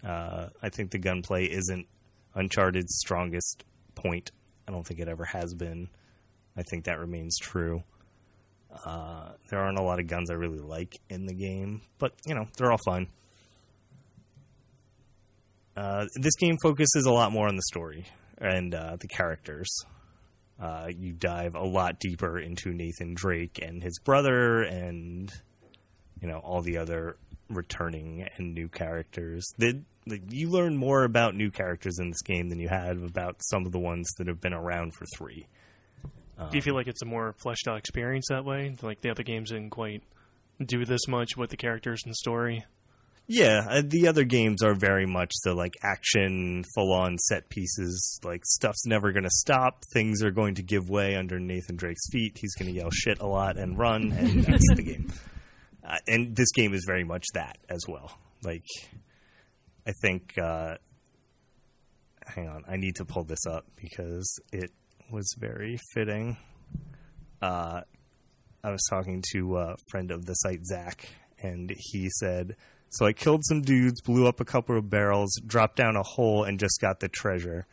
Uh, 0.03 0.47
I 0.61 0.69
think 0.69 0.91
the 0.91 0.99
gunplay 0.99 1.45
isn't 1.45 1.87
Uncharted's 2.35 2.97
strongest 2.99 3.63
point. 3.95 4.31
I 4.67 4.71
don't 4.71 4.85
think 4.85 4.99
it 4.99 5.07
ever 5.07 5.25
has 5.25 5.53
been. 5.53 5.89
I 6.55 6.63
think 6.63 6.85
that 6.85 6.99
remains 6.99 7.37
true. 7.37 7.83
Uh, 8.85 9.31
there 9.49 9.59
aren't 9.59 9.79
a 9.79 9.83
lot 9.83 9.99
of 9.99 10.07
guns 10.07 10.29
I 10.29 10.33
really 10.33 10.59
like 10.59 10.99
in 11.09 11.25
the 11.25 11.33
game, 11.33 11.81
but 11.99 12.13
you 12.25 12.35
know 12.35 12.47
they're 12.57 12.71
all 12.71 12.79
fun. 12.85 13.07
Uh, 15.75 16.05
this 16.15 16.35
game 16.35 16.57
focuses 16.61 17.05
a 17.05 17.11
lot 17.11 17.31
more 17.31 17.47
on 17.47 17.55
the 17.55 17.61
story 17.61 18.05
and 18.39 18.73
uh, 18.73 18.97
the 18.99 19.07
characters. 19.07 19.67
Uh, 20.59 20.87
you 20.89 21.13
dive 21.13 21.53
a 21.53 21.63
lot 21.63 21.99
deeper 21.99 22.39
into 22.39 22.73
Nathan 22.73 23.13
Drake 23.13 23.59
and 23.61 23.83
his 23.83 23.99
brother, 23.99 24.63
and 24.63 25.31
you 26.19 26.27
know 26.27 26.39
all 26.39 26.61
the 26.61 26.77
other 26.77 27.17
returning 27.49 28.27
and 28.37 28.53
new 28.53 28.67
characters. 28.67 29.45
The, 29.57 29.81
the, 30.05 30.19
you 30.29 30.49
learn 30.49 30.77
more 30.77 31.03
about 31.03 31.35
new 31.35 31.51
characters 31.51 31.99
in 31.99 32.09
this 32.09 32.21
game 32.21 32.49
than 32.49 32.59
you 32.59 32.69
have 32.69 33.03
about 33.03 33.37
some 33.41 33.65
of 33.65 33.71
the 33.71 33.79
ones 33.79 34.09
that 34.17 34.27
have 34.27 34.41
been 34.41 34.53
around 34.53 34.93
for 34.93 35.05
three. 35.17 35.47
Do 36.51 36.55
you 36.55 36.61
feel 36.61 36.75
like 36.75 36.87
it's 36.87 37.01
a 37.01 37.05
more 37.05 37.33
fleshed 37.39 37.67
out 37.67 37.77
experience 37.77 38.27
that 38.29 38.45
way? 38.45 38.75
Like 38.83 39.01
the 39.01 39.09
other 39.09 39.23
games 39.23 39.49
didn't 39.49 39.71
quite 39.71 40.03
do 40.63 40.85
this 40.85 41.07
much 41.07 41.35
with 41.35 41.49
the 41.49 41.57
characters 41.57 42.03
and 42.05 42.15
story. 42.15 42.63
Yeah, 43.29 43.65
uh, 43.69 43.81
the 43.85 44.07
other 44.07 44.23
games 44.23 44.63
are 44.63 44.73
very 44.73 45.05
much 45.05 45.33
the 45.43 45.53
like 45.53 45.73
action, 45.83 46.63
full 46.75 46.93
on 46.93 47.17
set 47.17 47.49
pieces. 47.49 48.19
Like 48.23 48.45
stuff's 48.45 48.85
never 48.85 49.11
going 49.11 49.23
to 49.25 49.29
stop. 49.29 49.83
Things 49.91 50.23
are 50.23 50.31
going 50.31 50.55
to 50.55 50.63
give 50.63 50.89
way 50.89 51.15
under 51.15 51.39
Nathan 51.39 51.75
Drake's 51.75 52.09
feet. 52.09 52.37
He's 52.39 52.55
going 52.55 52.71
to 52.71 52.79
yell 52.79 52.91
shit 52.91 53.19
a 53.19 53.27
lot 53.27 53.57
and 53.57 53.77
run, 53.77 54.13
and 54.13 54.43
that's 54.45 54.75
the 54.75 54.83
game. 54.83 55.11
Uh, 55.87 55.97
and 56.07 56.35
this 56.35 56.51
game 56.51 56.73
is 56.73 56.83
very 56.85 57.05
much 57.05 57.23
that 57.33 57.57
as 57.69 57.85
well. 57.87 58.11
Like, 58.43 58.65
I 59.87 59.91
think. 60.01 60.33
Uh, 60.37 60.75
hang 62.27 62.49
on, 62.49 62.63
I 62.67 62.77
need 62.77 62.97
to 62.97 63.05
pull 63.05 63.23
this 63.23 63.45
up 63.47 63.65
because 63.75 64.39
it 64.51 64.71
was 65.09 65.33
very 65.39 65.79
fitting. 65.93 66.37
Uh, 67.41 67.81
I 68.63 68.71
was 68.71 68.85
talking 68.89 69.23
to 69.31 69.57
a 69.57 69.75
friend 69.89 70.11
of 70.11 70.25
the 70.25 70.33
site, 70.33 70.65
Zach, 70.65 71.07
and 71.41 71.73
he 71.77 72.09
said, 72.19 72.55
So 72.89 73.05
I 73.05 73.13
killed 73.13 73.45
some 73.45 73.61
dudes, 73.61 74.01
blew 74.01 74.27
up 74.27 74.39
a 74.39 74.45
couple 74.45 74.77
of 74.77 74.89
barrels, 74.89 75.31
dropped 75.45 75.77
down 75.77 75.95
a 75.95 76.03
hole, 76.03 76.43
and 76.43 76.59
just 76.59 76.81
got 76.81 76.99
the 76.99 77.07
treasure. 77.07 77.65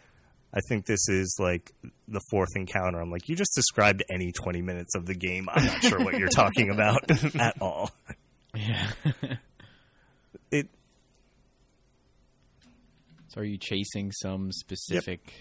I 0.56 0.60
think 0.68 0.86
this 0.86 1.08
is 1.08 1.36
like 1.40 1.72
the 2.06 2.20
fourth 2.30 2.50
encounter. 2.54 3.00
I'm 3.00 3.10
like, 3.10 3.28
you 3.28 3.34
just 3.34 3.54
described 3.56 4.04
any 4.08 4.30
20 4.30 4.62
minutes 4.62 4.94
of 4.94 5.04
the 5.04 5.14
game. 5.14 5.48
I'm 5.52 5.64
not 5.66 5.82
sure 5.82 5.98
what 6.04 6.16
you're 6.16 6.28
talking 6.34 6.70
about 6.70 7.10
at 7.40 7.60
all. 7.60 7.90
Yeah. 8.54 8.88
It 10.52 10.68
so 13.28 13.40
are 13.40 13.44
you 13.44 13.58
chasing 13.58 14.12
some 14.12 14.52
specific 14.52 15.32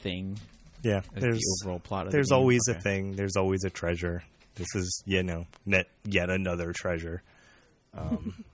thing? 0.00 0.36
yeah, 0.82 1.02
there's 1.14 1.38
the 1.38 1.62
overall 1.64 1.78
plot. 1.78 2.06
Of 2.06 2.10
the 2.10 2.16
there's 2.16 2.30
game? 2.30 2.38
always 2.38 2.62
a 2.68 2.74
thing. 2.80 3.12
There's 3.14 3.36
always 3.36 3.62
a 3.64 3.70
treasure. 3.70 4.24
This 4.56 4.66
is 4.74 5.02
you 5.06 5.22
know 5.22 5.46
net 5.64 5.86
yet 6.04 6.28
another 6.28 6.72
treasure. 6.72 7.22
Um, 7.96 8.44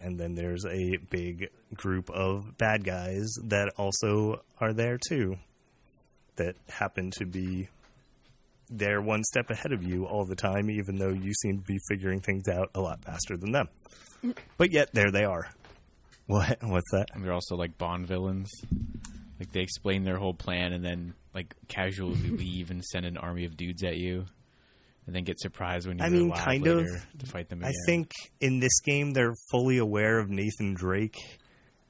and 0.00 0.18
then 0.18 0.34
there's 0.34 0.64
a 0.64 0.96
big 1.10 1.50
group 1.74 2.10
of 2.10 2.56
bad 2.58 2.84
guys 2.84 3.32
that 3.44 3.72
also 3.76 4.42
are 4.60 4.72
there 4.72 4.98
too, 4.98 5.36
that 6.36 6.56
happen 6.68 7.10
to 7.12 7.26
be 7.26 7.68
there 8.70 9.00
one 9.00 9.24
step 9.24 9.50
ahead 9.50 9.72
of 9.72 9.82
you 9.82 10.06
all 10.06 10.24
the 10.24 10.36
time, 10.36 10.70
even 10.70 10.96
though 10.96 11.10
you 11.12 11.32
seem 11.42 11.58
to 11.58 11.64
be 11.64 11.78
figuring 11.88 12.20
things 12.20 12.48
out 12.48 12.70
a 12.74 12.80
lot 12.80 13.02
faster 13.04 13.36
than 13.36 13.52
them. 13.52 13.68
But 14.56 14.72
yet 14.72 14.90
there 14.92 15.10
they 15.10 15.24
are. 15.24 15.48
What? 16.26 16.58
What's 16.62 16.90
that? 16.92 17.06
And 17.14 17.24
they're 17.24 17.32
also 17.32 17.56
like 17.56 17.78
Bond 17.78 18.06
villains. 18.06 18.50
Like 19.38 19.52
they 19.52 19.60
explain 19.60 20.04
their 20.04 20.16
whole 20.16 20.34
plan 20.34 20.72
and 20.72 20.84
then 20.84 21.14
like 21.34 21.54
casually 21.68 22.16
leave 22.30 22.70
and 22.70 22.84
send 22.84 23.06
an 23.06 23.16
army 23.16 23.44
of 23.44 23.56
dudes 23.56 23.82
at 23.84 23.96
you, 23.96 24.26
and 25.08 25.16
then 25.16 25.24
get 25.24 25.40
surprised 25.40 25.88
when 25.88 25.96
you 25.98 26.04
I 26.04 26.08
are 26.08 26.10
mean, 26.10 26.30
kind 26.32 26.66
of. 26.66 26.76
later 26.80 27.02
to 27.20 27.26
fight 27.26 27.48
them. 27.48 27.64
I 27.64 27.72
think 27.86 28.10
in 28.42 28.60
this 28.60 28.78
game 28.80 29.14
they're 29.14 29.34
fully 29.50 29.78
aware 29.78 30.18
of 30.18 30.28
Nathan 30.28 30.74
Drake, 30.74 31.16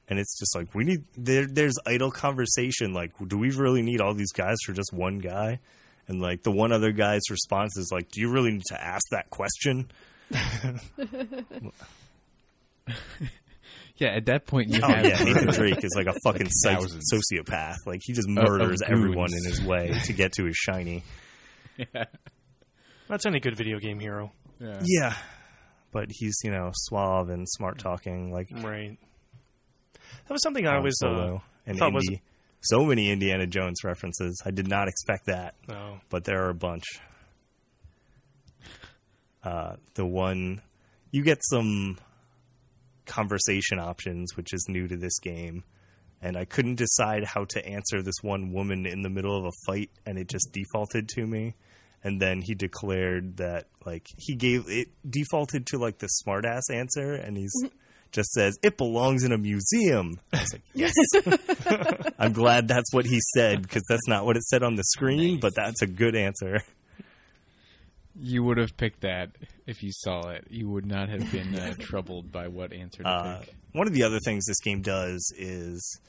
and 0.07 0.17
it's 0.17 0.39
just 0.39 0.55
like 0.55 0.73
we 0.73 0.85
need. 0.85 1.03
There, 1.17 1.45
there's 1.45 1.75
idle 1.85 2.11
conversation 2.11 2.93
like, 2.93 3.11
do 3.27 3.37
we 3.37 3.51
really 3.51 3.81
need 3.81 3.99
all 3.99 4.13
these 4.13 4.31
guys 4.31 4.55
for 4.65 4.71
just 4.71 4.93
one 4.93 5.19
guy? 5.19 5.59
And 6.07 6.21
like 6.21 6.43
the 6.43 6.51
one 6.51 6.71
other 6.71 6.93
guy's 6.93 7.21
response 7.29 7.75
is 7.77 7.89
like, 7.91 8.09
do 8.09 8.21
you 8.21 8.31
really 8.31 8.51
need 8.51 8.63
to 8.69 8.81
ask 8.81 9.03
that 9.11 9.29
question? 9.29 9.91
Yeah, 13.97 14.15
at 14.15 14.27
that 14.27 14.45
point 14.45 14.69
you 14.69 14.79
Oh 14.81 14.87
have 14.87 15.05
yeah, 15.05 15.21
Nathan 15.21 15.47
Drake 15.51 15.83
is 15.83 15.91
like 15.93 16.07
a 16.07 16.17
fucking 16.23 16.47
psych- 16.49 16.79
sociopath. 17.13 17.75
Like 17.85 17.99
he 18.01 18.13
just 18.13 18.29
of 18.29 18.33
murders 18.33 18.81
everyone 18.81 19.27
in 19.33 19.43
his 19.43 19.61
way 19.61 19.93
to 20.05 20.13
get 20.13 20.31
to 20.33 20.45
his 20.45 20.55
shiny. 20.55 21.03
That's 23.09 23.25
any 23.25 23.39
good 23.41 23.57
video 23.57 23.79
game 23.79 23.99
hero, 23.99 24.31
Yeah. 24.59 24.79
Yeah, 24.83 25.15
but 25.91 26.07
he's 26.09 26.37
you 26.43 26.51
know 26.51 26.71
suave 26.73 27.29
and 27.29 27.47
smart 27.49 27.77
talking 27.79 28.31
like 28.31 28.47
right? 28.55 28.97
That 30.27 30.33
was 30.33 30.41
something 30.43 30.65
I 30.67 30.75
Han 30.75 30.83
was. 30.83 31.01
Uh, 31.03 31.39
and 31.65 31.77
thought 31.77 31.93
was- 31.93 32.07
So 32.61 32.85
many 32.85 33.09
Indiana 33.09 33.47
Jones 33.47 33.83
references. 33.83 34.41
I 34.45 34.51
did 34.51 34.67
not 34.67 34.87
expect 34.89 35.25
that, 35.27 35.55
oh, 35.69 35.99
but 36.09 36.23
there 36.25 36.45
are 36.45 36.49
a 36.49 36.53
bunch. 36.55 36.83
Uh, 39.43 39.75
the 39.95 40.05
one 40.05 40.61
you 41.11 41.23
get 41.23 41.39
some 41.41 41.97
conversation 43.05 43.79
options, 43.79 44.35
which 44.35 44.53
is 44.53 44.65
new 44.69 44.87
to 44.87 44.97
this 44.97 45.17
game, 45.19 45.63
and 46.21 46.37
I 46.37 46.45
couldn't 46.45 46.75
decide 46.75 47.23
how 47.23 47.45
to 47.45 47.65
answer 47.65 48.01
this 48.03 48.15
one 48.21 48.51
woman 48.51 48.85
in 48.85 49.01
the 49.01 49.09
middle 49.09 49.35
of 49.37 49.45
a 49.45 49.51
fight, 49.65 49.89
and 50.05 50.17
it 50.19 50.27
just 50.27 50.51
defaulted 50.51 51.07
to 51.15 51.25
me. 51.25 51.55
And 52.03 52.21
then 52.21 52.41
he 52.41 52.55
declared 52.55 53.37
that 53.37 53.67
like 53.85 54.05
he 54.17 54.35
gave 54.35 54.65
it 54.69 54.87
defaulted 55.09 55.65
to 55.67 55.77
like 55.77 55.97
the 55.99 56.07
smartass 56.25 56.61
answer, 56.73 57.13
and 57.13 57.35
he's 57.37 57.51
just 58.11 58.31
says 58.31 58.57
it 58.63 58.77
belongs 58.77 59.23
in 59.23 59.31
a 59.33 59.37
museum. 59.37 60.19
I 60.33 60.39
was 60.39 60.53
like, 60.53 60.63
yes. 60.73 60.93
I'm 62.19 62.33
glad 62.33 62.67
that's 62.67 62.93
what 62.93 63.05
he 63.05 63.19
said 63.35 63.61
because 63.61 63.83
that's 63.89 64.07
not 64.07 64.25
what 64.25 64.37
it 64.37 64.43
said 64.43 64.63
on 64.63 64.75
the 64.75 64.83
screen, 64.83 65.39
but 65.39 65.53
that's 65.55 65.81
a 65.81 65.87
good 65.87 66.15
answer. 66.15 66.61
You 68.21 68.43
would 68.43 68.57
have 68.57 68.75
picked 68.75 69.01
that 69.01 69.31
if 69.65 69.81
you 69.83 69.91
saw 69.93 70.29
it. 70.29 70.45
You 70.49 70.69
would 70.69 70.85
not 70.85 71.09
have 71.09 71.31
been 71.31 71.55
uh, 71.55 71.73
troubled 71.79 72.31
by 72.31 72.47
what 72.47 72.73
answer 72.73 73.03
to 73.03 73.09
Uh, 73.09 73.39
pick. 73.39 73.53
one 73.73 73.87
of 73.87 73.93
the 73.93 74.03
other 74.03 74.19
things 74.19 74.45
this 74.45 74.59
game 74.59 74.81
does 74.81 75.31
is 75.37 75.99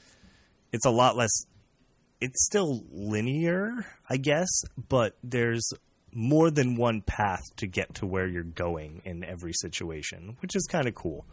it's 0.72 0.86
a 0.86 0.90
lot 0.90 1.16
less. 1.16 1.30
It's 2.20 2.44
still 2.44 2.84
linear, 2.92 3.86
I 4.08 4.16
guess, 4.18 4.48
but 4.88 5.16
there's 5.24 5.68
more 6.12 6.50
than 6.50 6.76
one 6.76 7.00
path 7.02 7.42
to 7.56 7.66
get 7.66 7.94
to 7.94 8.06
where 8.06 8.26
you're 8.26 8.42
going 8.42 9.00
in 9.04 9.24
every 9.24 9.52
situation, 9.52 10.36
which 10.40 10.54
is 10.56 10.66
kind 10.70 10.86
of 10.88 10.94
cool. 10.94 11.24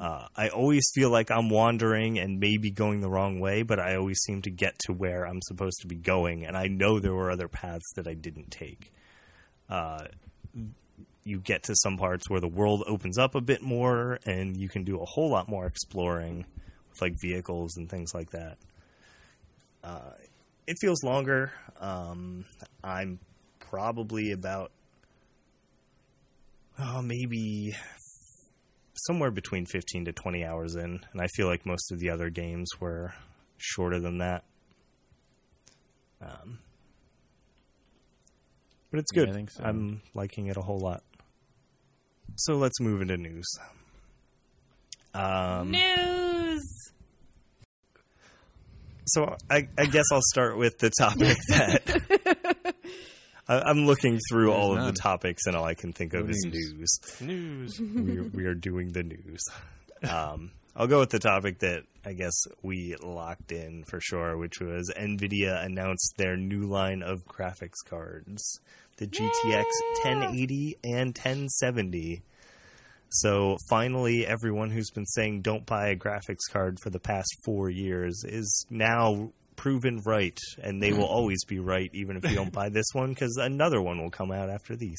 Uh, 0.00 0.28
I 0.34 0.48
always 0.48 0.90
feel 0.94 1.10
like 1.10 1.30
I'm 1.30 1.50
wandering 1.50 2.18
and 2.18 2.40
maybe 2.40 2.70
going 2.70 3.00
the 3.00 3.10
wrong 3.10 3.40
way, 3.40 3.62
but 3.62 3.78
I 3.78 3.96
always 3.96 4.18
seem 4.20 4.40
to 4.42 4.50
get 4.50 4.78
to 4.86 4.92
where 4.92 5.26
I'm 5.26 5.42
supposed 5.42 5.80
to 5.82 5.86
be 5.86 5.96
going, 5.96 6.46
and 6.46 6.56
I 6.56 6.68
know 6.68 6.98
there 6.98 7.14
were 7.14 7.30
other 7.30 7.48
paths 7.48 7.84
that 7.96 8.06
I 8.06 8.14
didn't 8.14 8.50
take. 8.50 8.92
Uh, 9.68 10.06
you 11.24 11.40
get 11.40 11.64
to 11.64 11.74
some 11.74 11.98
parts 11.98 12.30
where 12.30 12.40
the 12.40 12.48
world 12.48 12.84
opens 12.86 13.18
up 13.18 13.34
a 13.34 13.40
bit 13.40 13.60
more 13.60 14.20
and 14.24 14.56
you 14.56 14.68
can 14.68 14.84
do 14.84 15.00
a 15.00 15.04
whole 15.04 15.28
lot 15.28 15.48
more 15.48 15.66
exploring 15.66 16.46
with 16.88 17.02
like 17.02 17.20
vehicles 17.20 17.76
and 17.76 17.90
things 17.90 18.14
like 18.14 18.30
that. 18.30 18.58
Uh, 19.86 20.10
it 20.66 20.76
feels 20.80 21.04
longer. 21.04 21.52
Um, 21.80 22.44
I'm 22.82 23.20
probably 23.60 24.32
about 24.32 24.72
oh 26.78 27.02
maybe 27.02 27.72
somewhere 28.94 29.30
between 29.30 29.64
15 29.66 30.06
to 30.06 30.12
20 30.12 30.44
hours 30.44 30.74
in 30.74 31.00
and 31.12 31.20
I 31.20 31.26
feel 31.36 31.46
like 31.46 31.64
most 31.66 31.92
of 31.92 32.00
the 32.00 32.10
other 32.10 32.30
games 32.30 32.68
were 32.80 33.14
shorter 33.58 34.00
than 34.00 34.18
that. 34.18 34.42
Um, 36.20 36.58
but 38.90 39.00
it's 39.00 39.10
Yeah, 39.14 39.20
good. 39.24 39.30
I 39.30 39.32
think 39.34 39.50
so. 39.50 39.62
I'm 39.64 40.02
liking 40.14 40.46
it 40.46 40.56
a 40.56 40.62
whole 40.62 40.80
lot. 40.80 41.02
So 42.36 42.56
let's 42.56 42.80
move 42.80 43.02
into 43.02 43.16
news. 43.16 43.46
Um, 45.14 45.70
News. 45.70 46.15
So 49.06 49.36
I, 49.50 49.68
I 49.78 49.86
guess 49.86 50.04
I'll 50.12 50.20
start 50.32 50.58
with 50.58 50.78
the 50.78 50.90
topic 50.98 51.36
that 51.48 52.74
I, 53.48 53.60
I'm 53.60 53.86
looking 53.86 54.18
through 54.28 54.52
all 54.52 54.76
of 54.76 54.84
the 54.84 54.92
topics, 54.92 55.46
and 55.46 55.56
all 55.56 55.64
I 55.64 55.74
can 55.74 55.92
think 55.92 56.14
of 56.14 56.24
No 56.24 56.30
is 56.30 56.44
news. 56.44 57.20
news. 57.20 57.80
news. 57.80 57.80
we, 57.80 58.20
we 58.20 58.44
are 58.46 58.54
doing 58.54 58.92
the 58.92 59.02
news. 59.02 59.42
Um, 60.08 60.50
I'll 60.74 60.86
go 60.88 60.98
with 61.00 61.10
the 61.10 61.18
topic 61.18 61.60
that 61.60 61.84
I 62.04 62.12
guess 62.12 62.34
we 62.62 62.96
locked 63.02 63.50
in 63.52 63.84
for 63.84 64.00
sure, 64.00 64.36
which 64.36 64.60
was 64.60 64.92
NVIDIA 64.96 65.64
announced 65.64 66.14
their 66.18 66.36
new 66.36 66.66
line 66.66 67.02
of 67.02 67.24
graphics 67.26 67.84
cards, 67.88 68.60
the 68.98 69.06
GTX 69.06 69.64
1080 70.04 70.78
and 70.84 71.16
1070. 71.16 72.22
So 73.20 73.56
finally, 73.68 74.26
everyone 74.26 74.70
who's 74.70 74.90
been 74.90 75.06
saying 75.06 75.42
don't 75.42 75.64
buy 75.66 75.88
a 75.88 75.96
graphics 75.96 76.50
card 76.50 76.78
for 76.82 76.90
the 76.90 77.00
past 77.00 77.28
four 77.44 77.70
years 77.70 78.24
is 78.26 78.66
now 78.70 79.32
proven 79.56 80.02
right, 80.04 80.38
and 80.62 80.82
they 80.82 80.92
will 80.92 81.06
always 81.06 81.42
be 81.44 81.58
right, 81.58 81.88
even 81.94 82.16
if 82.16 82.24
you 82.24 82.34
don't 82.36 82.52
buy 82.52 82.68
this 82.68 82.84
one, 82.92 83.10
because 83.10 83.36
another 83.38 83.80
one 83.80 84.02
will 84.02 84.10
come 84.10 84.30
out 84.30 84.50
after 84.50 84.76
these. 84.76 84.98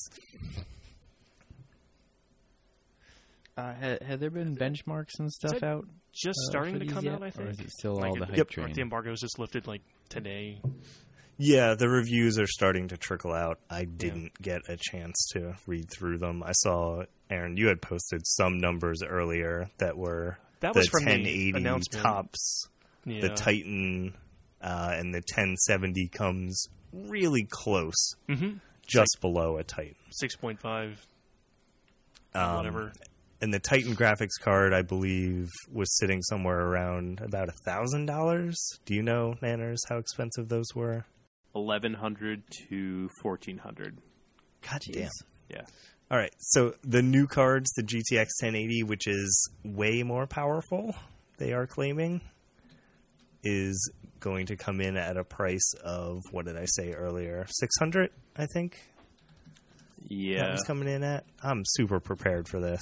Uh, 3.55 3.73
ha- 3.73 3.97
have 4.05 4.19
there 4.19 4.29
been 4.29 4.55
benchmarks 4.55 5.19
and 5.19 5.31
stuff 5.31 5.63
out? 5.63 5.85
Just 6.13 6.37
uh, 6.47 6.49
starting 6.51 6.79
to 6.79 6.85
come 6.85 7.05
yet? 7.05 7.15
out, 7.15 7.23
I 7.23 7.27
Or 7.27 7.31
think. 7.31 7.49
is 7.51 7.59
it 7.59 7.71
still 7.71 7.95
Like 7.95 8.09
all 8.09 8.15
it- 8.15 8.19
the 8.19 8.25
hype 8.27 8.37
Yep. 8.37 8.49
train? 8.49 8.65
Like 8.67 8.75
the 8.75 8.81
embargo 8.81 9.09
was 9.11 9.19
just 9.21 9.39
lifted 9.39 9.67
like 9.67 9.81
today. 10.09 10.61
Yeah, 11.37 11.75
the 11.75 11.87
reviews 11.89 12.39
are 12.39 12.47
starting 12.47 12.87
to 12.89 12.97
trickle 12.97 13.31
out. 13.33 13.59
I 13.69 13.85
didn't 13.85 14.41
get 14.41 14.61
a 14.67 14.75
chance 14.77 15.27
to 15.33 15.55
read 15.67 15.85
through 15.91 16.17
them. 16.17 16.41
I 16.43 16.51
saw 16.53 17.03
Aaron, 17.29 17.57
you 17.57 17.67
had 17.67 17.81
posted 17.81 18.25
some 18.25 18.57
numbers 18.57 19.03
earlier 19.03 19.69
that 19.77 19.97
were 19.97 20.37
That 20.61 20.73
the 20.73 20.79
was 20.79 20.87
from 20.89 21.05
the 21.05 21.11
1080 21.11 21.57
announcement. 21.57 22.03
tops, 22.03 22.67
Yeah. 23.05 23.21
the 23.21 23.29
Titan, 23.29 24.15
uh, 24.61 24.91
and 24.93 25.13
the 25.13 25.19
1070 25.19 26.07
comes 26.07 26.67
really 26.91 27.45
close, 27.49 28.15
mm-hmm. 28.27 28.57
just 28.87 29.17
below 29.21 29.57
a 29.57 29.63
Titan. 29.63 29.95
six 30.11 30.35
point 30.35 30.59
five. 30.59 31.05
Um, 32.33 32.55
whatever. 32.57 32.93
And 33.41 33.53
the 33.53 33.59
Titan 33.59 33.95
graphics 33.95 34.39
card, 34.41 34.73
I 34.73 34.81
believe, 34.81 35.49
was 35.71 35.95
sitting 35.97 36.23
somewhere 36.23 36.59
around 36.59 37.21
about 37.21 37.49
a 37.49 37.53
thousand 37.65 38.07
dollars. 38.07 38.57
Do 38.85 38.95
you 38.95 39.03
know, 39.03 39.35
Nanners, 39.43 39.77
how 39.89 39.97
expensive 39.97 40.49
those 40.49 40.73
were? 40.73 41.05
Eleven 41.57 41.93
hundred 41.95 42.43
to 42.69 43.09
fourteen 43.21 43.57
hundred. 43.57 43.97
God 44.61 44.81
damn. 44.93 45.09
Yeah. 45.49 45.61
All 46.11 46.17
right, 46.17 46.33
so 46.39 46.73
the 46.83 47.01
new 47.01 47.27
cards, 47.27 47.69
the 47.75 47.83
GTX 47.83 48.27
1080, 48.41 48.83
which 48.83 49.07
is 49.07 49.49
way 49.65 50.03
more 50.03 50.25
powerful, 50.25 50.95
they 51.37 51.51
are 51.51 51.67
claiming, 51.67 52.21
is 53.43 53.91
going 54.21 54.45
to 54.45 54.55
come 54.55 54.79
in 54.79 54.95
at 54.95 55.17
a 55.17 55.23
price 55.25 55.73
of 55.83 56.21
what 56.31 56.45
did 56.45 56.55
I 56.55 56.63
say 56.65 56.93
earlier? 56.93 57.45
600, 57.49 58.09
I 58.37 58.45
think. 58.53 58.77
That 60.03 60.11
Yeah. 60.13 60.51
was 60.53 60.63
coming 60.63 60.87
in 60.87 61.03
at. 61.03 61.25
I'm 61.43 61.63
super 61.65 61.99
prepared 61.99 62.47
for 62.47 62.61
this. 62.61 62.81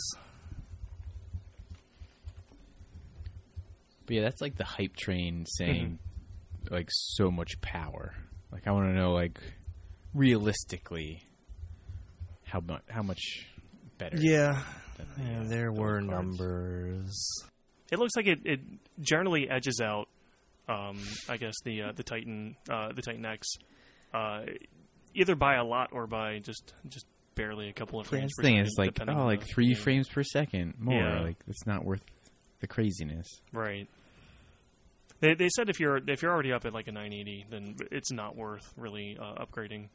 But 4.06 4.16
yeah, 4.18 4.22
that's 4.22 4.42
like 4.42 4.56
the 4.56 4.64
hype 4.66 4.96
train 4.96 5.46
saying 5.48 6.00
Mm-hmm. 6.66 6.74
like 6.74 6.90
so 6.92 7.32
much 7.32 7.60
power. 7.62 8.14
Like 8.52 8.68
I 8.68 8.72
want 8.72 8.88
to 8.88 8.94
know 8.94 9.12
like 9.12 9.40
realistically 10.14 11.22
how 12.44 12.60
much 12.62 12.82
how 12.90 13.02
much 13.02 13.22
better. 13.98 14.18
Yeah, 14.20 14.62
than 14.98 15.08
the, 15.18 15.32
yeah 15.32 15.40
uh, 15.40 15.44
there 15.48 15.72
those 15.72 15.80
were 15.80 16.02
cards. 16.02 16.08
numbers. 16.08 17.44
It 17.92 18.00
looks 18.00 18.16
like 18.16 18.28
it, 18.28 18.40
it 18.46 18.60
generally 19.00 19.50
edges 19.50 19.82
out. 19.84 20.08
Um, 20.68 20.98
I 21.30 21.38
guess 21.38 21.54
the 21.64 21.84
uh, 21.84 21.92
the 21.96 22.04
Titan 22.04 22.56
uh, 22.70 22.92
the 22.94 23.02
Titan 23.02 23.26
X, 23.26 23.48
uh, 24.14 24.42
either 25.14 25.36
by 25.36 25.56
a 25.56 25.64
lot 25.64 25.90
or 25.92 26.08
by 26.08 26.40
just 26.40 26.74
just 26.88 27.06
barely 27.36 27.70
a 27.70 27.74
couple 27.74 28.00
of 28.00 28.08
frames. 28.08 28.24
that's 28.24 28.38
the 28.38 28.44
thing 28.44 28.66
second, 28.66 28.68
is 28.68 28.76
like 28.78 29.16
oh 29.16 29.26
like 29.26 29.44
three 29.46 29.74
frames 29.76 30.08
per 30.08 30.24
second 30.24 30.76
more. 30.80 30.96
Yeah. 30.96 31.22
Like 31.22 31.38
it's 31.48 31.68
not 31.68 31.86
worth 31.86 32.02
the 32.62 32.68
craziness. 32.68 33.28
Right. 33.54 33.88
They 35.22 35.34
they 35.34 35.50
said 35.50 35.70
if 35.70 35.80
you're 35.80 36.00
if 36.08 36.22
you're 36.22 36.32
already 36.32 36.52
up 36.52 36.66
at 36.66 36.74
like 36.74 36.88
a 36.88 36.92
980, 36.92 37.46
then 37.50 37.76
it's 37.92 38.12
not 38.12 38.36
worth 38.36 38.74
really 38.76 39.18
uh, 39.20 39.44
upgrading. 39.46 39.90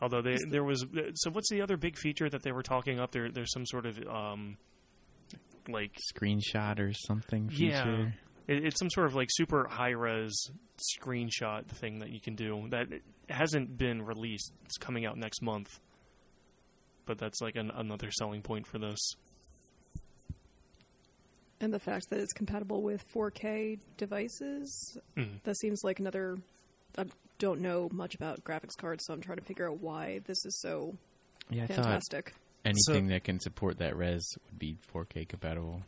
Although 0.00 0.20
they, 0.20 0.36
there 0.50 0.64
was 0.64 0.84
so 1.14 1.30
what's 1.30 1.48
the 1.50 1.62
other 1.62 1.76
big 1.76 1.96
feature 1.96 2.28
that 2.28 2.42
they 2.42 2.52
were 2.52 2.62
talking 2.62 3.00
up 3.00 3.12
there? 3.12 3.30
There's 3.30 3.52
some 3.52 3.64
sort 3.64 3.86
of 3.86 3.98
um, 4.06 4.58
like 5.68 5.92
Screenshot 6.14 6.78
or 6.78 6.92
something 6.92 7.50
Yeah. 7.52 8.06
it, 8.46 8.64
it's 8.66 8.78
some 8.78 8.90
sort 8.90 9.06
of 9.06 9.14
like 9.14 9.28
super 9.30 9.66
high 9.68 9.90
res 9.90 10.50
screenshot 11.00 11.66
thing 11.66 12.00
that 12.00 12.10
you 12.10 12.20
can 12.20 12.34
do 12.34 12.68
that 12.70 12.88
hasn't 13.30 13.78
been 13.78 14.02
released. 14.02 14.52
It's 14.66 14.76
coming 14.76 15.06
out 15.06 15.16
next 15.16 15.40
month, 15.40 15.80
but 17.06 17.16
that's 17.16 17.40
like 17.40 17.56
an, 17.56 17.70
another 17.74 18.10
selling 18.10 18.42
point 18.42 18.66
for 18.66 18.78
this. 18.78 18.98
And 21.60 21.72
the 21.72 21.78
fact 21.80 22.10
that 22.10 22.20
it's 22.20 22.32
compatible 22.34 22.82
with 22.82 23.02
4K 23.12 23.78
devices, 23.96 24.98
Mm. 25.16 25.42
that 25.44 25.56
seems 25.58 25.80
like 25.82 25.98
another. 26.00 26.36
I 26.98 27.04
don't 27.38 27.60
know 27.60 27.88
much 27.92 28.14
about 28.14 28.42
graphics 28.44 28.76
cards, 28.76 29.04
so 29.06 29.12
I'm 29.14 29.20
trying 29.20 29.38
to 29.38 29.44
figure 29.44 29.68
out 29.70 29.80
why 29.80 30.20
this 30.26 30.44
is 30.46 30.58
so 30.60 30.96
Yeah, 31.50 31.64
I 31.64 31.66
thought 31.66 31.76
fantastic. 31.76 32.34
anything 32.64 33.08
that 33.08 33.24
can 33.24 33.38
support 33.40 33.78
that 33.78 33.96
res 33.96 34.26
would 34.46 34.58
be 34.58 34.76
4K 34.92 35.24
compatible. 35.28 35.82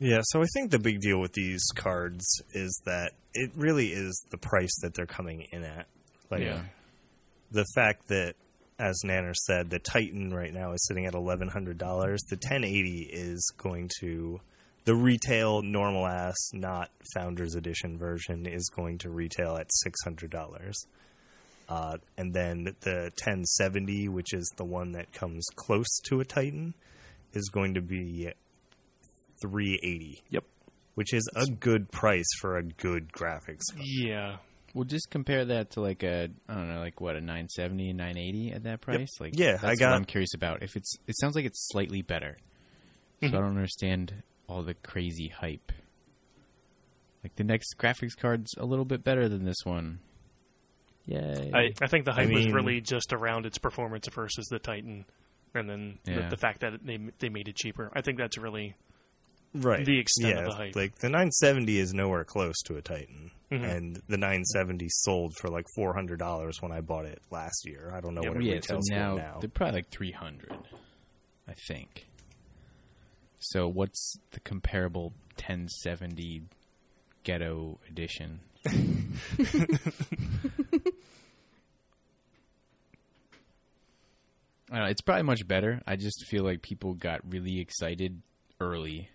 Yeah, 0.00 0.20
so 0.24 0.42
I 0.42 0.46
think 0.54 0.70
the 0.72 0.78
big 0.80 1.00
deal 1.00 1.20
with 1.20 1.32
these 1.32 1.62
cards 1.76 2.24
is 2.52 2.80
that 2.84 3.12
it 3.32 3.50
really 3.54 3.92
is 3.92 4.20
the 4.30 4.38
price 4.38 4.74
that 4.82 4.94
they're 4.94 5.06
coming 5.06 5.46
in 5.52 5.62
at. 5.64 5.86
Like 6.30 6.42
Yeah. 6.42 6.64
the 7.52 7.64
fact 7.74 8.08
that, 8.08 8.34
as 8.78 9.00
Nanner 9.04 9.34
said, 9.34 9.70
the 9.70 9.78
Titan 9.78 10.32
right 10.34 10.52
now 10.52 10.72
is 10.72 10.84
sitting 10.86 11.06
at 11.06 11.14
eleven 11.14 11.48
hundred 11.48 11.78
dollars. 11.78 12.20
The 12.28 12.36
ten 12.36 12.64
eighty 12.64 13.08
is 13.10 13.52
going 13.56 13.90
to 14.00 14.40
the 14.84 14.94
retail 14.94 15.62
normal 15.62 16.06
ass, 16.06 16.36
not 16.52 16.90
Founders 17.14 17.54
Edition 17.54 17.96
version, 17.98 18.46
is 18.46 18.68
going 18.74 18.98
to 18.98 19.10
retail 19.10 19.56
at 19.56 19.66
six 19.70 19.98
hundred 20.04 20.30
dollars. 20.30 20.76
Uh, 21.66 21.96
and 22.18 22.34
then 22.34 22.64
the 22.82 23.10
1070, 23.24 24.08
which 24.10 24.34
is 24.34 24.52
the 24.58 24.64
one 24.66 24.92
that 24.92 25.10
comes 25.14 25.46
close 25.56 25.88
to 26.04 26.20
a 26.20 26.24
Titan, 26.24 26.74
is 27.32 27.48
going 27.48 27.72
to 27.72 27.80
be 27.80 28.28
380 29.40 30.22
Yep. 30.28 30.44
which 30.94 31.14
is 31.14 31.26
a 31.34 31.46
good 31.50 31.90
price 31.90 32.26
for 32.38 32.58
a 32.58 32.62
good 32.62 33.10
graphics. 33.12 33.62
card. 33.72 33.82
Yeah. 33.82 34.36
Well, 34.74 34.84
just 34.84 35.08
compare 35.08 35.44
that 35.44 35.70
to 35.72 35.80
like 35.80 36.02
a 36.02 36.28
I 36.48 36.54
don't 36.54 36.68
know, 36.68 36.80
like 36.80 37.00
what 37.00 37.14
a 37.16 37.20
970, 37.20 37.92
980 37.92 38.52
at 38.52 38.64
that 38.64 38.80
price. 38.80 39.08
Like, 39.20 39.38
Yeah, 39.38 39.52
that's 39.52 39.64
I 39.64 39.74
got- 39.76 39.90
what 39.92 39.96
I'm 39.96 40.04
curious 40.04 40.34
about. 40.34 40.62
If 40.62 40.76
it's, 40.76 40.96
it 41.06 41.16
sounds 41.18 41.36
like 41.36 41.44
it's 41.44 41.68
slightly 41.68 42.02
better. 42.02 42.36
So 43.22 43.28
mm-hmm. 43.28 43.36
I 43.36 43.40
don't 43.40 43.50
understand 43.56 44.12
all 44.48 44.62
the 44.62 44.74
crazy 44.74 45.28
hype. 45.28 45.70
Like 47.22 47.36
the 47.36 47.44
next 47.44 47.76
graphics 47.78 48.16
card's 48.16 48.52
a 48.58 48.64
little 48.66 48.84
bit 48.84 49.02
better 49.04 49.28
than 49.28 49.44
this 49.44 49.64
one. 49.64 50.00
Yay! 51.06 51.50
I, 51.54 51.72
I 51.82 51.86
think 51.86 52.04
the 52.06 52.12
hype 52.12 52.28
was 52.30 52.44
mean- 52.46 52.52
really 52.54 52.80
just 52.80 53.12
around 53.12 53.46
its 53.46 53.58
performance 53.58 54.08
versus 54.08 54.46
the 54.46 54.58
Titan, 54.58 55.04
and 55.54 55.68
then 55.70 55.98
Yeah. 56.04 56.22
the, 56.24 56.30
the 56.30 56.36
fact 56.36 56.60
that 56.60 56.84
they 56.84 56.98
they 57.20 57.28
made 57.28 57.48
it 57.48 57.56
cheaper. 57.56 57.90
I 57.94 58.00
think 58.02 58.18
that's 58.18 58.36
really 58.38 58.74
Right. 59.54 59.84
The 59.84 59.98
extent 60.00 60.34
yeah, 60.34 60.40
of 60.40 60.46
the 60.46 60.54
hype. 60.54 60.74
Like 60.76 60.96
the 60.96 61.08
970 61.08 61.78
is 61.78 61.94
nowhere 61.94 62.24
close 62.24 62.56
to 62.64 62.76
a 62.76 62.82
Titan. 62.82 63.30
Mhm. 63.52 63.76
And 63.76 63.96
the 64.08 64.16
970 64.16 64.88
sold 64.90 65.32
for 65.40 65.48
like 65.48 65.66
$400 65.78 66.60
when 66.60 66.72
I 66.72 66.80
bought 66.80 67.04
it 67.04 67.20
last 67.30 67.62
year. 67.66 67.92
I 67.94 68.00
don't 68.00 68.14
know 68.14 68.22
Yeah, 68.24 68.30
what 68.30 68.38
it 68.38 68.44
yeah, 68.44 68.60
so 68.62 68.80
now, 68.90 69.14
for 69.16 69.22
now. 69.22 69.38
they're 69.40 69.48
probably 69.50 69.78
like 69.78 69.90
300, 69.90 70.52
I 71.46 71.52
think. 71.68 72.06
So 73.38 73.68
what's 73.68 74.16
the 74.32 74.40
comparable 74.40 75.12
1070 75.36 76.42
ghetto 77.22 77.78
edition? 77.88 78.40
I 78.66 78.72
don't 84.76 84.84
know, 84.84 84.90
it's 84.90 85.02
probably 85.02 85.22
much 85.24 85.46
better. 85.46 85.80
I 85.86 85.96
just 85.96 86.24
feel 86.26 86.42
like 86.42 86.62
people 86.62 86.94
got 86.94 87.20
really 87.30 87.60
excited 87.60 88.22
early. 88.60 89.10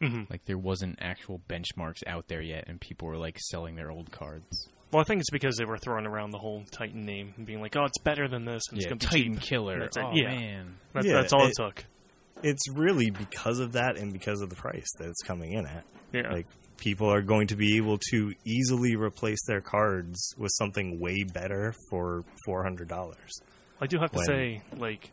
Mhm. 0.00 0.28
Like 0.30 0.44
there 0.44 0.58
wasn't 0.58 0.98
actual 1.00 1.40
benchmarks 1.48 2.02
out 2.06 2.28
there 2.28 2.42
yet, 2.42 2.64
and 2.68 2.80
people 2.80 3.08
were 3.08 3.16
like 3.16 3.38
selling 3.38 3.76
their 3.76 3.90
old 3.90 4.10
cards. 4.12 4.68
well. 4.92 5.00
I 5.00 5.04
think 5.04 5.20
it's 5.20 5.30
because 5.30 5.56
they 5.56 5.64
were 5.64 5.78
throwing 5.78 6.06
around 6.06 6.30
the 6.30 6.38
whole 6.38 6.64
Titan 6.70 7.04
name 7.04 7.34
and 7.36 7.44
being 7.46 7.60
like, 7.60 7.76
"Oh, 7.76 7.84
it's 7.86 7.98
better 7.98 8.28
than 8.28 8.44
this, 8.44 8.62
and 8.70 8.78
it's 8.78 8.84
Yeah, 8.86 8.90
going 8.90 8.98
to 9.00 9.06
be 9.08 9.16
Titan 9.22 9.34
cheap." 9.38 9.42
Killer. 9.42 9.80
That's. 9.80 9.96
Oh 9.96 10.10
Yeah. 10.14 10.28
man. 10.28 10.76
That, 10.92 11.04
Yeah, 11.04 11.12
that's 11.14 11.32
all 11.32 11.44
it, 11.46 11.50
it- 11.50 11.54
took. 11.56 11.84
It's 12.42 12.68
really 12.74 13.10
because 13.10 13.58
of 13.60 13.72
that 13.72 13.96
and 13.96 14.12
because 14.12 14.42
of 14.42 14.50
the 14.50 14.56
price 14.56 14.86
that 14.98 15.08
it's 15.08 15.22
coming 15.22 15.52
in 15.54 15.66
at. 15.66 15.84
Yeah. 16.12 16.30
Like 16.32 16.46
people 16.76 17.10
are 17.10 17.22
going 17.22 17.46
to 17.48 17.56
be 17.56 17.78
able 17.78 17.96
to 18.10 18.34
easily 18.44 18.94
replace 18.96 19.42
their 19.46 19.62
cards 19.62 20.34
with 20.36 20.52
something 20.58 21.00
way 21.00 21.24
better 21.24 21.72
for 21.90 22.24
$400. 22.46 23.14
I 23.80 23.86
do 23.86 23.98
have 23.98 24.10
to 24.12 24.16
when- 24.18 24.26
say, 24.26 24.62
like, 24.76 25.10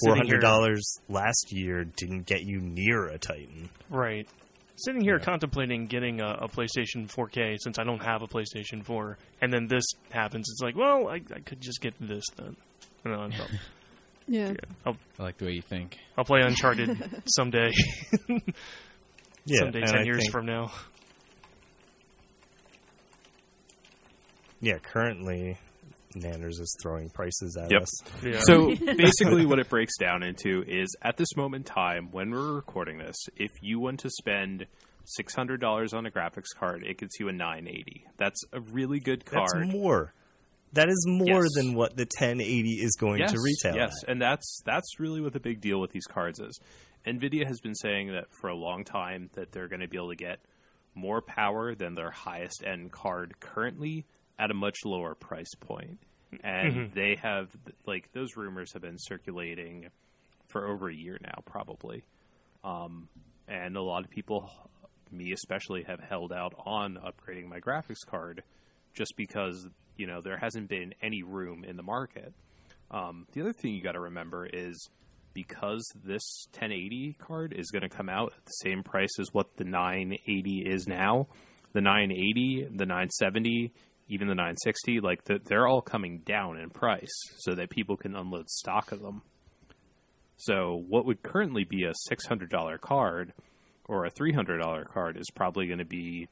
Four 0.00 0.14
sitting 0.14 0.26
here- 0.26 0.34
hundred 0.36 0.40
dollars 0.42 0.98
last 1.08 1.46
year 1.52 1.84
didn't 1.84 2.26
get 2.26 2.42
you 2.42 2.60
near 2.60 3.06
a 3.08 3.18
Titan. 3.18 3.70
Right. 3.90 4.28
Sitting 4.78 5.00
here 5.00 5.18
contemplating 5.18 5.86
getting 5.86 6.20
a, 6.20 6.36
a 6.42 6.48
PlayStation 6.48 7.08
4K 7.08 7.56
since 7.60 7.78
I 7.78 7.84
don't 7.84 8.02
have 8.02 8.20
a 8.20 8.26
PlayStation 8.26 8.84
4, 8.84 9.16
and 9.40 9.50
then 9.50 9.68
this 9.68 9.84
happens. 10.10 10.50
It's 10.50 10.60
like, 10.60 10.76
well, 10.76 11.08
I, 11.08 11.14
I 11.34 11.40
could 11.40 11.62
just 11.62 11.80
get 11.80 11.94
this 11.98 12.24
then. 12.36 12.56
And 13.04 13.14
then 13.14 13.18
I'll, 13.20 13.30
Yeah. 14.28 14.52
I'll, 14.84 14.96
I 15.18 15.22
like 15.22 15.38
the 15.38 15.46
way 15.46 15.52
you 15.52 15.62
think. 15.62 15.96
I'll 16.18 16.24
play 16.26 16.42
Uncharted 16.42 17.22
someday. 17.26 17.72
Yeah, 19.48 19.60
someday, 19.60 19.82
ten 19.82 19.98
I 20.00 20.02
years 20.02 20.18
think- 20.22 20.32
from 20.32 20.44
now. 20.46 20.72
Yeah, 24.60 24.78
currently 24.78 25.56
Nanners 26.14 26.60
is 26.60 26.76
throwing 26.82 27.10
prices 27.10 27.56
at 27.56 27.70
Yep. 27.70 27.82
us. 27.82 28.02
Yeah. 28.22 28.40
So 28.44 28.74
basically, 28.96 29.44
what 29.46 29.58
it 29.58 29.68
breaks 29.68 29.96
down 29.98 30.22
into 30.22 30.62
is 30.66 30.94
at 31.02 31.16
this 31.16 31.36
moment 31.36 31.68
in 31.68 31.74
time, 31.74 32.08
when 32.12 32.30
we're 32.30 32.54
recording 32.54 32.98
this, 32.98 33.16
if 33.36 33.50
you 33.60 33.80
want 33.80 34.00
to 34.00 34.10
spend 34.10 34.66
six 35.04 35.34
hundred 35.34 35.60
dollars 35.60 35.92
on 35.92 36.06
a 36.06 36.10
graphics 36.10 36.54
card, 36.58 36.84
it 36.84 36.98
gets 36.98 37.18
you 37.20 37.28
a 37.28 37.32
nine 37.32 37.66
eighty. 37.68 38.04
That's 38.16 38.42
a 38.52 38.60
really 38.60 39.00
good 39.00 39.24
card. 39.24 39.42
That's 39.42 39.52
card. 39.52 39.68
more. 39.68 40.12
That 40.72 40.88
is 40.88 41.04
more 41.08 41.44
Yes. 41.44 41.54
than 41.54 41.74
what 41.74 41.96
the 41.96 42.02
1080 42.02 42.70
is 42.82 42.96
going 42.98 43.20
yes, 43.20 43.32
to 43.32 43.38
retail. 43.40 43.76
Yes, 43.76 43.94
at. 44.02 44.10
and 44.10 44.20
that's 44.20 44.60
that's 44.66 44.98
really 44.98 45.20
what 45.20 45.32
the 45.32 45.40
big 45.40 45.60
deal 45.60 45.80
with 45.80 45.92
these 45.92 46.06
cards 46.06 46.38
is. 46.40 46.58
Nvidia 47.06 47.46
has 47.46 47.60
been 47.60 47.74
saying 47.76 48.12
that 48.12 48.26
for 48.40 48.48
a 48.50 48.54
long 48.54 48.84
time 48.84 49.30
that 49.34 49.52
they're 49.52 49.68
going 49.68 49.80
to 49.80 49.86
be 49.88 49.96
able 49.96 50.10
to 50.10 50.16
get 50.16 50.40
more 50.94 51.22
power 51.22 51.74
than 51.74 51.94
their 51.94 52.10
highest 52.10 52.64
end 52.66 52.90
card 52.90 53.38
currently 53.38 54.04
at 54.38 54.50
a 54.50 54.54
much 54.54 54.78
lower 54.84 55.14
price 55.14 55.54
point. 55.60 55.98
And 56.42 56.92
they 56.94 57.16
have 57.22 57.48
like 57.86 58.12
those 58.12 58.36
rumors 58.36 58.72
have 58.72 58.82
been 58.82 58.98
circulating 58.98 59.88
for 60.48 60.68
over 60.68 60.88
a 60.88 60.94
year 60.94 61.18
now 61.22 61.42
probably. 61.44 62.04
Um, 62.64 63.08
and 63.48 63.76
a 63.76 63.82
lot 63.82 64.04
of 64.04 64.10
people 64.10 64.50
me 65.12 65.32
especially 65.32 65.84
have 65.84 66.00
held 66.00 66.32
out 66.32 66.52
on 66.64 66.98
upgrading 66.98 67.48
my 67.48 67.60
graphics 67.60 68.04
card 68.06 68.42
just 68.94 69.14
because 69.16 69.68
you 69.96 70.06
know 70.06 70.20
there 70.20 70.36
hasn't 70.36 70.68
been 70.68 70.94
any 71.02 71.22
room 71.22 71.64
in 71.64 71.76
the 71.76 71.82
market. 71.82 72.32
Um, 72.90 73.26
the 73.32 73.40
other 73.40 73.52
thing 73.52 73.74
you 73.74 73.82
got 73.82 73.92
to 73.92 74.00
remember 74.00 74.46
is 74.46 74.88
because 75.32 75.84
this 76.04 76.46
1080 76.52 77.16
card 77.18 77.52
is 77.52 77.70
going 77.70 77.82
to 77.82 77.88
come 77.88 78.08
out 78.08 78.32
at 78.36 78.44
the 78.44 78.52
same 78.52 78.82
price 78.82 79.18
as 79.20 79.28
what 79.32 79.56
the 79.56 79.64
980 79.64 80.62
is 80.66 80.86
now, 80.86 81.26
the 81.72 81.80
980, 81.82 82.68
the 82.74 82.86
970, 82.86 83.72
even 84.08 84.28
the 84.28 84.34
960, 84.34 85.00
like 85.00 85.24
the, 85.24 85.40
they're 85.44 85.66
all 85.66 85.80
coming 85.80 86.18
down 86.24 86.58
in 86.58 86.70
price 86.70 87.12
so 87.38 87.54
that 87.54 87.70
people 87.70 87.96
can 87.96 88.14
unload 88.14 88.48
stock 88.48 88.92
of 88.92 89.00
them. 89.00 89.22
So 90.36 90.82
what 90.88 91.06
would 91.06 91.22
currently 91.22 91.64
be 91.64 91.84
a 91.84 91.92
$600 92.10 92.80
card 92.80 93.32
or 93.86 94.04
a 94.04 94.10
$300 94.10 94.84
card 94.86 95.16
is 95.16 95.26
probably 95.34 95.66
going 95.66 95.78
to 95.78 95.84
be 95.84 96.28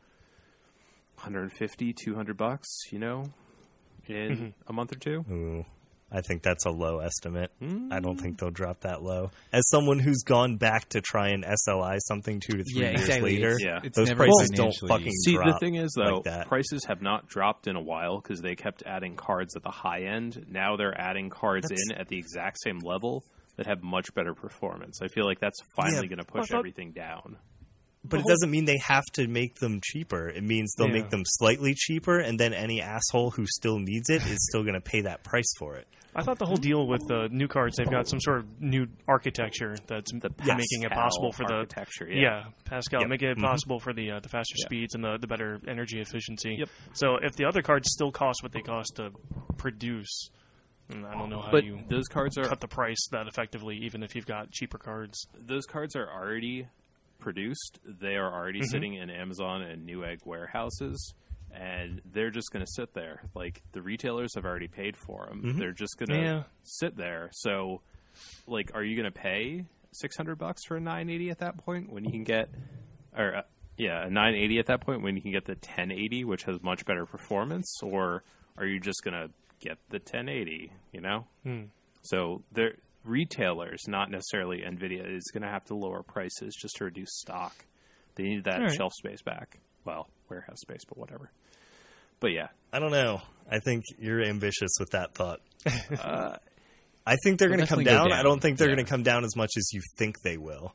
150, 1.17 1.93
200 1.93 2.37
bucks, 2.37 2.69
you 2.91 2.99
know, 2.99 3.25
in 4.07 4.31
mm-hmm. 4.31 4.49
a 4.67 4.73
month 4.73 4.93
or 4.93 4.99
two. 4.99 5.25
Ooh, 5.31 5.65
I 6.17 6.21
think 6.21 6.43
that's 6.45 6.65
a 6.65 6.71
low 6.71 7.01
estimate. 7.01 7.51
I 7.61 7.65
Mm. 7.65 8.03
don't 8.03 8.17
think 8.21 8.39
they'll 8.39 8.51
drop 8.53 8.83
that 8.83 9.03
low. 9.03 9.33
As 9.53 9.69
someone 9.69 9.99
who's 9.99 10.23
gone 10.25 10.57
back 10.59 10.89
to 10.91 11.01
try 11.01 11.31
and 11.31 11.45
SLI 11.45 11.99
something 11.99 12.39
two 12.39 12.57
to 12.59 12.63
three 12.65 12.83
Yeah, 12.83 12.91
years 12.91 13.01
exactly. 13.01 13.35
later, 13.37 13.57
Yeah. 13.59 13.81
It's 13.83 13.97
those 13.99 14.09
never 14.09 14.25
prices 14.27 14.51
don't 14.51 14.67
financially- 14.73 14.89
fucking 14.89 15.13
See, 15.25 15.37
the 15.37 15.57
thing 15.59 15.75
is, 15.75 15.93
though, 15.97 16.23
like 16.25 16.47
prices 16.47 16.85
have 16.87 17.03
not 17.03 17.27
dropped 17.27 17.67
in 17.67 17.75
a 17.75 17.83
while 17.83 18.21
because 18.21 18.41
they 18.43 18.55
kept 18.55 18.85
adding 18.87 19.17
cards 19.17 19.57
at 19.57 19.65
the 19.65 19.71
high 19.73 20.03
end. 20.05 20.47
Now 20.49 20.77
they're 20.77 20.97
adding 20.99 21.31
cards 21.31 21.69
That's- 21.69 21.91
in 21.91 21.97
at 22.01 22.07
the 22.09 22.17
exact 22.19 22.59
same 22.63 22.79
level 22.79 23.25
that 23.57 23.67
have 23.67 23.83
much 23.83 24.15
better 24.15 24.35
performance. 24.35 25.01
I 25.03 25.09
feel 25.09 25.25
like 25.27 25.41
that's 25.41 25.59
finally 25.77 26.03
Yeah, 26.03 26.15
going 26.15 26.19
to 26.19 26.25
push 26.25 26.49
thought- 26.49 26.59
everything 26.59 26.93
down. 26.93 27.39
But 28.07 28.21
it 28.21 28.27
doesn't 28.27 28.51
mean 28.51 28.67
they 28.67 28.77
have 28.85 29.05
to 29.15 29.27
make 29.27 29.55
them 29.61 29.81
cheaper. 29.83 30.29
It 30.29 30.43
means 30.45 30.75
they'll 30.77 30.89
Yeah. 30.89 30.93
make 30.93 31.09
them 31.11 31.23
slightly 31.25 31.73
cheaper, 31.75 32.19
and 32.19 32.39
then 32.39 32.53
any 32.53 32.83
asshole 32.83 33.31
who 33.31 33.47
still 33.47 33.79
needs 33.79 34.11
it 34.11 34.21
is 34.27 34.47
still 34.51 34.63
going 34.63 34.75
to 34.75 34.81
pay 34.83 35.01
that 35.01 35.25
price 35.25 35.51
for 35.59 35.77
it. 35.77 35.89
I 36.15 36.23
thought 36.23 36.39
the 36.39 36.47
whole 36.47 36.57
deal 36.57 36.87
with 36.87 37.01
the 37.09 37.29
new 37.31 37.49
cards, 37.49 37.77
they've 37.77 37.91
got 37.91 38.09
some 38.09 38.21
sort 38.21 38.39
of 38.39 38.61
new 38.61 38.87
architecture 39.09 39.77
that's 39.87 40.13
The 40.13 40.31
making 40.41 40.83
it 40.83 40.93
possible 40.93 41.33
for 41.33 41.45
the 41.45 41.55
architecture, 41.55 42.09
yeah, 42.09 42.21
yeah. 42.21 42.45
Pascal, 42.65 43.01
Yep. 43.01 43.09
making 43.11 43.29
it 43.31 43.39
Mhm. 43.39 43.43
possible 43.43 43.81
for 43.81 43.93
the 43.93 44.13
uh, 44.13 44.21
the 44.21 44.29
faster 44.29 44.55
Yeah. 44.59 44.65
speeds 44.67 44.95
and 44.95 45.03
the 45.05 45.19
the 45.19 45.27
better 45.27 45.61
energy 45.67 46.01
efficiency. 46.01 46.57
Yep. 46.59 46.69
So 46.93 47.17
if 47.17 47.35
the 47.37 47.45
other 47.47 47.63
cards 47.63 47.91
still 47.91 48.13
cost 48.13 48.43
what 48.43 48.53
they 48.53 48.61
cost 48.63 48.97
to 48.97 49.11
produce, 49.57 50.31
I 50.91 50.95
don't 50.95 51.31
know 51.31 51.41
how 51.41 51.51
But 51.51 51.65
you 51.65 51.79
those 51.89 52.07
cards 52.09 52.37
are 52.39 52.45
cut 52.45 52.61
the 52.61 52.69
price 52.69 53.09
that 53.11 53.27
effectively, 53.27 53.77
even 53.79 54.03
if 54.03 54.15
you've 54.15 54.27
got 54.27 54.51
cheaper 54.51 54.79
cards. 54.79 55.27
those 55.39 55.67
cards 55.67 55.97
are 55.97 56.09
already 56.11 56.69
produced. 57.21 57.79
They 57.87 58.17
are 58.17 58.33
already 58.33 58.61
Mm-hmm. 58.61 58.67
sitting 58.71 58.95
in 58.95 59.09
Amazon 59.11 59.63
and 59.63 59.89
Newegg 59.89 60.19
warehouses, 60.27 61.15
and 61.55 62.03
they're 62.13 62.31
just 62.31 62.51
going 62.53 62.65
to 62.65 62.71
sit 62.73 62.93
there. 62.95 63.23
Like 63.35 63.63
the 63.73 63.81
retailers 63.83 64.35
have 64.35 64.45
already 64.45 64.69
paid 64.69 64.97
for 64.97 65.27
them. 65.29 65.57
They're 65.59 65.73
just 65.73 65.97
going 65.99 66.09
to 66.09 66.15
Mm-hmm. 66.15 66.25
Yeah. 66.25 66.43
sit 66.65 66.97
there. 66.97 67.31
So, 67.33 67.81
like, 68.47 68.73
are 68.75 68.83
you 68.83 68.97
going 68.97 69.11
to 69.13 69.19
pay 69.19 69.65
six 69.93 70.17
hundred 70.17 70.37
bucks 70.39 70.65
for 70.67 70.77
a 70.77 70.81
nine 70.81 71.09
eighty 71.11 71.31
at 71.31 71.39
that 71.39 71.57
point 71.59 71.93
when 71.93 72.05
you 72.05 72.11
can 72.11 72.25
get, 72.25 72.49
or 73.17 73.37
uh, 73.37 73.43
yeah, 73.77 74.05
a 74.07 74.11
nine 74.11 74.35
eighty 74.35 74.59
at 74.59 74.67
that 74.67 74.81
point 74.81 75.03
when 75.03 75.17
you 75.17 75.23
can 75.23 75.33
get 75.33 75.45
the 75.45 75.55
ten 75.57 75.91
eighty, 75.93 76.25
which 76.25 76.43
has 76.45 76.63
much 76.63 76.85
better 76.85 77.07
performance, 77.07 77.73
or 77.83 78.23
are 78.59 78.67
you 78.67 78.81
just 78.81 79.03
going 79.05 79.15
to 79.15 79.31
get 79.61 79.79
the 79.91 79.99
ten 79.99 80.29
eighty? 80.29 80.73
You 80.93 81.01
know. 81.01 81.27
Hmm. 81.45 81.63
So 82.03 82.43
there, 82.53 82.75
retailers, 83.05 83.83
not 83.89 84.11
necessarily 84.11 84.59
Nvidia, 84.63 85.05
is 85.17 85.31
going 85.33 85.43
to 85.43 85.49
have 85.49 85.65
to 85.67 85.75
lower 85.75 86.03
prices 86.03 86.55
just 86.61 86.77
to 86.77 86.85
reduce 86.85 87.11
stock. 87.19 87.55
They 88.17 88.25
need 88.25 88.45
that 88.45 88.61
right. 88.61 88.73
shelf 88.73 88.93
space 88.95 89.23
back. 89.23 89.59
Well, 89.85 90.09
warehouse 90.29 90.61
space, 90.61 90.85
but 90.89 90.99
whatever. 90.99 91.31
But 92.21 92.33
yeah, 92.33 92.49
I 92.73 92.79
don't 92.79 92.91
know. 92.93 93.21
I 93.51 93.59
think 93.59 93.85
you're 93.99 94.23
ambitious 94.23 94.73
with 94.81 94.91
that 94.91 95.15
thought. 95.15 95.41
uh, 96.01 96.37
I 97.07 97.17
think 97.23 97.39
they're 97.39 97.49
going 97.49 97.61
to 97.61 97.67
come 97.67 97.83
go 97.85 97.91
down. 97.91 98.13
I 98.13 98.23
don't 98.23 98.41
think 98.41 98.57
they're 98.59 98.69
Yeah. 98.69 98.77
going 98.77 98.87
to 98.87 98.91
come 98.91 99.03
down 99.03 99.25
as 99.25 99.37
much 99.37 99.51
as 99.59 99.69
you 99.73 99.81
think 99.99 100.23
they 100.23 100.39
will. 100.39 100.75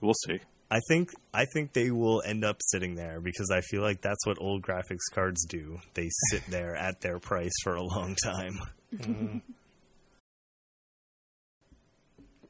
we'll 0.00 0.14
see. 0.26 0.40
I 0.70 0.80
think 0.88 1.10
I 1.32 1.44
think 1.52 1.72
they 1.74 1.90
will 1.90 2.22
end 2.26 2.42
up 2.44 2.56
sitting 2.60 2.94
there 2.94 3.20
because 3.20 3.50
I 3.54 3.60
feel 3.60 3.82
like 3.82 4.00
that's 4.00 4.26
what 4.26 4.38
old 4.40 4.62
graphics 4.62 5.12
cards 5.12 5.44
do. 5.46 5.78
They 5.92 6.08
sit 6.30 6.42
there 6.48 6.74
at 6.88 7.00
their 7.02 7.18
price 7.18 7.52
for 7.62 7.74
a 7.74 7.82
long 7.82 8.16
time. 8.24 8.60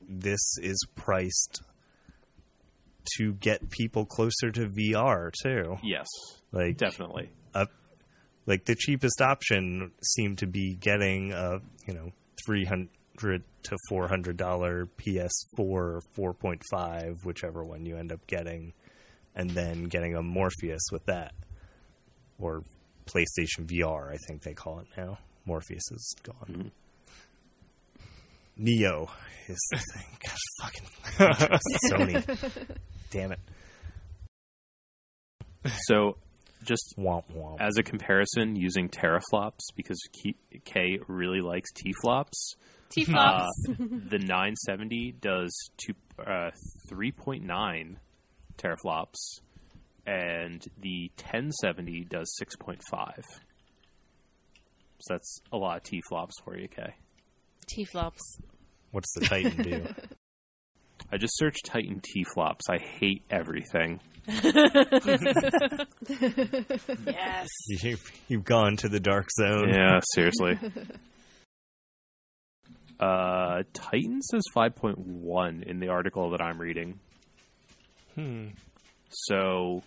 This 0.07 0.41
is 0.59 0.79
priced 0.95 1.62
to 3.16 3.35
get 3.35 3.68
people 3.70 4.07
closer 4.07 4.51
to 4.53 4.68
VR 4.68 5.31
too. 5.43 5.77
Yes, 5.83 6.07
Like 6.55 6.76
definitely. 6.76 7.30
like 8.46 8.64
the 8.64 8.74
cheapest 8.74 9.20
option 9.20 9.90
seemed 10.02 10.38
to 10.38 10.46
be 10.46 10.74
getting 10.74 11.32
a 11.32 11.59
you 11.86 11.94
know 11.94 12.12
three 12.46 12.64
hundred 12.64 13.42
to 13.64 13.76
four 13.88 14.07
hundred 14.09 14.36
dollar 14.36 14.88
PS4 14.98 15.30
or 15.59 16.00
four 16.14 16.34
point 16.34 16.62
five, 16.70 17.16
whichever 17.24 17.64
one 17.64 17.86
you 17.86 17.96
end 17.96 18.12
up 18.12 18.26
getting, 18.26 18.72
and 19.34 19.50
then 19.50 19.84
getting 19.84 20.14
a 20.14 20.22
Morpheus 20.22 20.82
with 20.92 21.05
that, 21.07 21.32
or 22.38 22.62
PlayStation 23.07 23.66
VR, 23.66 24.12
I 24.12 24.16
think 24.26 24.42
they 24.42 24.55
call 24.55 24.80
it 24.80 24.86
now. 24.96 25.18
Morpheus 25.46 25.90
is 25.90 26.14
gone. 26.22 26.36
Mm-hmm. 26.50 26.68
Neo 28.57 29.11
is 29.48 29.59
the 29.70 29.78
thing. 29.94 30.07
God, 31.18 31.36
fucking 31.38 31.59
Sony. 31.90 32.76
Damn 33.11 33.32
it. 33.32 33.40
So, 35.86 36.16
just 36.65 36.95
Womp 36.99 37.25
womp. 37.35 37.57
as 37.61 37.77
a 37.77 37.83
comparison, 37.83 38.57
using 38.57 38.89
teraflops 38.89 39.61
because 39.77 39.99
K- 40.12 40.37
K 40.65 40.99
really 41.09 41.41
likes 41.41 41.71
T 41.73 41.93
flops. 42.03 42.55
T 42.91 43.03
Uh, 43.03 43.07
flops. 43.07 43.51
the 43.69 44.19
970 44.19 45.12
does 45.21 45.53
two, 45.77 45.95
uh, 46.19 46.51
3.9 46.91 47.97
teraflops, 48.59 49.41
and 50.07 50.65
the 50.79 51.11
1070 51.17 52.05
does 52.05 52.33
6.5. 52.41 53.25
So 55.01 55.15
that's 55.15 55.41
a 55.53 55.57
lot 55.57 55.79
of 55.79 55.83
T 55.83 56.01
flops 56.09 56.35
for 56.45 56.57
you, 56.57 56.69
K. 56.69 56.95
T 57.67 57.85
flops. 57.85 58.39
What's 58.91 59.12
the 59.15 59.27
Titan 59.27 59.62
do? 59.62 59.87
I 61.15 61.17
just 61.17 61.39
searched 61.39 61.67
Titan 61.67 62.01
T 62.03 62.25
flops. 62.35 62.65
I 62.69 62.79
hate 62.79 63.23
everything. 63.31 64.01
Yes. 67.07 67.49
You, 67.69 67.97
you've 68.29 68.45
gone 68.45 68.77
to 68.79 68.89
the 68.89 68.99
dark 68.99 69.29
zone. 69.39 69.69
Yeah, 69.69 70.01
seriously. 70.15 70.59
Uh, 73.01 73.65
Titan 73.73 74.23
says 74.23 74.43
5.1 74.57 75.65
in 75.65 75.81
the 75.81 75.89
article 75.89 76.31
that 76.31 76.41
I'm 76.41 76.61
reading. 76.61 77.01
Hmm. 78.15 78.51
So, 79.11 79.83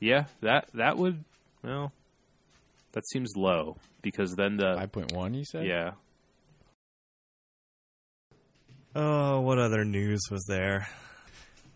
yeah, 0.00 0.24
that 0.40 0.66
that 0.74 0.98
would 0.98 1.24
well, 1.62 1.92
that 2.92 3.06
seems 3.06 3.34
low 3.36 3.76
because 4.02 4.34
then 4.34 4.56
the 4.56 4.74
Five 4.76 4.90
point 4.92 5.12
one, 5.12 5.32
you 5.32 5.44
said? 5.44 5.64
yeah 5.64 5.92
Oh, 8.94 9.40
what 9.40 9.58
other 9.58 9.84
news 9.84 10.20
was 10.30 10.44
there? 10.48 10.86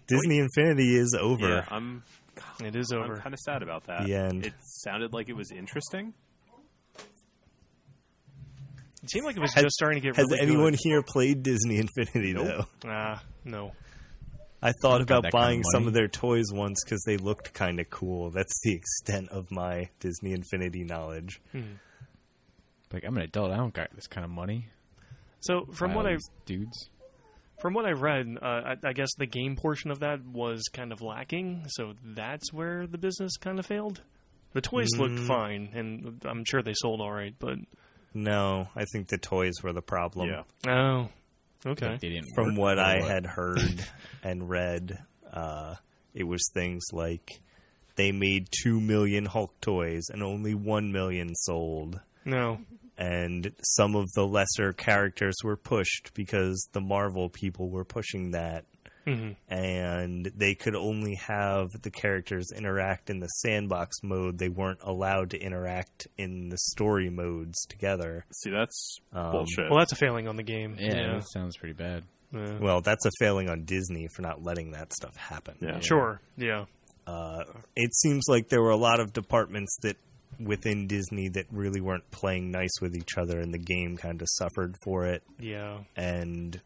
Disney 0.06 0.38
Infinity 0.38 0.96
is 0.96 1.14
over. 1.18 1.48
yeah 1.48 1.64
I'm 1.70 2.02
It 2.64 2.74
is 2.76 2.90
I'm 2.92 3.16
kind 3.18 3.34
of 3.34 3.40
sad 3.40 3.62
about 3.62 3.84
that. 3.88 4.06
The 4.06 4.14
end. 4.14 4.46
It 4.46 4.54
sounded 4.62 5.12
like 5.12 5.28
it 5.28 5.36
was 5.36 5.50
interesting. 5.50 6.14
It 9.02 9.10
seemed 9.10 9.26
like 9.26 9.36
it 9.36 9.40
was 9.40 9.52
Has- 9.54 9.64
just 9.64 9.74
starting 9.76 10.00
to 10.00 10.06
get 10.08 10.16
really 10.16 10.22
interesting. 10.24 10.38
Has 10.38 10.46
really 10.46 10.56
anyone 10.56 10.72
good. 10.72 10.80
here 10.82 11.02
played 11.02 11.42
Disney 11.42 11.78
Infinity 11.78 12.32
though? 12.32 12.64
Ah, 12.86 13.22
no. 13.44 13.72
I 14.60 14.72
thought 14.82 15.00
about 15.02 15.22
that 15.22 15.30
kind 15.32 15.44
of 15.44 15.48
buying 15.48 15.62
some 15.62 15.86
of 15.86 15.92
their 15.92 16.08
toys 16.08 16.46
once 16.52 16.82
because 16.84 17.00
they 17.06 17.16
looked 17.16 17.54
kind 17.54 17.78
of 17.78 17.88
cool. 17.90 18.30
That's 18.32 18.52
the 18.64 18.74
extent 18.74 19.28
of 19.30 19.50
my 19.52 19.88
Disney 20.00 20.32
Infinity 20.32 20.82
knowledge. 20.84 21.40
Like 22.92 23.04
I'm 23.04 23.16
an 23.16 23.22
adult. 23.22 23.52
I 23.52 23.56
don't 23.56 23.72
got 23.74 23.94
this 23.94 24.06
kind 24.08 24.24
of 24.24 24.30
money. 24.30 24.68
So 25.40 25.66
from 25.72 25.90
Buy 25.90 25.96
what 25.96 26.06
I 26.06 26.12
these 26.14 26.28
dudes. 26.46 26.90
From 27.60 27.74
what 27.74 27.84
I've 27.86 28.00
read, 28.02 28.26
uh, 28.40 28.46
I, 28.46 28.74
I 28.84 28.92
guess 28.92 29.08
the 29.18 29.26
game 29.26 29.56
portion 29.56 29.90
of 29.90 30.00
that 30.00 30.24
was 30.24 30.62
kind 30.72 30.92
of 30.92 31.00
lacking. 31.02 31.64
So 31.68 31.94
that's 32.04 32.52
where 32.52 32.86
the 32.86 32.98
business 32.98 33.36
kind 33.36 33.58
of 33.58 33.66
failed. 33.66 34.00
The 34.52 34.60
toys 34.60 34.88
looked 34.96 35.14
Mm. 35.20 35.26
fine, 35.26 35.68
and 35.74 36.22
I'm 36.24 36.44
sure 36.44 36.62
they 36.62 36.74
sold 36.74 37.00
all 37.00 37.12
right. 37.12 37.34
But 37.38 37.58
No, 38.14 38.68
I 38.74 38.84
think 38.92 39.08
the 39.08 39.18
toys 39.18 39.54
were 39.62 39.72
the 39.72 39.82
problem. 39.82 40.30
Yeah. 40.30 40.42
oh, 40.72 41.08
okay. 41.66 41.98
They 42.00 42.08
didn't 42.08 42.28
From 42.34 42.54
work, 42.54 42.58
what 42.58 42.78
or 42.78 42.82
I 42.82 43.02
had 43.02 43.26
heard 43.26 43.84
and 44.22 44.48
read, 44.48 44.98
uh, 45.32 45.74
it 46.14 46.24
was 46.24 46.48
things 46.54 46.84
like 46.92 47.40
they 47.96 48.12
made 48.12 48.48
two 48.62 48.80
million 48.80 49.26
Hulk 49.26 49.60
toys 49.60 50.04
and 50.10 50.22
only 50.22 50.54
one 50.54 50.92
million 50.92 51.34
sold. 51.34 52.00
No. 52.28 52.58
and 52.96 53.52
some 53.62 53.94
of 53.96 54.06
the 54.14 54.26
lesser 54.26 54.72
characters 54.72 55.36
were 55.44 55.56
pushed 55.56 56.12
because 56.14 56.68
the 56.72 56.80
Marvel 56.80 57.28
people 57.28 57.70
were 57.70 57.84
pushing 57.84 58.32
that, 58.32 58.64
hmm 59.06 59.30
and 59.48 60.30
they 60.36 60.54
could 60.54 60.74
only 60.74 61.14
have 61.14 61.68
the 61.82 61.90
characters 61.90 62.48
interact 62.54 63.08
in 63.10 63.20
the 63.20 63.26
sandbox 63.28 63.96
mode. 64.02 64.36
They 64.38 64.48
weren't 64.50 64.80
allowed 64.82 65.30
to 65.30 65.38
interact 65.38 66.06
in 66.18 66.48
the 66.50 66.58
story 66.58 67.08
modes 67.08 67.64
together. 67.68 68.24
See, 68.32 68.50
that's 68.50 68.98
Um, 69.12 69.32
bullshit. 69.32 69.70
Well, 69.70 69.78
that's 69.78 69.92
a 69.92 69.96
failing 69.96 70.28
on 70.28 70.36
the 70.36 70.42
game. 70.42 70.76
Yeah, 70.78 70.94
Yeah. 70.94 71.12
that 71.14 71.28
sounds 71.32 71.56
pretty 71.56 71.74
bad. 71.74 72.02
Yeah. 72.32 72.58
Well, 72.58 72.82
that's 72.82 73.06
a 73.06 73.10
failing 73.18 73.48
on 73.48 73.64
Disney 73.64 74.06
for 74.14 74.20
not 74.22 74.42
letting 74.42 74.72
that 74.72 74.92
stuff 74.92 75.16
happen. 75.16 75.56
yeah. 75.62 75.80
Sure. 75.80 76.20
Yeah. 76.36 76.66
Uh, 77.06 77.44
it 77.74 77.94
seems 77.94 78.24
like 78.28 78.48
there 78.50 78.60
were 78.60 78.68
a 78.70 78.76
lot 78.76 79.00
of 79.00 79.14
departments 79.14 79.74
that 79.80 79.96
within 80.38 80.86
Disney 80.86 81.28
that 81.30 81.46
really 81.50 81.80
weren't 81.80 82.10
playing 82.10 82.50
nice 82.50 82.80
with 82.80 82.94
each 82.96 83.16
other, 83.18 83.40
and 83.40 83.52
the 83.52 83.58
game 83.58 83.96
kind 83.96 84.20
of 84.22 84.28
suffered 84.30 84.74
for 84.84 85.06
it. 85.06 85.22
Yeah. 85.38 85.78
and 85.96 86.60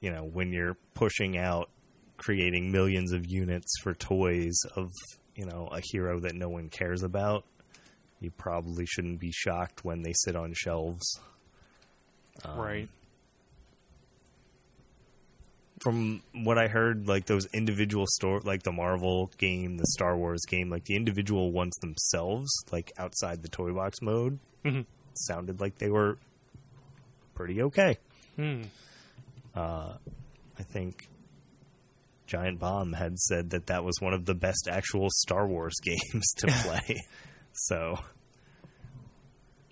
you 0.00 0.10
know 0.12 0.22
when 0.24 0.52
you're 0.52 0.76
pushing 0.94 1.36
out 1.36 1.70
creating 2.18 2.70
millions 2.70 3.12
of 3.12 3.24
units 3.26 3.72
for 3.82 3.94
toys 3.94 4.56
of 4.76 4.90
you 5.34 5.44
know 5.44 5.68
a 5.72 5.80
hero 5.90 6.20
that 6.20 6.34
no 6.36 6.48
one 6.48 6.68
cares 6.68 7.02
about 7.02 7.44
you 8.20 8.30
probably 8.30 8.86
shouldn't 8.86 9.18
be 9.18 9.32
shocked 9.32 9.84
when 9.84 10.02
they 10.02 10.12
sit 10.24 10.36
on 10.36 10.52
shelves 10.54 11.04
Um, 12.44 12.58
right. 12.58 12.88
From 15.82 16.22
what 16.32 16.58
i 16.58 16.66
heard 16.68 17.06
like 17.08 17.26
those 17.26 17.46
individual 17.54 18.04
store 18.08 18.40
like 18.40 18.62
the 18.62 18.72
marvel 18.72 19.30
game 19.38 19.76
the 19.76 19.86
star 19.88 20.16
wars 20.16 20.42
game 20.48 20.68
like 20.70 20.84
the 20.84 20.96
individual 20.96 21.52
ones 21.52 21.74
themselves 21.80 22.48
like 22.72 22.92
outside 22.98 23.42
the 23.42 23.48
toy 23.48 23.72
box 23.72 24.00
mode 24.02 24.38
Mhm. 24.64 24.84
sounded 25.14 25.60
like 25.60 25.78
they 25.78 25.90
were 25.90 26.18
pretty 27.34 27.62
okay 27.62 27.96
Hmm. 28.36 28.62
uh, 29.54 29.94
I 30.58 30.62
think 30.64 31.08
Giant 32.26 32.58
Bomb 32.58 32.92
had 32.92 33.18
said 33.18 33.50
that 33.50 33.66
that 33.68 33.84
was 33.84 34.00
one 34.00 34.12
of 34.12 34.26
the 34.26 34.34
best 34.34 34.68
actual 34.70 35.08
Star 35.10 35.46
Wars 35.46 35.74
games 35.82 36.26
to 36.38 36.46
play. 36.62 36.96
so, 37.52 37.98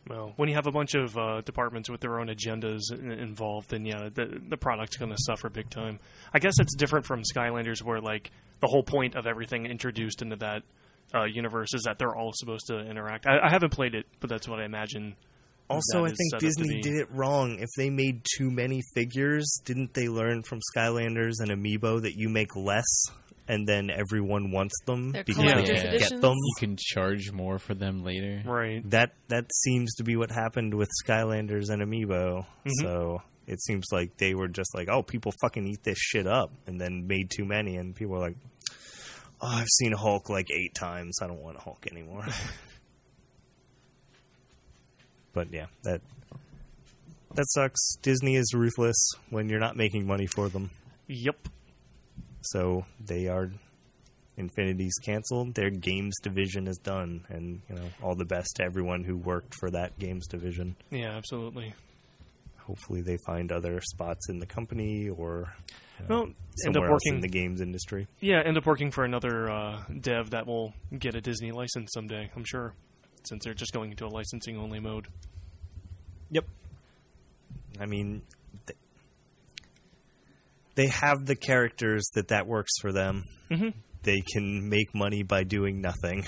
Well, 0.08 0.32
when 0.36 0.48
you 0.48 0.54
have 0.54 0.66
a 0.66 0.72
bunch 0.72 0.94
of 0.94 1.16
uh, 1.18 1.40
departments 1.40 1.90
with 1.90 2.00
their 2.00 2.20
own 2.20 2.28
agendas 2.28 2.92
involved, 2.92 3.70
then 3.70 3.84
yeah, 3.84 4.08
the 4.12 4.40
the 4.48 4.56
product's 4.56 4.96
going 4.96 5.10
to 5.10 5.18
suffer 5.18 5.48
big 5.48 5.68
time. 5.68 5.98
I 6.32 6.38
guess 6.38 6.54
it's 6.60 6.76
different 6.76 7.06
from 7.06 7.22
Skylanders, 7.22 7.82
where 7.82 8.00
like 8.00 8.30
the 8.60 8.68
whole 8.68 8.84
point 8.84 9.16
of 9.16 9.26
everything 9.26 9.66
introduced 9.66 10.22
into 10.22 10.36
that 10.36 10.62
uh, 11.14 11.24
universe 11.24 11.74
is 11.74 11.82
that 11.84 11.98
they're 11.98 12.14
all 12.14 12.32
supposed 12.34 12.66
to 12.68 12.78
interact. 12.78 13.26
I, 13.26 13.38
I 13.46 13.50
haven't 13.50 13.70
played 13.72 13.94
it, 13.94 14.06
but 14.20 14.30
that's 14.30 14.48
what 14.48 14.60
I 14.60 14.64
imagine. 14.64 15.16
also, 15.68 16.04
I 16.04 16.08
think 16.08 16.30
set 16.30 16.36
up 16.36 16.40
to 16.40 16.46
Disney 16.46 16.80
did 16.80 16.96
it 16.96 17.08
wrong. 17.10 17.58
If 17.58 17.68
they 17.76 17.90
made 17.90 18.24
too 18.38 18.50
many 18.50 18.82
figures, 18.94 19.60
didn't 19.64 19.92
they 19.94 20.08
learn 20.08 20.42
from 20.42 20.60
Skylanders 20.76 21.40
and 21.40 21.50
Amiibo 21.50 22.02
that 22.02 22.14
you 22.14 22.28
make 22.28 22.54
less 22.54 22.84
and 23.48 23.66
then 23.66 23.90
everyone 23.90 24.50
wants 24.50 24.74
them 24.86 25.12
They're 25.12 25.24
because 25.24 25.42
collector's 25.44 25.68
you 25.68 25.74
can't 25.74 25.98
get 25.98 26.20
them? 26.20 26.34
You 26.34 26.54
can 26.58 26.76
charge 26.78 27.32
more 27.32 27.58
for 27.58 27.74
them 27.74 28.02
later. 28.02 28.42
Right. 28.44 28.88
That 28.90 29.12
that 29.28 29.46
seems 29.54 29.94
to 29.96 30.04
be 30.04 30.16
what 30.16 30.30
happened 30.30 30.74
with 30.74 30.88
Skylanders 31.04 31.70
and 31.70 31.82
Amiibo. 31.82 32.46
Mhm. 32.64 32.70
So 32.80 33.22
it 33.46 33.62
seems 33.62 33.86
like 33.92 34.16
they 34.16 34.34
were 34.34 34.48
just 34.48 34.74
like, 34.74 34.88
oh, 34.88 35.02
people 35.02 35.32
fucking 35.40 35.66
eat 35.66 35.82
this 35.84 35.98
shit 35.98 36.26
up, 36.26 36.50
and 36.66 36.80
then 36.80 37.06
made 37.06 37.30
too 37.30 37.44
many, 37.44 37.76
and 37.76 37.94
people 37.94 38.14
were 38.14 38.20
like, 38.20 38.36
oh, 39.40 39.46
I've 39.48 39.68
seen 39.68 39.92
Hulk 39.92 40.28
like 40.28 40.50
eight 40.50 40.74
times. 40.74 41.18
I 41.22 41.26
don't 41.28 41.42
want 41.42 41.58
Hulk 41.58 41.86
anymore. 41.90 42.26
but 45.32 45.52
yeah, 45.52 45.66
that 45.84 46.00
that 47.34 47.44
sucks. 47.50 47.96
Disney 48.02 48.36
is 48.36 48.52
ruthless 48.54 48.96
when 49.30 49.48
you're 49.48 49.60
not 49.60 49.76
making 49.76 50.06
money 50.06 50.26
for 50.26 50.48
them. 50.48 50.70
Yep. 51.06 51.48
So 52.50 52.84
they 53.04 53.28
are. 53.28 53.50
Infinity's 54.38 54.98
canceled. 55.02 55.54
Their 55.54 55.70
games 55.70 56.14
division 56.22 56.68
is 56.68 56.76
done, 56.76 57.24
and 57.30 57.62
you 57.70 57.74
know 57.74 57.88
all 58.02 58.14
the 58.14 58.26
best 58.26 58.56
to 58.56 58.64
everyone 58.64 59.02
who 59.02 59.16
worked 59.16 59.54
for 59.58 59.70
that 59.70 59.98
games 59.98 60.26
division. 60.26 60.76
Yeah, 60.90 61.16
absolutely. 61.16 61.72
Hopefully, 62.58 63.00
they 63.00 63.16
find 63.24 63.50
other 63.50 63.80
spots 63.80 64.28
in 64.28 64.38
the 64.38 64.44
company 64.44 65.08
or 65.08 65.54
know, 66.00 66.16
Well, 66.16 66.28
end 66.66 66.76
up 66.76 66.82
working 66.82 67.14
in 67.14 67.20
the 67.20 67.28
games 67.28 67.60
industry. 67.60 68.06
Yeah, 68.20 68.42
end 68.44 68.56
up 68.56 68.66
working 68.66 68.90
for 68.90 69.04
another 69.04 69.50
uh, 69.50 69.82
dev 70.00 70.30
that 70.30 70.46
will 70.46 70.74
get 70.96 71.14
a 71.14 71.20
Disney 71.20 71.52
license 71.52 71.90
someday. 71.92 72.30
I'm 72.36 72.44
sure, 72.44 72.74
since 73.24 73.44
they're 73.44 73.54
just 73.54 73.72
going 73.72 73.90
into 73.90 74.06
a 74.06 74.08
licensing 74.08 74.56
only 74.56 74.80
mode. 74.80 75.08
Yep. 76.30 76.44
I 77.80 77.86
mean, 77.86 78.22
they 80.76 80.86
have 80.88 81.26
the 81.26 81.34
characters 81.36 82.06
that 82.14 82.28
that 82.28 82.46
works 82.46 82.72
for 82.80 82.92
them. 82.92 83.24
Mhm. 83.50 83.74
They 84.02 84.22
can 84.32 84.68
make 84.68 84.94
money 84.94 85.24
by 85.24 85.42
doing 85.42 85.80
nothing, 85.80 86.24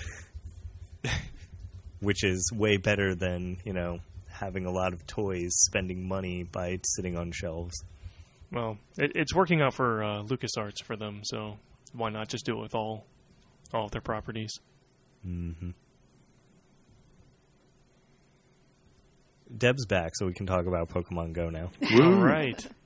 which 2.00 2.24
is 2.24 2.50
way 2.52 2.76
better 2.76 3.14
than 3.14 3.58
you 3.64 3.72
know 3.72 3.98
having 4.28 4.66
a 4.66 4.70
lot 4.70 4.92
of 4.92 5.06
toys, 5.06 5.50
spending 5.52 6.06
money 6.08 6.42
by 6.44 6.78
sitting 6.82 7.16
on 7.16 7.30
shelves. 7.32 7.74
Well, 8.50 8.78
it, 8.96 9.12
it's 9.14 9.34
working 9.34 9.60
out 9.60 9.74
for 9.74 10.02
uh, 10.02 10.22
LucasArts 10.22 10.82
for 10.84 10.96
them, 10.96 11.20
so 11.24 11.58
why 11.92 12.10
not 12.10 12.28
just 12.28 12.44
do 12.46 12.58
it 12.58 12.62
with 12.62 12.74
all 12.74 13.04
all 13.72 13.84
of 13.84 13.90
their 13.90 14.00
properties? 14.00 14.52
Mm-hmm. 15.26 15.70
Deb's 19.56 19.86
back, 19.86 20.12
so 20.14 20.26
we 20.26 20.34
can 20.34 20.46
talk 20.46 20.66
about 20.66 20.88
Pokemon 20.90 21.32
Go 21.32 21.48
now. 21.50 21.70
All 22.02 22.12
right. 22.12 22.66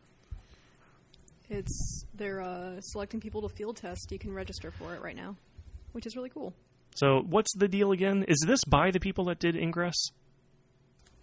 It's 1.52 2.04
they're 2.14 2.40
uh, 2.40 2.80
selecting 2.80 3.20
people 3.20 3.42
to 3.42 3.48
field 3.54 3.76
test. 3.76 4.10
You 4.10 4.18
can 4.18 4.32
register 4.32 4.70
for 4.70 4.94
it 4.94 5.02
right 5.02 5.14
now, 5.14 5.36
which 5.92 6.06
is 6.06 6.16
really 6.16 6.30
cool. 6.30 6.54
So, 6.94 7.22
what's 7.28 7.52
the 7.54 7.68
deal 7.68 7.92
again? 7.92 8.24
Is 8.26 8.42
this 8.46 8.64
by 8.64 8.90
the 8.90 9.00
people 9.00 9.26
that 9.26 9.38
did 9.38 9.54
Ingress? 9.56 10.10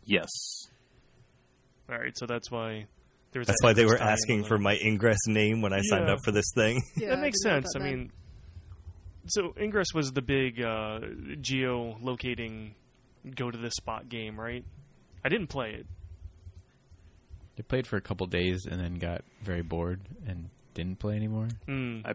Yes. 0.06 0.30
All 1.90 1.98
right, 1.98 2.16
so 2.16 2.26
that's 2.28 2.52
why 2.52 2.86
there 3.32 3.40
was. 3.40 3.48
That's 3.48 3.62
that 3.62 3.68
why 3.68 3.74
they 3.74 3.86
were 3.86 3.98
asking 3.98 4.44
for 4.44 4.58
my 4.60 4.78
Ingress 4.78 5.26
name 5.28 5.62
when 5.62 5.74
I 5.74 5.82
signed 5.82 6.10
up 6.10 6.20
for 6.24 6.32
this 6.32 6.52
thing. 6.56 6.82
Yeah, 6.96 7.10
that 7.10 7.20
makes 7.20 7.44
didn't 7.44 7.64
sense. 7.64 7.76
I 7.76 7.80
that. 7.80 7.86
mean, 7.86 8.12
so 9.28 9.54
Ingress 9.60 9.94
was 9.94 10.12
the 10.12 10.22
big 10.22 10.62
uh, 10.62 11.00
geo-locating 11.42 12.76
go 13.36 13.50
to 13.50 13.58
this 13.58 13.74
spot 13.76 14.10
game, 14.10 14.40
right? 14.40 14.64
I 15.24 15.30
didn't 15.30 15.48
play 15.48 15.72
it. 15.72 15.86
I 17.60 17.62
played 17.64 17.86
for 17.86 17.98
a 17.98 18.02
couple 18.02 18.26
days 18.28 18.66
and 18.66 18.80
then 18.80 18.96
got 18.96 19.22
very 19.44 19.62
bored 19.62 20.00
and 20.26 20.50
didn't 20.74 20.98
play 21.00 21.16
anymore. 21.16 21.50
Mm. 21.68 22.06
I- 22.08 22.14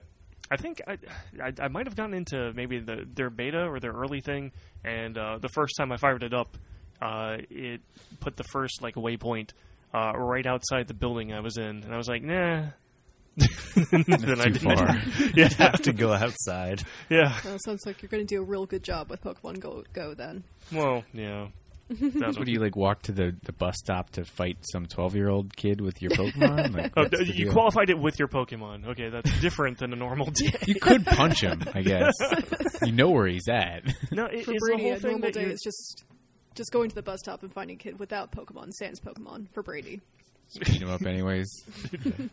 I 0.51 0.59
think 0.59 0.83
I, 0.87 0.99
I, 1.43 1.53
I 1.59 1.69
might 1.69 1.87
have 1.87 1.97
gotten 1.97 2.13
into 2.13 2.53
maybe 2.55 2.79
the 2.79 3.07
their 3.15 3.31
beta 3.31 3.65
or 3.67 3.81
their 3.81 3.93
early 3.93 4.21
thing, 4.21 4.53
and 4.85 5.17
uh, 5.17 5.39
the 5.39 5.49
first 5.49 5.75
time 5.79 5.91
I 5.91 5.97
fired 5.97 6.23
it 6.23 6.35
up, 6.35 6.59
uh, 7.01 7.39
it 7.49 7.81
put 8.21 8.37
the 8.37 8.45
first 8.53 8.83
like 8.83 8.95
waypoint 8.95 9.53
uh, 9.95 10.13
right 10.15 10.45
outside 10.47 10.87
the 10.87 10.93
building 10.93 11.33
I 11.33 11.41
was 11.41 11.57
in, 11.57 11.65
and 11.83 11.95
I 11.95 11.97
was 11.97 12.09
like, 12.09 12.23
nah. 12.23 12.67
then 13.37 14.41
I 14.41 14.45
too 14.45 14.53
didn't. 14.53 14.77
far. 14.79 14.97
yeah, 15.35 15.49
have 15.57 15.81
to 15.83 15.95
go 15.95 16.13
outside. 16.13 16.83
yeah. 17.09 17.39
Well, 17.43 17.57
sounds 17.65 17.87
like 17.87 18.03
you're 18.03 18.11
going 18.11 18.27
to 18.27 18.35
do 18.37 18.43
a 18.43 18.45
real 18.45 18.67
good 18.67 18.83
job 18.85 19.09
with 19.11 19.23
Pokemon 19.23 19.61
Go. 19.61 19.83
Go 19.95 20.13
then. 20.13 20.45
Well, 20.71 21.05
yeah. 21.15 21.49
That 21.91 22.35
What 22.39 22.47
do 22.47 22.53
you 22.53 22.61
like? 22.61 22.77
Walk 22.77 23.03
to 23.03 23.13
the, 23.13 23.37
the 23.43 23.53
bus 23.53 23.75
stop 23.79 24.11
to 24.11 24.25
fight 24.25 24.59
some 24.73 24.87
twelve 24.87 25.15
year 25.15 25.29
old 25.29 25.55
kid 25.55 25.81
with 25.81 26.01
your 26.01 26.11
Pokemon? 26.13 26.75
Like, 26.75 26.93
Oh, 26.97 27.07
you 27.23 27.45
deal? 27.45 27.53
qualified 27.53 27.91
it 27.91 27.99
with 27.99 28.19
your 28.19 28.29
Pokemon. 28.29 28.87
Okay, 28.87 29.11
that's 29.11 29.31
different 29.41 29.79
than 29.79 29.93
a 29.93 29.97
normal 29.97 30.27
day. 30.35 30.53
You 30.67 30.77
could 30.77 31.05
punch 31.05 31.43
him, 31.43 31.63
I 31.75 31.83
guess. 31.83 32.15
you 32.83 32.93
know 32.93 33.11
where 33.11 33.27
he's 33.27 33.49
at. 33.49 33.85
No, 34.11 34.25
it, 34.27 34.45
For 34.47 34.53
it's 34.53 34.61
Brady, 34.67 34.83
the 34.83 34.89
whole 34.89 34.93
a 34.93 34.97
thing 34.99 35.11
normal 35.11 35.31
day 35.31 35.41
you're- 35.43 35.53
is 35.53 35.61
just 35.63 36.05
just 36.55 36.71
going 36.73 36.89
to 36.89 36.95
the 36.95 37.03
bus 37.03 37.19
stop 37.21 37.43
and 37.43 37.53
finding 37.53 37.77
a 37.77 37.79
kid 37.79 37.99
without 37.99 38.31
Pokemon, 38.33 38.71
sans 38.73 39.01
Pokemon 39.01 39.49
for 39.53 39.63
Brady. 39.63 40.01
Beat 40.59 40.83
him 40.83 40.91
up 40.91 41.03
anyways. 41.05 41.49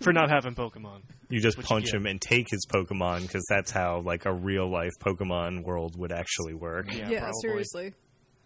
for 0.02 0.14
not 0.14 0.30
having 0.30 0.54
Pokemon. 0.54 1.00
You 1.30 1.40
just 1.42 1.58
What 1.58 1.64
you 1.64 1.68
punch 1.68 1.86
get. 1.86 1.96
him 1.96 2.06
and 2.06 2.22
take 2.22 2.46
his 2.52 2.66
Pokemon 2.72 3.24
because 3.24 3.44
that's 3.50 3.72
how 3.72 4.02
like 4.02 4.26
a 4.26 4.34
real 4.34 4.70
life 4.70 4.92
Pokemon 5.00 5.64
world 5.64 5.98
would 5.98 6.12
actually 6.12 6.54
work. 6.54 6.94
Yeah, 6.94 7.10
Yeah, 7.10 7.32
seriously. 7.42 7.94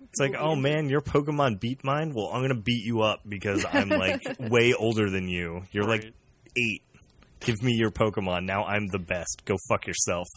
It's 0.10 0.20
like, 0.20 0.36
oh 0.40 0.56
man, 0.56 0.90
your 0.90 1.02
Pokemon 1.02 1.60
beat 1.60 1.84
mine. 1.84 2.14
Well, 2.14 2.30
I'm 2.32 2.42
gonna 2.42 2.56
beat 2.56 2.86
you 2.86 3.02
up 3.02 3.22
because 3.28 3.66
I'm 3.72 3.90
like 3.90 4.22
way 4.40 4.74
older 4.74 5.10
than 5.10 5.28
you. 5.28 5.64
You're 5.72 5.86
like 5.88 6.14
eight. 6.58 6.82
Give 7.42 7.62
me 7.62 7.74
your 7.74 7.92
Pokemon. 7.92 8.46
Now 8.46 8.64
I'm 8.64 8.88
the 8.88 9.00
best. 9.00 9.44
Go 9.46 9.56
fuck 9.70 9.86
yourself. 9.88 10.28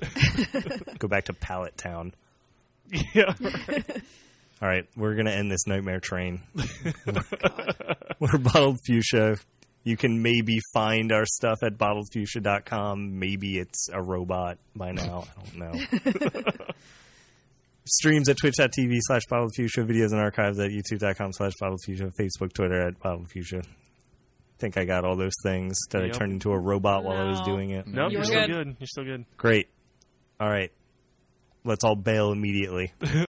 Go 0.98 1.08
back 1.08 1.24
to 1.24 1.34
Pallet 1.34 1.76
Town. 1.76 2.14
yeah. 3.14 3.34
All 4.62 4.68
right, 4.68 4.86
we're 4.96 5.14
gonna 5.14 5.30
end 5.30 5.50
this 5.50 5.66
nightmare 5.66 6.00
train. 6.00 6.40
we're 8.18 8.38
Bottled 8.38 8.78
Fuchsia. 8.86 9.36
You 9.84 9.96
can 9.96 10.22
maybe 10.22 10.60
find 10.74 11.10
our 11.10 11.24
stuff 11.24 11.62
at 11.62 11.78
bottledfuchsia.com. 11.78 13.18
Maybe 13.18 13.58
it's 13.58 13.88
a 13.90 14.02
robot 14.02 14.58
by 14.76 14.92
now. 14.92 15.24
I 15.24 15.42
don't 15.42 15.56
know. 15.56 16.52
Streams 17.86 18.28
at 18.28 18.36
twitch.tv 18.38 18.98
slash 19.00 19.22
bottled 19.28 19.52
fuchsia. 19.56 19.80
Videos 19.84 20.12
and 20.12 20.20
archives 20.20 20.58
at 20.60 20.70
youtube.com 20.70 21.32
slash 21.32 21.52
bottled 21.60 21.80
fuchsia. 21.84 22.10
Facebook, 22.18 22.52
Twitter 22.52 22.80
at 22.86 22.98
bottled 23.00 23.28
fuchsia. 23.30 23.62
think 24.58 24.76
I 24.76 24.84
got 24.84 25.04
all 25.04 25.16
those 25.16 25.32
things. 25.42 25.78
Did 25.88 26.02
Yep. 26.06 26.14
I 26.14 26.18
turn 26.18 26.30
into 26.32 26.50
a 26.52 26.58
robot 26.58 27.02
while 27.04 27.16
I 27.16 27.24
was 27.30 27.40
doing 27.40 27.70
it? 27.70 27.86
Nope, 27.86 28.12
You're 28.12 28.20
you're 28.20 28.24
still 28.24 28.46
good. 28.46 28.64
good. 28.66 28.76
You're 28.78 28.86
still 28.86 29.04
good. 29.04 29.24
Great. 29.38 29.68
All 30.38 30.48
right. 30.50 30.70
Let's 31.64 31.82
all 31.84 31.96
bail 31.96 32.30
immediately. 32.32 32.92